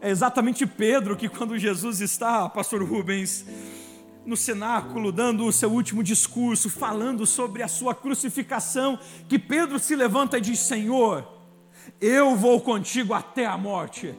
É 0.00 0.10
exatamente 0.10 0.66
Pedro 0.66 1.16
que, 1.16 1.28
quando 1.28 1.58
Jesus 1.58 2.00
está, 2.00 2.46
Pastor 2.48 2.84
Rubens, 2.84 3.46
no 4.26 4.36
cenáculo, 4.36 5.12
dando 5.12 5.46
o 5.46 5.52
seu 5.52 5.70
último 5.70 6.02
discurso, 6.02 6.68
falando 6.68 7.26
sobre 7.26 7.62
a 7.62 7.68
sua 7.68 7.94
crucificação, 7.94 8.98
que 9.28 9.38
Pedro 9.38 9.78
se 9.78 9.94
levanta 9.96 10.38
e 10.38 10.40
diz: 10.40 10.58
Senhor, 10.58 11.33
eu 12.00 12.36
vou 12.36 12.60
contigo 12.60 13.14
até 13.14 13.46
a 13.46 13.56
morte. 13.56 14.14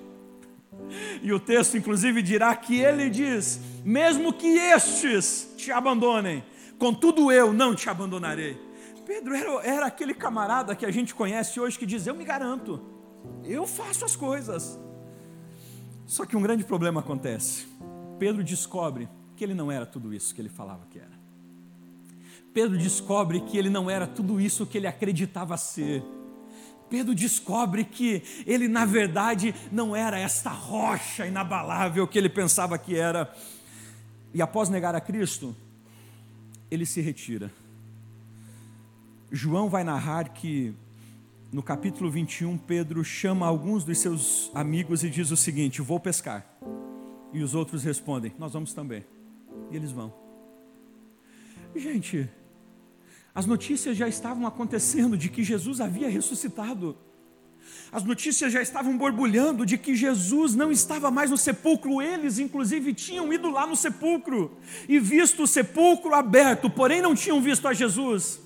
E 1.21 1.31
o 1.31 1.39
texto, 1.39 1.77
inclusive, 1.77 2.21
dirá 2.21 2.55
que 2.55 2.79
ele 2.79 3.09
diz: 3.09 3.59
mesmo 3.83 4.33
que 4.33 4.47
estes 4.47 5.53
te 5.57 5.71
abandonem, 5.71 6.43
contudo 6.77 7.31
eu 7.31 7.53
não 7.53 7.75
te 7.75 7.89
abandonarei. 7.89 8.57
Pedro 9.05 9.35
era, 9.35 9.51
era 9.63 9.85
aquele 9.85 10.13
camarada 10.13 10.75
que 10.75 10.85
a 10.85 10.91
gente 10.91 11.13
conhece 11.13 11.59
hoje 11.59 11.77
que 11.77 11.85
diz: 11.85 12.07
Eu 12.07 12.15
me 12.15 12.25
garanto, 12.25 12.81
eu 13.43 13.65
faço 13.67 14.03
as 14.03 14.15
coisas. 14.15 14.79
Só 16.05 16.25
que 16.25 16.35
um 16.35 16.41
grande 16.41 16.63
problema 16.63 16.99
acontece. 16.99 17.67
Pedro 18.19 18.43
descobre 18.43 19.09
que 19.35 19.43
ele 19.43 19.53
não 19.53 19.71
era 19.71 19.85
tudo 19.85 20.13
isso 20.13 20.33
que 20.33 20.41
ele 20.41 20.49
falava 20.49 20.85
que 20.89 20.99
era. 20.99 21.15
Pedro 22.53 22.77
descobre 22.77 23.41
que 23.41 23.57
ele 23.57 23.69
não 23.69 23.89
era 23.89 24.07
tudo 24.07 24.39
isso 24.39 24.65
que 24.65 24.77
ele 24.77 24.87
acreditava 24.87 25.57
ser. 25.57 26.03
Pedro 26.89 27.15
descobre 27.15 27.83
que 27.83 28.23
ele, 28.45 28.67
na 28.67 28.85
verdade, 28.85 29.53
não 29.71 29.95
era 29.95 30.19
esta 30.19 30.49
rocha 30.49 31.25
inabalável 31.25 32.07
que 32.07 32.17
ele 32.17 32.29
pensava 32.29 32.77
que 32.77 32.95
era. 32.95 33.33
E 34.33 34.41
após 34.41 34.69
negar 34.69 34.95
a 34.95 35.01
Cristo, 35.01 35.55
ele 36.69 36.85
se 36.85 37.01
retira. 37.01 37.51
João 39.31 39.69
vai 39.69 39.83
narrar 39.83 40.29
que 40.29 40.73
no 41.51 41.63
capítulo 41.63 42.11
21, 42.11 42.57
Pedro 42.57 43.03
chama 43.03 43.47
alguns 43.47 43.83
dos 43.83 43.97
seus 43.97 44.51
amigos 44.53 45.03
e 45.03 45.09
diz 45.09 45.31
o 45.31 45.37
seguinte: 45.37 45.81
Vou 45.81 45.99
pescar. 45.99 46.45
E 47.31 47.41
os 47.41 47.55
outros 47.55 47.83
respondem: 47.83 48.33
Nós 48.37 48.53
vamos 48.53 48.73
também. 48.73 49.05
E 49.71 49.75
eles 49.75 49.91
vão. 49.91 50.13
Gente, 51.75 52.29
as 53.35 53.45
notícias 53.45 53.97
já 53.97 54.07
estavam 54.07 54.47
acontecendo 54.47 55.17
de 55.17 55.27
que 55.27 55.43
Jesus 55.43 55.81
havia 55.81 56.09
ressuscitado. 56.09 56.97
As 57.91 58.01
notícias 58.03 58.53
já 58.53 58.61
estavam 58.61 58.97
borbulhando 58.97 59.65
de 59.65 59.77
que 59.77 59.93
Jesus 59.93 60.55
não 60.55 60.71
estava 60.71 61.11
mais 61.11 61.29
no 61.29 61.37
sepulcro. 61.37 62.01
Eles, 62.01 62.39
inclusive, 62.39 62.93
tinham 62.93 63.31
ido 63.33 63.51
lá 63.51 63.67
no 63.67 63.75
sepulcro 63.75 64.57
e 64.87 64.99
visto 64.99 65.43
o 65.43 65.47
sepulcro 65.47 66.13
aberto, 66.15 66.69
porém 66.69 67.01
não 67.01 67.13
tinham 67.13 67.41
visto 67.41 67.67
a 67.67 67.73
Jesus. 67.73 68.39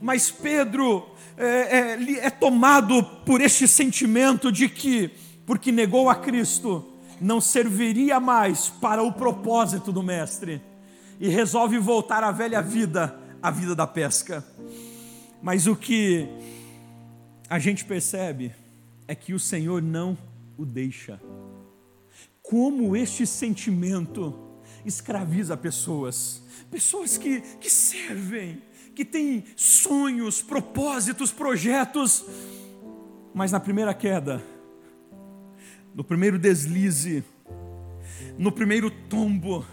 Mas 0.00 0.30
Pedro 0.30 1.06
é, 1.36 1.96
é, 1.96 2.26
é 2.26 2.30
tomado 2.30 3.02
por 3.24 3.40
este 3.40 3.66
sentimento 3.66 4.52
de 4.52 4.68
que, 4.68 5.10
porque 5.46 5.72
negou 5.72 6.10
a 6.10 6.14
Cristo, 6.14 6.86
não 7.20 7.40
serviria 7.40 8.20
mais 8.20 8.68
para 8.68 9.02
o 9.02 9.12
propósito 9.12 9.92
do 9.92 10.02
Mestre, 10.02 10.62
e 11.18 11.28
resolve 11.28 11.78
voltar 11.78 12.24
à 12.24 12.30
velha 12.30 12.62
vida, 12.62 13.19
a 13.42 13.50
vida 13.50 13.74
da 13.74 13.86
pesca. 13.86 14.44
Mas 15.42 15.66
o 15.66 15.74
que 15.74 16.28
a 17.48 17.58
gente 17.58 17.84
percebe 17.84 18.54
é 19.08 19.14
que 19.14 19.32
o 19.32 19.40
Senhor 19.40 19.82
não 19.82 20.16
o 20.56 20.64
deixa. 20.64 21.20
Como 22.42 22.96
este 22.96 23.26
sentimento 23.26 24.38
escraviza 24.84 25.56
pessoas, 25.56 26.42
pessoas 26.70 27.16
que, 27.16 27.40
que 27.40 27.70
servem, 27.70 28.62
que 28.94 29.04
tem 29.04 29.44
sonhos, 29.56 30.42
propósitos, 30.42 31.32
projetos, 31.32 32.24
mas 33.32 33.52
na 33.52 33.60
primeira 33.60 33.94
queda, 33.94 34.42
no 35.94 36.04
primeiro 36.04 36.38
deslize, 36.38 37.24
no 38.38 38.52
primeiro 38.52 38.90
tombo, 38.90 39.64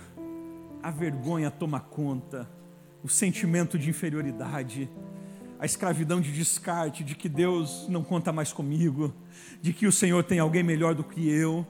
a 0.82 0.91
vergonha 0.91 1.51
toma 1.51 1.80
conta, 1.80 2.49
o 3.08 3.10
sentimento 3.10 3.80
de 3.80 3.89
inferioridade, 3.89 4.89
a 5.58 5.66
escravidão 5.66 6.20
de 6.20 6.30
descarte, 6.30 7.05
de 7.05 7.16
que 7.16 7.30
Deus 7.30 7.88
não 7.88 8.03
conta 8.03 8.34
mais 8.34 8.51
comigo, 8.51 9.16
de 9.62 9.72
que 9.72 9.88
o 9.88 9.93
Senhor 9.93 10.26
tem 10.26 10.39
alguém 10.39 10.62
melhor 10.62 10.93
do 10.93 11.05
que 11.05 11.26
eu, 11.30 11.66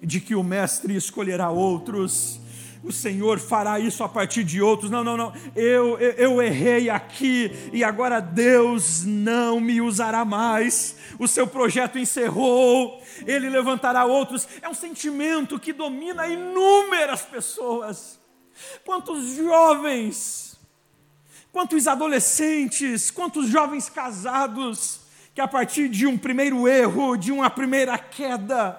de 0.00 0.20
que 0.20 0.36
o 0.36 0.44
Mestre 0.44 0.94
escolherá 0.94 1.50
outros, 1.50 2.40
o 2.84 2.92
Senhor 2.92 3.40
fará 3.40 3.80
isso 3.80 4.04
a 4.04 4.08
partir 4.08 4.44
de 4.44 4.62
outros. 4.62 4.88
Não, 4.88 5.02
não, 5.02 5.16
não. 5.16 5.32
Eu, 5.56 5.98
eu, 5.98 6.12
eu, 6.12 6.42
errei 6.42 6.88
aqui 6.88 7.50
e 7.72 7.82
agora 7.82 8.20
Deus 8.20 9.04
não 9.04 9.58
me 9.58 9.80
usará 9.80 10.24
mais. 10.24 10.96
O 11.18 11.26
seu 11.26 11.48
projeto 11.48 11.98
encerrou. 11.98 13.02
Ele 13.26 13.50
levantará 13.50 14.04
outros. 14.04 14.46
É 14.62 14.68
um 14.68 14.74
sentimento 14.74 15.58
que 15.58 15.72
domina 15.72 16.28
inúmeras 16.28 17.22
pessoas. 17.22 18.20
Quantos 18.84 19.34
jovens, 19.34 20.55
quantos 21.56 21.88
adolescentes, 21.88 23.10
quantos 23.10 23.48
jovens 23.48 23.88
casados 23.88 25.00
que 25.34 25.40
a 25.40 25.48
partir 25.48 25.88
de 25.88 26.06
um 26.06 26.18
primeiro 26.18 26.68
erro, 26.68 27.16
de 27.16 27.32
uma 27.32 27.48
primeira 27.48 27.96
queda, 27.96 28.78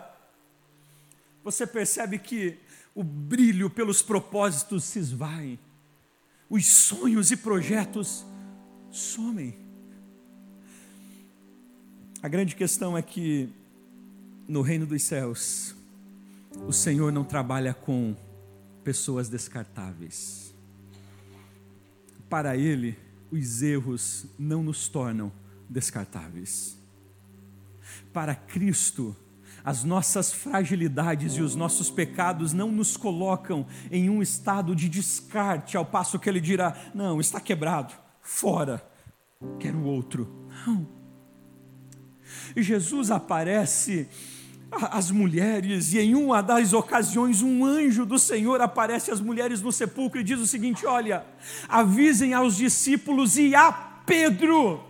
você 1.43 1.65
percebe 1.65 2.19
que 2.19 2.55
o 2.93 3.03
brilho 3.03 3.67
pelos 3.67 4.03
propósitos 4.03 4.84
se 4.84 4.99
esvai, 4.99 5.57
os 6.47 6.67
sonhos 6.67 7.32
e 7.32 7.38
projetos 7.38 8.23
somem. 8.91 9.57
A 12.21 12.28
grande 12.28 12.55
questão 12.55 12.95
é 12.95 13.01
que 13.01 13.49
no 14.47 14.61
reino 14.61 14.86
dos 14.86 15.01
céus, 15.01 15.75
o 16.67 16.71
Senhor 16.71 17.11
não 17.11 17.23
trabalha 17.23 17.73
com 17.73 18.15
pessoas 18.84 19.30
descartáveis. 19.30 20.47
Para 22.30 22.57
Ele, 22.57 22.97
os 23.32 23.61
erros 23.61 24.25
não 24.38 24.63
nos 24.63 24.88
tornam 24.88 25.32
descartáveis. 25.69 26.78
Para 28.13 28.36
Cristo, 28.36 29.15
as 29.63 29.84
nossas 29.84 30.32
fragilidades 30.32 31.34
e 31.34 31.41
os 31.41 31.55
nossos 31.55 31.89
pecados 31.89 32.53
não 32.53 32.71
nos 32.71 32.95
colocam 32.95 33.65
em 33.91 34.09
um 34.09 34.21
estado 34.21 34.75
de 34.75 34.88
descarte, 34.88 35.75
ao 35.75 35.86
passo 35.86 36.19
que 36.19 36.30
ele 36.30 36.39
dirá: 36.39 36.75
não, 36.93 37.19
está 37.19 37.39
quebrado, 37.39 37.93
fora, 38.21 38.82
quero 39.59 39.84
outro. 39.84 40.49
Não. 40.65 40.88
Jesus 42.55 43.11
aparece 43.11 44.09
às 44.72 45.09
mulheres, 45.11 45.93
e 45.93 45.99
em 45.99 46.15
uma 46.15 46.41
das 46.41 46.74
ocasiões, 46.74 47.41
um 47.41 47.65
anjo 47.65 48.05
do 48.05 48.20
Senhor 48.20 48.61
aparece 48.61 49.11
às 49.11 49.22
mulheres 49.22 49.61
no 49.61 49.72
sepulcro 49.72 50.20
e 50.20 50.24
diz 50.24 50.39
o 50.39 50.47
seguinte: 50.47 50.86
Olha, 50.86 51.26
avisem 51.68 52.34
aos 52.34 52.57
discípulos 52.57 53.38
e 53.38 53.55
a 53.55 53.72
Pedro 53.72 54.88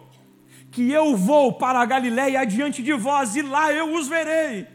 que 0.71 0.91
eu 0.91 1.15
vou 1.17 1.53
para 1.53 1.79
a 1.79 1.85
Galiléia 1.85 2.41
adiante 2.41 2.83
de 2.83 2.93
vós 2.93 3.35
e 3.35 3.41
lá 3.41 3.73
eu 3.73 3.95
os 3.95 4.07
verei. 4.07 4.67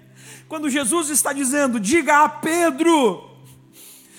Quando 0.49 0.69
Jesus 0.69 1.11
está 1.11 1.33
dizendo, 1.33 1.79
diga 1.79 2.25
a 2.25 2.29
Pedro, 2.29 3.31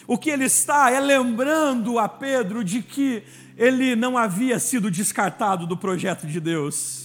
o 0.07 0.17
que 0.17 0.29
ele 0.29 0.45
está 0.45 0.89
é 0.91 0.99
lembrando 0.99 1.99
a 1.99 2.07
Pedro 2.07 2.63
de 2.63 2.81
que 2.81 3.23
ele 3.57 3.95
não 3.95 4.17
havia 4.17 4.59
sido 4.59 4.89
descartado 4.89 5.67
do 5.67 5.77
projeto 5.77 6.25
de 6.25 6.39
Deus. 6.39 7.03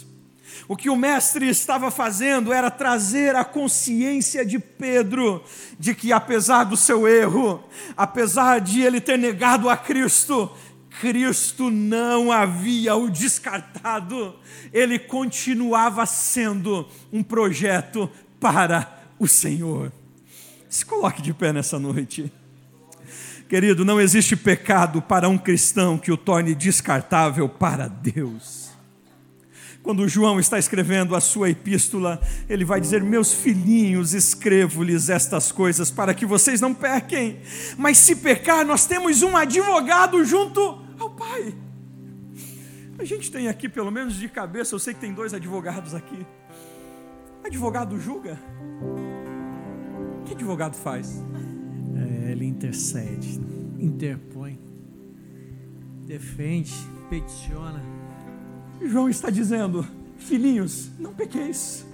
O 0.67 0.77
que 0.77 0.91
o 0.91 0.97
mestre 0.97 1.49
estava 1.49 1.91
fazendo 1.91 2.53
era 2.53 2.71
trazer 2.71 3.35
a 3.35 3.45
consciência 3.45 4.45
de 4.45 4.59
Pedro 4.59 5.43
de 5.79 5.95
que, 5.95 6.13
apesar 6.13 6.65
do 6.65 6.77
seu 6.77 7.09
erro, 7.09 7.63
apesar 7.97 8.61
de 8.61 8.83
ele 8.83 9.01
ter 9.01 9.19
negado 9.19 9.69
a 9.69 9.77
Cristo, 9.77 10.51
Cristo 11.01 11.71
não 11.71 12.33
havia 12.33 12.97
o 12.97 13.09
descartado, 13.09 14.35
ele 14.73 14.99
continuava 14.99 16.05
sendo 16.07 16.89
um 17.13 17.23
projeto 17.23 18.11
para 18.41 18.99
o 19.19 19.29
Senhor. 19.29 19.93
Se 20.69 20.85
coloque 20.85 21.23
de 21.23 21.33
pé 21.33 21.53
nessa 21.53 21.79
noite. 21.79 22.33
Querido, 23.49 23.85
não 23.85 23.99
existe 23.99 24.37
pecado 24.37 25.01
para 25.01 25.29
um 25.29 25.39
cristão 25.39 25.97
que 25.97 26.13
o 26.13 26.17
torne 26.17 26.55
descartável 26.55 27.49
para 27.49 27.89
Deus. 27.89 28.68
Quando 29.89 30.07
João 30.07 30.39
está 30.39 30.59
escrevendo 30.59 31.17
a 31.17 31.21
sua 31.21 31.49
epístola, 31.49 32.21
ele 32.47 32.63
vai 32.63 32.79
dizer: 32.79 33.03
Meus 33.03 33.33
filhinhos, 33.33 34.13
escrevo-lhes 34.13 35.09
estas 35.09 35.51
coisas 35.51 35.91
para 35.91 36.13
que 36.13 36.27
vocês 36.27 36.61
não 36.61 36.75
pequem. 36.75 37.41
Mas 37.79 37.97
se 37.97 38.15
pecar, 38.17 38.67
nós 38.67 38.85
temos 38.85 39.23
um 39.23 39.35
advogado 39.35 40.23
junto 40.27 40.61
ao 40.99 41.09
Pai. 41.09 41.55
A 42.99 43.05
gente 43.05 43.33
tem 43.33 43.49
aqui, 43.49 43.67
pelo 43.67 43.91
menos 43.91 44.17
de 44.17 44.29
cabeça, 44.29 44.75
eu 44.75 44.79
sei 44.79 44.93
que 44.93 45.01
tem 45.01 45.15
dois 45.15 45.33
advogados 45.33 45.95
aqui. 45.95 46.27
Advogado 47.43 47.99
julga? 47.99 48.39
O 50.21 50.25
que 50.25 50.35
advogado 50.35 50.77
faz? 50.77 51.25
É, 51.97 52.33
ele 52.33 52.45
intercede, 52.45 53.41
interpõe, 53.79 54.61
defende, 56.07 56.75
peticiona. 57.09 57.83
João 58.87 59.09
está 59.09 59.31
dizendo: 59.31 59.87
filhinhos, 60.19 60.91
não 60.99 61.13
pequeis. 61.13 61.87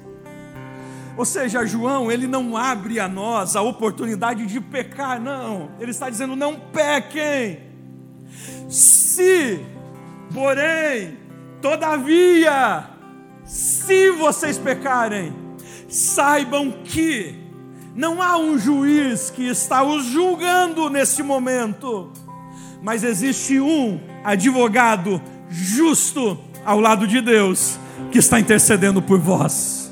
Ou 1.17 1.25
seja, 1.25 1.65
João, 1.65 2.11
ele 2.11 2.27
não 2.27 2.57
abre 2.57 2.99
a 2.99 3.09
nós 3.09 3.55
a 3.55 3.63
oportunidade 3.63 4.47
de 4.47 4.61
pecar, 4.61 5.21
não. 5.21 5.71
Ele 5.79 5.91
está 5.91 6.11
dizendo: 6.11 6.35
não 6.35 6.59
pequem. 6.59 7.61
Se, 8.69 9.61
porém, 10.33 11.17
todavia, 11.63 12.91
se 13.45 14.11
vocês 14.11 14.59
pecarem, 14.59 15.33
saibam 15.89 16.73
que 16.85 17.39
não 17.95 18.21
há 18.21 18.37
um 18.37 18.59
juiz 18.59 19.31
que 19.31 19.47
está 19.47 19.85
os 19.85 20.05
julgando 20.07 20.91
nesse 20.91 21.23
momento, 21.23 22.11
mas 22.83 23.05
existe 23.05 23.61
um 23.61 24.01
advogado 24.25 25.23
justo 25.49 26.37
ao 26.65 26.81
lado 26.81 27.07
de 27.07 27.21
Deus 27.21 27.79
que 28.11 28.19
está 28.19 28.41
intercedendo 28.41 29.03
por 29.03 29.19
vós. 29.19 29.91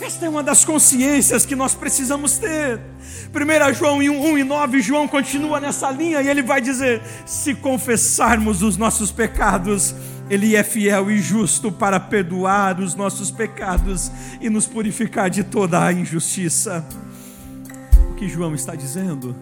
Esta 0.00 0.26
é 0.26 0.28
uma 0.28 0.42
das 0.42 0.64
consciências 0.64 1.46
que 1.46 1.56
nós 1.56 1.74
precisamos 1.74 2.36
ter. 2.36 2.78
1 3.32 3.74
João 3.74 3.98
1 3.98 4.38
e 4.38 4.44
9, 4.44 4.80
João 4.82 5.08
continua 5.08 5.58
nessa 5.58 5.90
linha 5.90 6.20
e 6.20 6.28
ele 6.28 6.42
vai 6.42 6.60
dizer: 6.60 7.02
se 7.24 7.54
confessarmos 7.54 8.62
os 8.62 8.76
nossos 8.76 9.10
pecados, 9.10 9.94
ele 10.28 10.54
é 10.54 10.62
fiel 10.62 11.10
e 11.10 11.18
justo 11.18 11.72
para 11.72 11.98
perdoar 11.98 12.80
os 12.80 12.94
nossos 12.94 13.30
pecados 13.30 14.10
e 14.40 14.50
nos 14.50 14.66
purificar 14.66 15.30
de 15.30 15.42
toda 15.42 15.82
a 15.82 15.92
injustiça. 15.92 16.86
O 18.10 18.14
que 18.14 18.28
João 18.28 18.54
está 18.54 18.74
dizendo? 18.74 19.34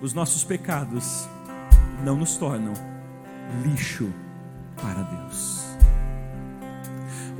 Os 0.00 0.12
nossos 0.12 0.44
pecados 0.44 1.26
não 2.04 2.16
nos 2.16 2.36
tornam 2.36 2.74
lixo 3.64 4.12
para 4.80 5.02
Deus. 5.02 5.62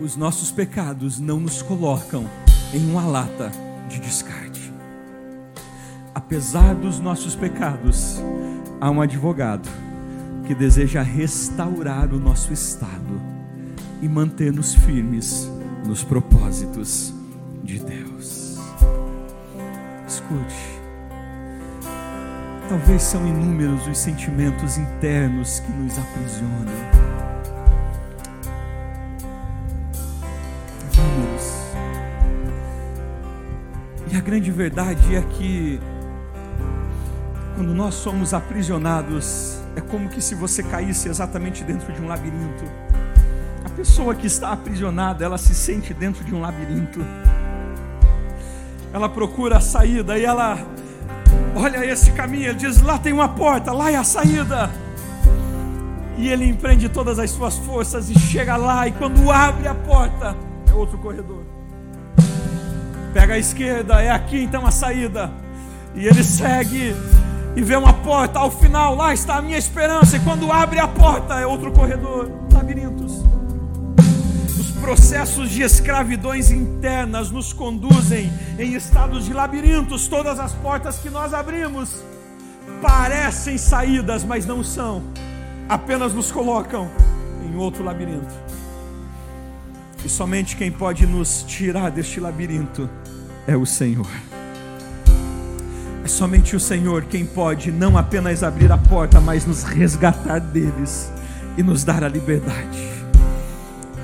Os 0.02 0.16
nossos 0.16 0.50
pecados 0.50 1.20
não 1.20 1.38
nos 1.38 1.62
colocam 1.62 2.28
em 2.74 2.90
uma 2.90 3.06
lata 3.06 3.52
de 3.88 4.00
descarte. 4.00 4.72
Apesar 6.14 6.74
dos 6.74 6.98
nossos 6.98 7.34
pecados, 7.34 8.20
há 8.80 8.90
um 8.90 9.00
advogado 9.00 9.68
que 10.46 10.54
deseja 10.54 11.02
restaurar 11.02 12.12
o 12.12 12.18
nosso 12.18 12.52
estado 12.52 13.20
e 14.00 14.08
manter-nos 14.08 14.74
firmes 14.74 15.48
nos 15.86 16.02
propósitos 16.02 17.14
de 17.62 17.78
Deus. 17.78 18.58
Escute, 20.06 20.80
talvez 22.68 23.02
são 23.02 23.26
inúmeros 23.26 23.86
os 23.86 23.98
sentimentos 23.98 24.76
internos 24.76 25.60
que 25.60 25.72
nos 25.72 25.96
aprisionam. 25.98 27.11
E 34.12 34.16
a 34.16 34.20
grande 34.20 34.50
verdade 34.50 35.16
é 35.16 35.22
que 35.22 35.80
quando 37.56 37.72
nós 37.72 37.94
somos 37.94 38.34
aprisionados, 38.34 39.58
é 39.74 39.80
como 39.80 40.10
que 40.10 40.20
se 40.20 40.34
você 40.34 40.62
caísse 40.62 41.08
exatamente 41.08 41.64
dentro 41.64 41.90
de 41.94 42.02
um 42.02 42.06
labirinto. 42.06 42.62
A 43.64 43.70
pessoa 43.70 44.14
que 44.14 44.26
está 44.26 44.52
aprisionada, 44.52 45.24
ela 45.24 45.38
se 45.38 45.54
sente 45.54 45.94
dentro 45.94 46.22
de 46.24 46.34
um 46.34 46.42
labirinto. 46.42 47.00
Ela 48.92 49.08
procura 49.08 49.56
a 49.56 49.60
saída 49.62 50.18
e 50.18 50.26
ela 50.26 50.58
olha 51.56 51.82
esse 51.86 52.12
caminho, 52.12 52.50
ele 52.50 52.58
diz: 52.58 52.82
lá 52.82 52.98
tem 52.98 53.14
uma 53.14 53.30
porta, 53.30 53.72
lá 53.72 53.90
é 53.90 53.96
a 53.96 54.04
saída. 54.04 54.70
E 56.18 56.28
ele 56.28 56.44
empreende 56.44 56.86
todas 56.90 57.18
as 57.18 57.30
suas 57.30 57.56
forças 57.56 58.10
e 58.10 58.18
chega 58.18 58.56
lá, 58.58 58.86
e 58.86 58.92
quando 58.92 59.30
abre 59.30 59.66
a 59.66 59.74
porta, 59.74 60.36
é 60.70 60.74
outro 60.74 60.98
corredor. 60.98 61.61
Pega 63.12 63.34
a 63.34 63.38
esquerda, 63.38 64.00
é 64.02 64.10
aqui 64.10 64.42
então 64.42 64.66
a 64.66 64.70
saída. 64.70 65.30
E 65.94 66.06
ele 66.06 66.24
segue 66.24 66.94
e 67.54 67.62
vê 67.62 67.76
uma 67.76 67.92
porta 67.92 68.38
ao 68.38 68.50
final, 68.50 68.94
lá 68.94 69.12
está 69.12 69.36
a 69.36 69.42
minha 69.42 69.58
esperança. 69.58 70.16
E 70.16 70.20
quando 70.20 70.50
abre 70.50 70.78
a 70.78 70.88
porta, 70.88 71.34
é 71.34 71.46
outro 71.46 71.70
corredor, 71.72 72.30
labirintos. 72.50 73.22
Os 74.58 74.70
processos 74.80 75.50
de 75.50 75.62
escravidões 75.62 76.50
internas 76.50 77.30
nos 77.30 77.52
conduzem 77.52 78.32
em 78.58 78.74
estados 78.74 79.26
de 79.26 79.34
labirintos. 79.34 80.08
Todas 80.08 80.40
as 80.40 80.52
portas 80.52 80.96
que 80.98 81.10
nós 81.10 81.34
abrimos 81.34 82.02
parecem 82.80 83.58
saídas, 83.58 84.24
mas 84.24 84.46
não 84.46 84.64
são. 84.64 85.02
Apenas 85.68 86.14
nos 86.14 86.32
colocam 86.32 86.90
em 87.44 87.54
outro 87.56 87.84
labirinto. 87.84 88.34
E 90.04 90.08
somente 90.08 90.56
quem 90.56 90.72
pode 90.72 91.06
nos 91.06 91.44
tirar 91.44 91.90
deste 91.90 92.18
labirinto 92.18 92.88
é 93.46 93.56
o 93.56 93.66
Senhor. 93.66 94.08
É 96.04 96.08
somente 96.08 96.56
o 96.56 96.60
Senhor 96.60 97.04
quem 97.04 97.24
pode 97.24 97.70
não 97.70 97.96
apenas 97.96 98.42
abrir 98.42 98.70
a 98.72 98.78
porta, 98.78 99.20
mas 99.20 99.46
nos 99.46 99.62
resgatar 99.62 100.40
deles 100.40 101.12
e 101.56 101.62
nos 101.62 101.84
dar 101.84 102.02
a 102.02 102.08
liberdade. 102.08 102.88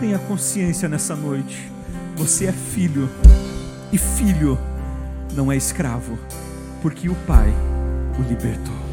Tenha 0.01 0.19
consciência 0.19 0.89
nessa 0.89 1.17
noite. 1.17 1.71
Você 2.17 2.47
é 2.47 2.53
filho, 2.53 3.09
e 3.93 3.99
filho 3.99 4.59
não 5.35 5.51
é 5.53 5.57
escravo, 5.57 6.19
porque 6.83 7.09
o 7.09 7.15
Pai 7.27 7.53
o 8.19 8.23
libertou. 8.23 8.88